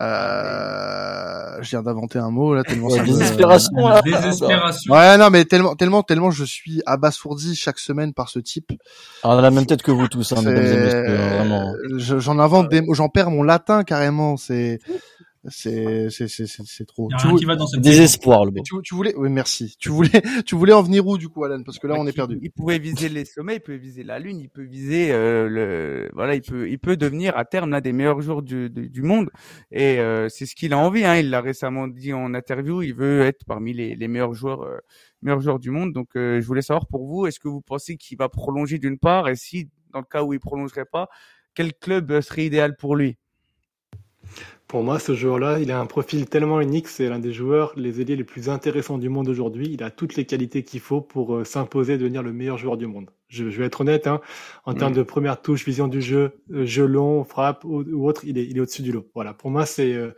Euh, 0.00 1.58
je 1.60 1.70
viens 1.70 1.82
d'inventer 1.82 2.18
un 2.18 2.30
mot 2.30 2.54
là 2.54 2.62
tellement 2.62 2.88
ça 2.88 3.02
désespération, 3.02 3.70
me... 3.74 4.02
désespération. 4.02 4.94
Ouais 4.94 5.18
non 5.18 5.28
mais 5.28 5.44
tellement 5.44 5.76
tellement 5.76 6.02
tellement 6.02 6.30
je 6.30 6.44
suis 6.44 6.80
abasourdi 6.86 7.54
chaque 7.54 7.78
semaine 7.78 8.14
par 8.14 8.30
ce 8.30 8.38
type. 8.38 8.72
Alors, 9.22 9.36
on 9.36 9.38
a 9.40 9.42
la 9.42 9.50
même 9.50 9.66
tête 9.66 9.82
que 9.82 9.90
vous 9.90 10.08
tous 10.08 10.32
hein, 10.32 10.40
mesdames 10.42 10.64
et 10.64 10.76
messieurs, 10.76 11.16
vraiment. 11.16 11.74
J'en 11.98 12.38
invente 12.38 12.70
des 12.70 12.82
j'en 12.92 13.10
perds 13.10 13.30
mon 13.30 13.42
latin 13.42 13.84
carrément, 13.84 14.38
c'est 14.38 14.78
c'est 15.48 16.10
c'est 16.10 16.28
c'est 16.28 16.46
c'est 16.46 16.84
trop. 16.84 17.08
Il 17.08 17.12
y 17.12 17.14
a 17.14 17.28
rien 17.28 17.36
qui 17.36 17.44
va 17.46 17.56
dans 17.56 17.66
cette 17.66 17.80
désespoir 17.80 18.44
le 18.44 18.52
Tu, 18.62 18.74
tu, 18.82 18.94
voulais 18.94 19.14
oui 19.16 19.30
merci. 19.30 19.74
Tu 19.78 19.88
voulais 19.88 20.10
tu 20.44 20.54
voulais 20.54 20.74
en 20.74 20.82
venir 20.82 21.06
où 21.06 21.16
du 21.16 21.30
coup 21.30 21.44
Alan? 21.44 21.62
Parce 21.62 21.78
que 21.78 21.86
là 21.86 21.94
on 21.98 22.06
est 22.06 22.12
perdu. 22.12 22.38
Il 22.42 22.50
pouvait 22.50 22.78
viser 22.78 23.08
les 23.08 23.24
sommets, 23.24 23.56
il 23.56 23.60
peut 23.60 23.74
viser 23.74 24.02
la 24.02 24.18
lune, 24.18 24.38
il 24.38 24.50
peut 24.50 24.64
viser 24.64 25.12
euh, 25.12 25.48
le 25.48 26.10
voilà, 26.12 26.34
il 26.34 26.42
peut 26.42 26.68
il 26.68 26.78
peut 26.78 26.98
devenir 26.98 27.38
à 27.38 27.46
terme 27.46 27.70
l'un 27.70 27.80
des 27.80 27.92
meilleurs 27.92 28.20
joueurs 28.20 28.42
du 28.42 28.68
du, 28.68 29.02
monde 29.02 29.30
et 29.72 29.98
euh, 29.98 30.28
c'est 30.28 30.44
ce 30.44 30.54
qu'il 30.54 30.74
a 30.74 30.78
envie 30.78 31.04
hein, 31.04 31.16
il 31.16 31.30
l'a 31.30 31.40
récemment 31.40 31.88
dit 31.88 32.12
en 32.12 32.34
interview, 32.34 32.82
il 32.82 32.92
veut 32.92 33.22
être 33.22 33.46
parmi 33.46 33.72
les 33.72 33.96
les 33.96 34.08
meilleurs 34.08 34.34
joueurs 34.34 34.62
euh, 34.62 34.76
meilleurs 35.22 35.40
joueurs 35.40 35.58
du 35.58 35.70
monde. 35.70 35.94
Donc 35.94 36.10
je 36.16 36.44
voulais 36.44 36.60
savoir 36.60 36.86
pour 36.86 37.06
vous, 37.06 37.26
est-ce 37.26 37.40
que 37.40 37.48
vous 37.48 37.62
pensez 37.62 37.96
qu'il 37.96 38.18
va 38.18 38.28
prolonger 38.28 38.78
d'une 38.78 38.98
part? 38.98 39.28
Et 39.30 39.36
si 39.36 39.70
dans 39.90 40.00
le 40.00 40.04
cas 40.04 40.22
où 40.22 40.34
il 40.34 40.40
prolongerait 40.40 40.84
pas, 40.84 41.08
quel 41.54 41.72
club 41.72 42.20
serait 42.20 42.44
idéal 42.44 42.76
pour 42.76 42.94
lui? 42.94 43.16
Pour 44.70 44.84
moi, 44.84 45.00
ce 45.00 45.16
joueur-là, 45.16 45.58
il 45.58 45.72
a 45.72 45.80
un 45.80 45.86
profil 45.86 46.26
tellement 46.26 46.60
unique. 46.60 46.86
C'est 46.86 47.08
l'un 47.08 47.18
des 47.18 47.32
joueurs, 47.32 47.72
les 47.74 48.00
ailiers 48.00 48.14
les 48.14 48.22
plus 48.22 48.48
intéressants 48.48 48.98
du 48.98 49.08
monde 49.08 49.28
aujourd'hui. 49.28 49.68
Il 49.72 49.82
a 49.82 49.90
toutes 49.90 50.14
les 50.14 50.26
qualités 50.26 50.62
qu'il 50.62 50.78
faut 50.78 51.00
pour 51.00 51.34
euh, 51.34 51.44
s'imposer, 51.44 51.98
devenir 51.98 52.22
le 52.22 52.32
meilleur 52.32 52.56
joueur 52.56 52.76
du 52.76 52.86
monde. 52.86 53.10
Je, 53.26 53.46
vais 53.46 53.64
être 53.64 53.80
honnête, 53.80 54.06
hein, 54.06 54.20
en 54.64 54.74
termes 54.74 54.92
mm. 54.92 54.98
de 54.98 55.02
première 55.02 55.42
touche, 55.42 55.64
vision 55.64 55.88
du 55.88 56.00
jeu, 56.00 56.40
euh, 56.52 56.64
jeu 56.66 56.86
long, 56.86 57.24
frappe 57.24 57.64
ou, 57.64 58.06
autre, 58.06 58.20
il 58.24 58.38
est, 58.38 58.44
il 58.44 58.58
est 58.58 58.60
au-dessus 58.60 58.82
du 58.82 58.92
lot. 58.92 59.10
Voilà. 59.12 59.34
Pour 59.34 59.50
moi, 59.50 59.66
c'est, 59.66 59.92
euh, 59.92 60.12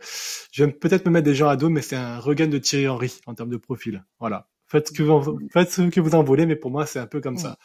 je 0.51 0.63
vais 0.63 0.71
peut-être 0.71 1.07
me 1.07 1.11
mettre 1.11 1.25
des 1.25 1.33
gens 1.33 1.47
à 1.47 1.55
dos, 1.55 1.69
mais 1.69 1.81
c'est 1.81 1.95
un 1.95 2.19
regain 2.19 2.45
de 2.45 2.59
Thierry 2.59 2.87
Henry 2.87 3.21
en 3.25 3.33
termes 3.33 3.49
de 3.49 3.57
profil. 3.57 4.05
Voilà. 4.19 4.49
Faites 4.67 4.89
ce 4.89 4.93
que 4.93 5.01
vous, 5.01 5.39
faites 5.51 5.71
ce 5.71 5.81
que 5.81 5.99
vous 5.99 6.13
en 6.13 6.23
voulez, 6.23 6.45
mais 6.45 6.55
pour 6.55 6.69
moi, 6.69 6.85
c'est 6.85 6.99
un 6.99 7.07
peu 7.07 7.21
comme 7.21 7.37
ça. 7.37 7.57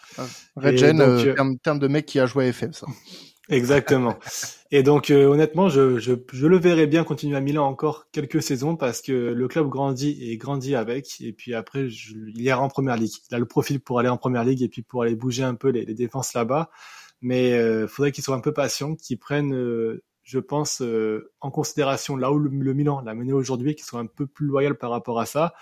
Regen, 0.56 1.02
en 1.38 1.54
termes 1.56 1.78
de 1.80 1.88
mec 1.88 2.06
qui 2.06 2.18
a 2.18 2.24
joué 2.24 2.46
à 2.46 2.48
FM, 2.48 2.72
ça. 2.72 2.86
Exactement. 3.50 4.18
Et 4.70 4.82
donc 4.82 5.10
euh, 5.10 5.24
honnêtement, 5.26 5.70
je, 5.70 5.98
je, 5.98 6.12
je, 6.32 6.46
le 6.46 6.58
verrais 6.58 6.86
bien 6.86 7.02
continuer 7.02 7.34
à 7.36 7.40
Milan 7.40 7.66
encore 7.66 8.06
quelques 8.12 8.42
saisons 8.42 8.76
parce 8.76 9.00
que 9.00 9.12
le 9.12 9.48
club 9.48 9.68
grandit 9.68 10.18
et 10.20 10.36
grandit 10.36 10.74
avec. 10.74 11.20
Et 11.22 11.32
puis 11.32 11.54
après, 11.54 11.88
je, 11.88 12.14
il 12.28 12.42
ira 12.42 12.60
en 12.60 12.68
première 12.68 12.96
ligue. 12.96 13.12
Il 13.30 13.34
a 13.34 13.38
le 13.38 13.46
profil 13.46 13.80
pour 13.80 13.98
aller 14.00 14.10
en 14.10 14.18
première 14.18 14.44
ligue 14.44 14.62
et 14.62 14.68
puis 14.68 14.82
pour 14.82 15.02
aller 15.02 15.14
bouger 15.14 15.44
un 15.44 15.54
peu 15.54 15.70
les, 15.70 15.86
les 15.86 15.94
défenses 15.94 16.34
là-bas. 16.34 16.70
Mais 17.22 17.54
euh, 17.54 17.88
faudrait 17.88 18.12
qu'il 18.12 18.22
soit 18.22 18.36
un 18.36 18.40
peu 18.40 18.52
patient, 18.52 18.94
qu'il 18.94 19.18
prenne, 19.18 19.54
euh, 19.54 20.02
je 20.24 20.38
pense, 20.38 20.82
euh, 20.82 21.32
en 21.40 21.50
considération 21.50 22.16
là 22.16 22.30
où 22.30 22.38
le, 22.38 22.74
Milan 22.74 23.00
l'a 23.00 23.14
mené 23.14 23.32
aujourd'hui, 23.32 23.74
qu'il 23.74 23.86
soit 23.86 24.00
un 24.00 24.06
peu 24.06 24.26
plus 24.26 24.46
loyal 24.46 24.76
par 24.76 24.90
rapport 24.90 25.20
à 25.20 25.26
ça. 25.26 25.54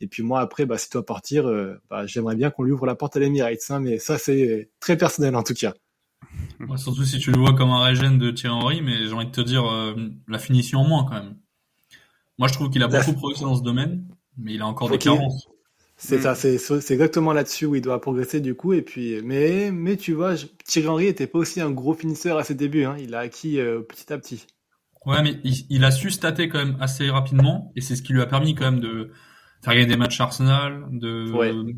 Et 0.00 0.06
puis 0.08 0.22
moi 0.22 0.40
après, 0.40 0.66
bah, 0.66 0.78
si 0.78 0.90
toi 0.90 1.04
partir, 1.04 1.44
bah, 1.90 2.06
j'aimerais 2.06 2.36
bien 2.36 2.50
qu'on 2.50 2.62
lui 2.62 2.72
ouvre 2.72 2.86
la 2.86 2.94
porte 2.94 3.16
à 3.16 3.20
l'Emirates. 3.20 3.70
Hein, 3.70 3.80
mais 3.80 3.98
ça 3.98 4.18
c'est 4.18 4.70
très 4.80 4.96
personnel 4.96 5.34
en 5.36 5.42
tout 5.42 5.54
cas 5.54 5.74
surtout 6.76 7.04
si 7.04 7.18
tu 7.18 7.30
le 7.30 7.38
vois 7.38 7.54
comme 7.54 7.70
un 7.70 7.82
régène 7.82 8.18
de 8.18 8.30
Thierry 8.30 8.54
Henry, 8.54 8.82
mais 8.82 9.06
j'ai 9.06 9.12
envie 9.12 9.26
de 9.26 9.30
te 9.30 9.40
dire 9.40 9.66
euh, 9.66 9.94
la 10.26 10.38
finition 10.38 10.80
en 10.80 10.84
moins 10.84 11.04
quand 11.04 11.14
même. 11.14 11.36
Moi, 12.38 12.48
je 12.48 12.52
trouve 12.52 12.70
qu'il 12.70 12.82
a 12.82 12.88
beaucoup 12.88 13.12
progressé 13.14 13.42
dans 13.42 13.56
ce 13.56 13.62
domaine, 13.62 14.06
mais 14.36 14.54
il 14.54 14.62
a 14.62 14.66
encore 14.66 14.88
des 14.90 14.98
carences. 14.98 15.48
C'est 16.00 16.20
ça, 16.20 16.36
c'est 16.36 16.54
exactement 16.92 17.32
là-dessus 17.32 17.66
où 17.66 17.74
il 17.74 17.82
doit 17.82 18.00
progresser 18.00 18.40
du 18.40 18.54
coup. 18.54 18.72
Et 18.72 18.82
puis, 18.82 19.20
mais 19.24 19.72
mais 19.72 19.96
tu 19.96 20.12
vois, 20.12 20.34
Thierry 20.64 20.86
Henry 20.86 21.06
était 21.06 21.26
pas 21.26 21.40
aussi 21.40 21.60
un 21.60 21.72
gros 21.72 21.92
finisseur 21.92 22.38
à 22.38 22.44
ses 22.44 22.54
débuts. 22.54 22.84
Hein. 22.84 22.96
Il 23.00 23.16
a 23.16 23.18
acquis 23.18 23.58
euh, 23.58 23.80
petit 23.80 24.12
à 24.12 24.18
petit. 24.18 24.46
Ouais, 25.06 25.22
mais 25.22 25.40
il, 25.42 25.84
a 25.84 25.90
su 25.90 26.10
stater 26.10 26.48
quand 26.48 26.58
même 26.58 26.76
assez 26.80 27.08
rapidement, 27.08 27.72
et 27.74 27.80
c'est 27.80 27.96
ce 27.96 28.02
qui 28.02 28.12
lui 28.12 28.20
a 28.20 28.26
permis 28.26 28.54
quand 28.54 28.70
même 28.70 28.80
de 28.80 29.10
faire 29.64 29.74
gagner 29.74 29.86
des 29.86 29.96
matchs 29.96 30.20
Arsenal, 30.20 30.86
de 30.92 31.74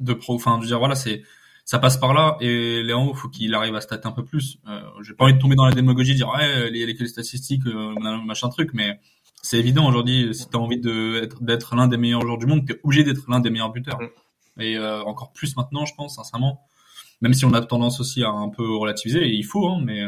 de 0.00 0.12
pro. 0.14 0.34
Enfin, 0.34 0.56
je 0.56 0.62
veux 0.62 0.66
dire, 0.66 0.78
voilà, 0.78 0.94
c'est 0.94 1.22
ça 1.64 1.78
passe 1.78 1.96
par 1.96 2.12
là 2.12 2.36
et 2.40 2.82
Léon 2.82 3.14
faut 3.14 3.28
qu'il 3.28 3.54
arrive 3.54 3.74
à 3.74 3.80
stater 3.80 4.06
un 4.06 4.12
peu 4.12 4.24
plus. 4.24 4.58
Euh, 4.68 4.80
j'ai 5.02 5.14
pas 5.14 5.24
envie 5.24 5.34
de 5.34 5.38
tomber 5.38 5.54
dans 5.54 5.64
la 5.64 5.72
démagogie 5.72 6.14
dire 6.14 6.28
ouais 6.28 6.70
les, 6.70 6.86
les 6.86 7.06
statistiques 7.06 7.66
euh, 7.66 7.94
machin 8.24 8.48
truc 8.48 8.70
mais 8.74 9.00
c'est 9.42 9.58
évident 9.58 9.86
aujourd'hui 9.88 10.34
si 10.34 10.48
tu 10.48 10.56
as 10.56 10.60
envie 10.60 10.80
d'être 10.80 11.74
l'un 11.76 11.88
des 11.88 11.96
meilleurs 11.96 12.22
joueurs 12.22 12.38
du 12.38 12.46
monde 12.46 12.66
tu 12.66 12.72
es 12.72 12.80
obligé 12.82 13.04
d'être 13.04 13.28
l'un 13.28 13.40
des 13.40 13.50
meilleurs 13.50 13.72
buteurs. 13.72 14.00
Mm. 14.00 14.60
et 14.60 14.76
euh, 14.76 15.02
encore 15.04 15.32
plus 15.32 15.56
maintenant 15.56 15.86
je 15.86 15.94
pense 15.94 16.16
sincèrement. 16.16 16.60
Même 17.20 17.34
si 17.34 17.44
on 17.44 17.52
a 17.52 17.60
tendance 17.60 18.00
aussi 18.00 18.24
à 18.24 18.30
un 18.30 18.48
peu 18.48 18.76
relativiser 18.76 19.22
et 19.24 19.32
il 19.32 19.44
faut 19.44 19.68
hein, 19.68 19.80
mais 19.84 20.02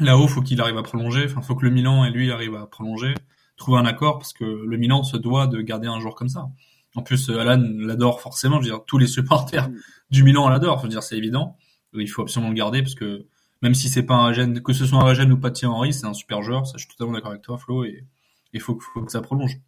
là-haut 0.00 0.26
faut 0.26 0.40
qu'il 0.40 0.60
arrive 0.60 0.78
à 0.78 0.82
prolonger. 0.82 1.24
Enfin 1.26 1.42
faut 1.42 1.54
que 1.54 1.66
le 1.66 1.70
Milan 1.70 2.04
et 2.04 2.10
lui 2.10 2.32
arrivent 2.32 2.56
à 2.56 2.66
prolonger 2.66 3.14
trouver 3.60 3.78
un 3.78 3.86
accord 3.86 4.18
parce 4.18 4.32
que 4.32 4.44
le 4.44 4.76
Milan 4.78 5.04
se 5.04 5.16
doit 5.16 5.46
de 5.46 5.60
garder 5.60 5.86
un 5.86 6.00
joueur 6.00 6.16
comme 6.16 6.30
ça 6.30 6.48
En 6.96 7.02
plus, 7.02 7.30
Alan 7.30 7.62
l'adore 7.78 8.20
forcément. 8.20 8.56
Je 8.60 8.68
veux 8.68 8.76
dire, 8.76 8.84
tous 8.84 8.98
les 8.98 9.06
supporters 9.06 9.68
du 10.10 10.24
Milan 10.24 10.48
l'adorent. 10.48 10.78
Je 10.78 10.84
veux 10.84 10.88
dire, 10.88 11.02
c'est 11.02 11.16
évident. 11.16 11.56
Il 11.94 12.08
faut 12.08 12.22
absolument 12.22 12.50
le 12.50 12.56
garder 12.56 12.82
parce 12.82 12.94
que 12.94 13.26
même 13.62 13.74
si 13.74 13.88
c'est 13.88 14.02
pas 14.02 14.14
un 14.14 14.32
gène, 14.32 14.62
que 14.62 14.72
ce 14.72 14.86
soit 14.86 15.02
un 15.02 15.14
gène 15.14 15.32
ou 15.32 15.38
pas 15.38 15.50
Thierry 15.50 15.74
Henry, 15.74 15.92
c'est 15.92 16.06
un 16.06 16.14
super 16.14 16.42
joueur. 16.42 16.66
Ça, 16.66 16.74
je 16.76 16.84
suis 16.84 16.88
totalement 16.88 17.12
d'accord 17.12 17.30
avec 17.30 17.42
toi, 17.42 17.58
Flo. 17.58 17.84
Et 17.84 18.06
il 18.52 18.60
faut, 18.60 18.78
faut 18.80 19.02
que 19.02 19.12
ça 19.12 19.20
prolonge. 19.20 19.60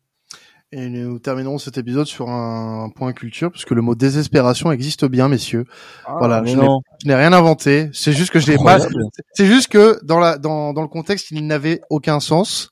Et 0.74 0.88
nous 0.88 1.18
terminerons 1.18 1.58
cet 1.58 1.76
épisode 1.76 2.06
sur 2.06 2.30
un 2.30 2.88
point 2.96 3.12
culture, 3.12 3.50
puisque 3.50 3.72
le 3.72 3.82
mot 3.82 3.94
désespération 3.94 4.72
existe 4.72 5.04
bien, 5.04 5.28
messieurs. 5.28 5.66
Ah, 6.06 6.16
voilà, 6.18 6.42
je 6.44 6.56
n'ai- 7.04 7.14
rien 7.14 7.32
inventé. 7.34 7.90
C'est 7.92 8.12
juste 8.14 8.30
que 8.30 8.40
je 8.40 8.50
l'ai 8.50 8.56
pas. 8.56 8.78
C'est 9.34 9.44
juste 9.46 9.68
que 9.68 10.02
dans 10.02 10.18
la 10.18 10.38
dans 10.38 10.72
dans 10.72 10.80
le 10.80 10.88
contexte, 10.88 11.30
il 11.30 11.46
n'avait 11.46 11.82
aucun 11.90 12.20
sens. 12.20 12.70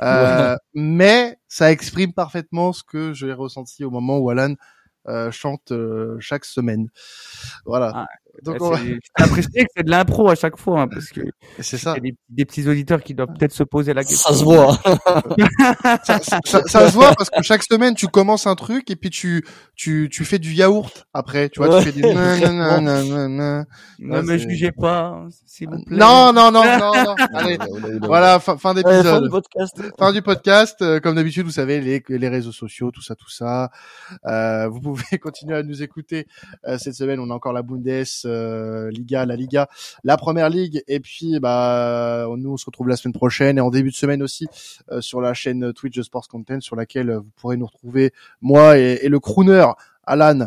Euh, 0.00 0.56
mais 0.74 1.36
ça 1.48 1.70
exprime 1.72 2.14
parfaitement 2.14 2.72
ce 2.72 2.82
que 2.84 3.12
j'ai 3.12 3.32
ressenti 3.32 3.84
au 3.84 3.90
moment 3.90 4.16
où 4.18 4.30
Alan 4.30 4.54
euh, 5.08 5.30
chante 5.30 5.72
euh, 5.72 6.16
chaque 6.20 6.44
semaine. 6.44 6.86
Voilà. 7.66 7.92
Ah, 7.94 8.06
Donc 8.42 8.54
Ouais, 8.54 8.60
on 8.62 8.70
va- 8.70 8.78
c'est- 8.78 8.84
J'ai 9.18 9.24
apprécié 9.24 9.62
que 9.64 9.70
c'est 9.76 9.82
de 9.84 9.90
l'impro 9.90 10.28
à 10.28 10.34
chaque 10.34 10.56
fois, 10.58 10.82
hein, 10.82 10.88
parce 10.88 11.10
que 11.10 11.20
c'est 11.60 11.76
il 11.76 11.80
ça. 11.80 11.94
y 11.94 11.96
a 11.96 12.00
des, 12.00 12.14
des 12.28 12.44
petits 12.44 12.66
auditeurs 12.68 13.02
qui 13.02 13.14
doivent 13.14 13.32
peut-être 13.38 13.52
se 13.52 13.62
poser 13.62 13.94
la 13.94 14.02
question. 14.04 14.32
Ça 14.32 14.38
se 14.38 14.44
voit. 14.44 14.78
ça, 16.04 16.18
ça- 16.20 16.40
ça- 16.44 16.62
ça 16.66 16.88
se 16.88 16.92
voit 16.94 17.14
parce 17.14 17.30
que 17.30 17.42
chaque 17.42 17.62
semaine 17.62 17.94
tu 17.94 18.08
commences 18.08 18.46
un 18.46 18.54
truc 18.54 18.90
et 18.90 18.96
puis 18.96 19.10
tu 19.10 19.44
tu 19.76 20.08
tu 20.10 20.24
fais 20.24 20.38
du 20.38 20.52
yaourt 20.52 21.06
après. 21.12 21.48
Tu 21.48 21.60
vois, 21.60 21.68
Ouais. 21.76 21.82
tu 21.84 21.92
fais 21.92 22.00
des 22.00 22.12
nanana, 22.14 22.80
nanana. 22.80 23.64
Ne 23.98 24.12
Ouais, 24.16 24.22
me 24.22 24.36
jugez 24.38 24.72
pas, 24.72 25.24
s'il 25.46 25.68
vous 25.68 25.82
plaît. 25.84 25.96
Non, 25.96 26.32
non, 26.32 26.50
non, 26.50 26.64
non, 26.64 27.04
non. 27.04 27.14
Allez, 27.34 27.58
voilà, 28.02 28.40
fin, 28.40 28.56
fin 28.58 28.74
Ouais, 28.74 28.82
fin 28.82 28.90
d'épisode. 28.92 29.22
du 29.24 29.30
podcast. 29.30 29.82
fin 29.98 30.12
du 30.12 30.22
podcast. 30.22 30.82
Euh, 30.82 31.00
comme 31.00 31.14
d'habitude, 31.14 31.44
vous 31.44 31.50
savez, 31.52 31.80
les, 31.80 32.02
les 32.08 32.28
réseaux 32.28 32.52
sociaux, 32.52 32.90
tout 32.90 33.02
ça, 33.02 33.14
tout 33.14 33.30
ça. 33.30 33.70
Euh, 34.26 34.68
vous 34.68 34.80
pouvez 34.80 35.02
continuer 35.20 35.56
à 35.56 35.62
nous 35.62 35.82
écouter. 35.82 36.26
Euh, 36.66 36.78
cette 36.78 36.94
semaine, 36.94 37.20
on 37.20 37.30
a 37.30 37.34
encore 37.34 37.52
la 37.52 37.62
Bundes, 37.62 37.86
euh, 37.86 38.04
Liga, 38.90 39.26
la 39.26 39.36
Liga, 39.36 39.68
la 40.04 40.16
Première 40.16 40.48
Ligue. 40.48 40.82
Et 40.88 41.00
puis, 41.00 41.38
bah, 41.40 42.26
nous, 42.36 42.52
on 42.52 42.56
se 42.56 42.66
retrouve 42.66 42.88
la 42.88 42.96
semaine 42.96 43.14
prochaine 43.14 43.58
et 43.58 43.60
en 43.60 43.70
début 43.70 43.90
de 43.90 43.96
semaine 43.96 44.22
aussi 44.22 44.46
euh, 44.90 45.00
sur 45.00 45.20
la 45.20 45.34
chaîne 45.34 45.72
Twitch 45.72 45.96
de 45.96 46.02
Sports 46.02 46.28
Content, 46.28 46.60
sur 46.60 46.76
laquelle 46.76 47.10
euh, 47.10 47.18
vous 47.18 47.30
pourrez 47.36 47.56
nous 47.56 47.66
retrouver, 47.66 48.12
moi 48.40 48.78
et, 48.78 49.00
et 49.02 49.08
le 49.08 49.20
crooner. 49.20 49.66
Alan 50.04 50.46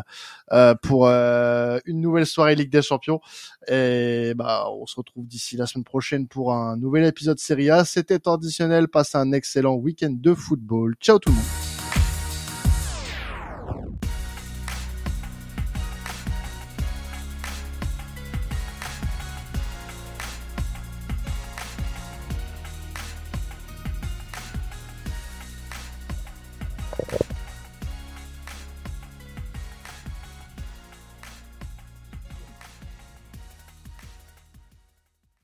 euh, 0.52 0.74
pour 0.74 1.06
euh, 1.06 1.78
une 1.86 2.00
nouvelle 2.00 2.26
soirée 2.26 2.54
Ligue 2.54 2.70
des 2.70 2.82
Champions 2.82 3.20
et 3.68 4.32
bah 4.36 4.66
on 4.70 4.86
se 4.86 4.96
retrouve 4.96 5.26
d'ici 5.26 5.56
la 5.56 5.66
semaine 5.66 5.84
prochaine 5.84 6.28
pour 6.28 6.52
un 6.52 6.76
nouvel 6.76 7.04
épisode 7.04 7.38
Serie 7.38 7.70
A. 7.70 7.84
C'était 7.84 8.18
traditionnel. 8.18 8.88
Passez 8.88 9.18
un 9.18 9.32
excellent 9.32 9.74
week-end 9.74 10.12
de 10.12 10.34
football. 10.34 10.94
Ciao 11.00 11.18
tout 11.18 11.30
le 11.30 11.36
monde. 11.36 11.65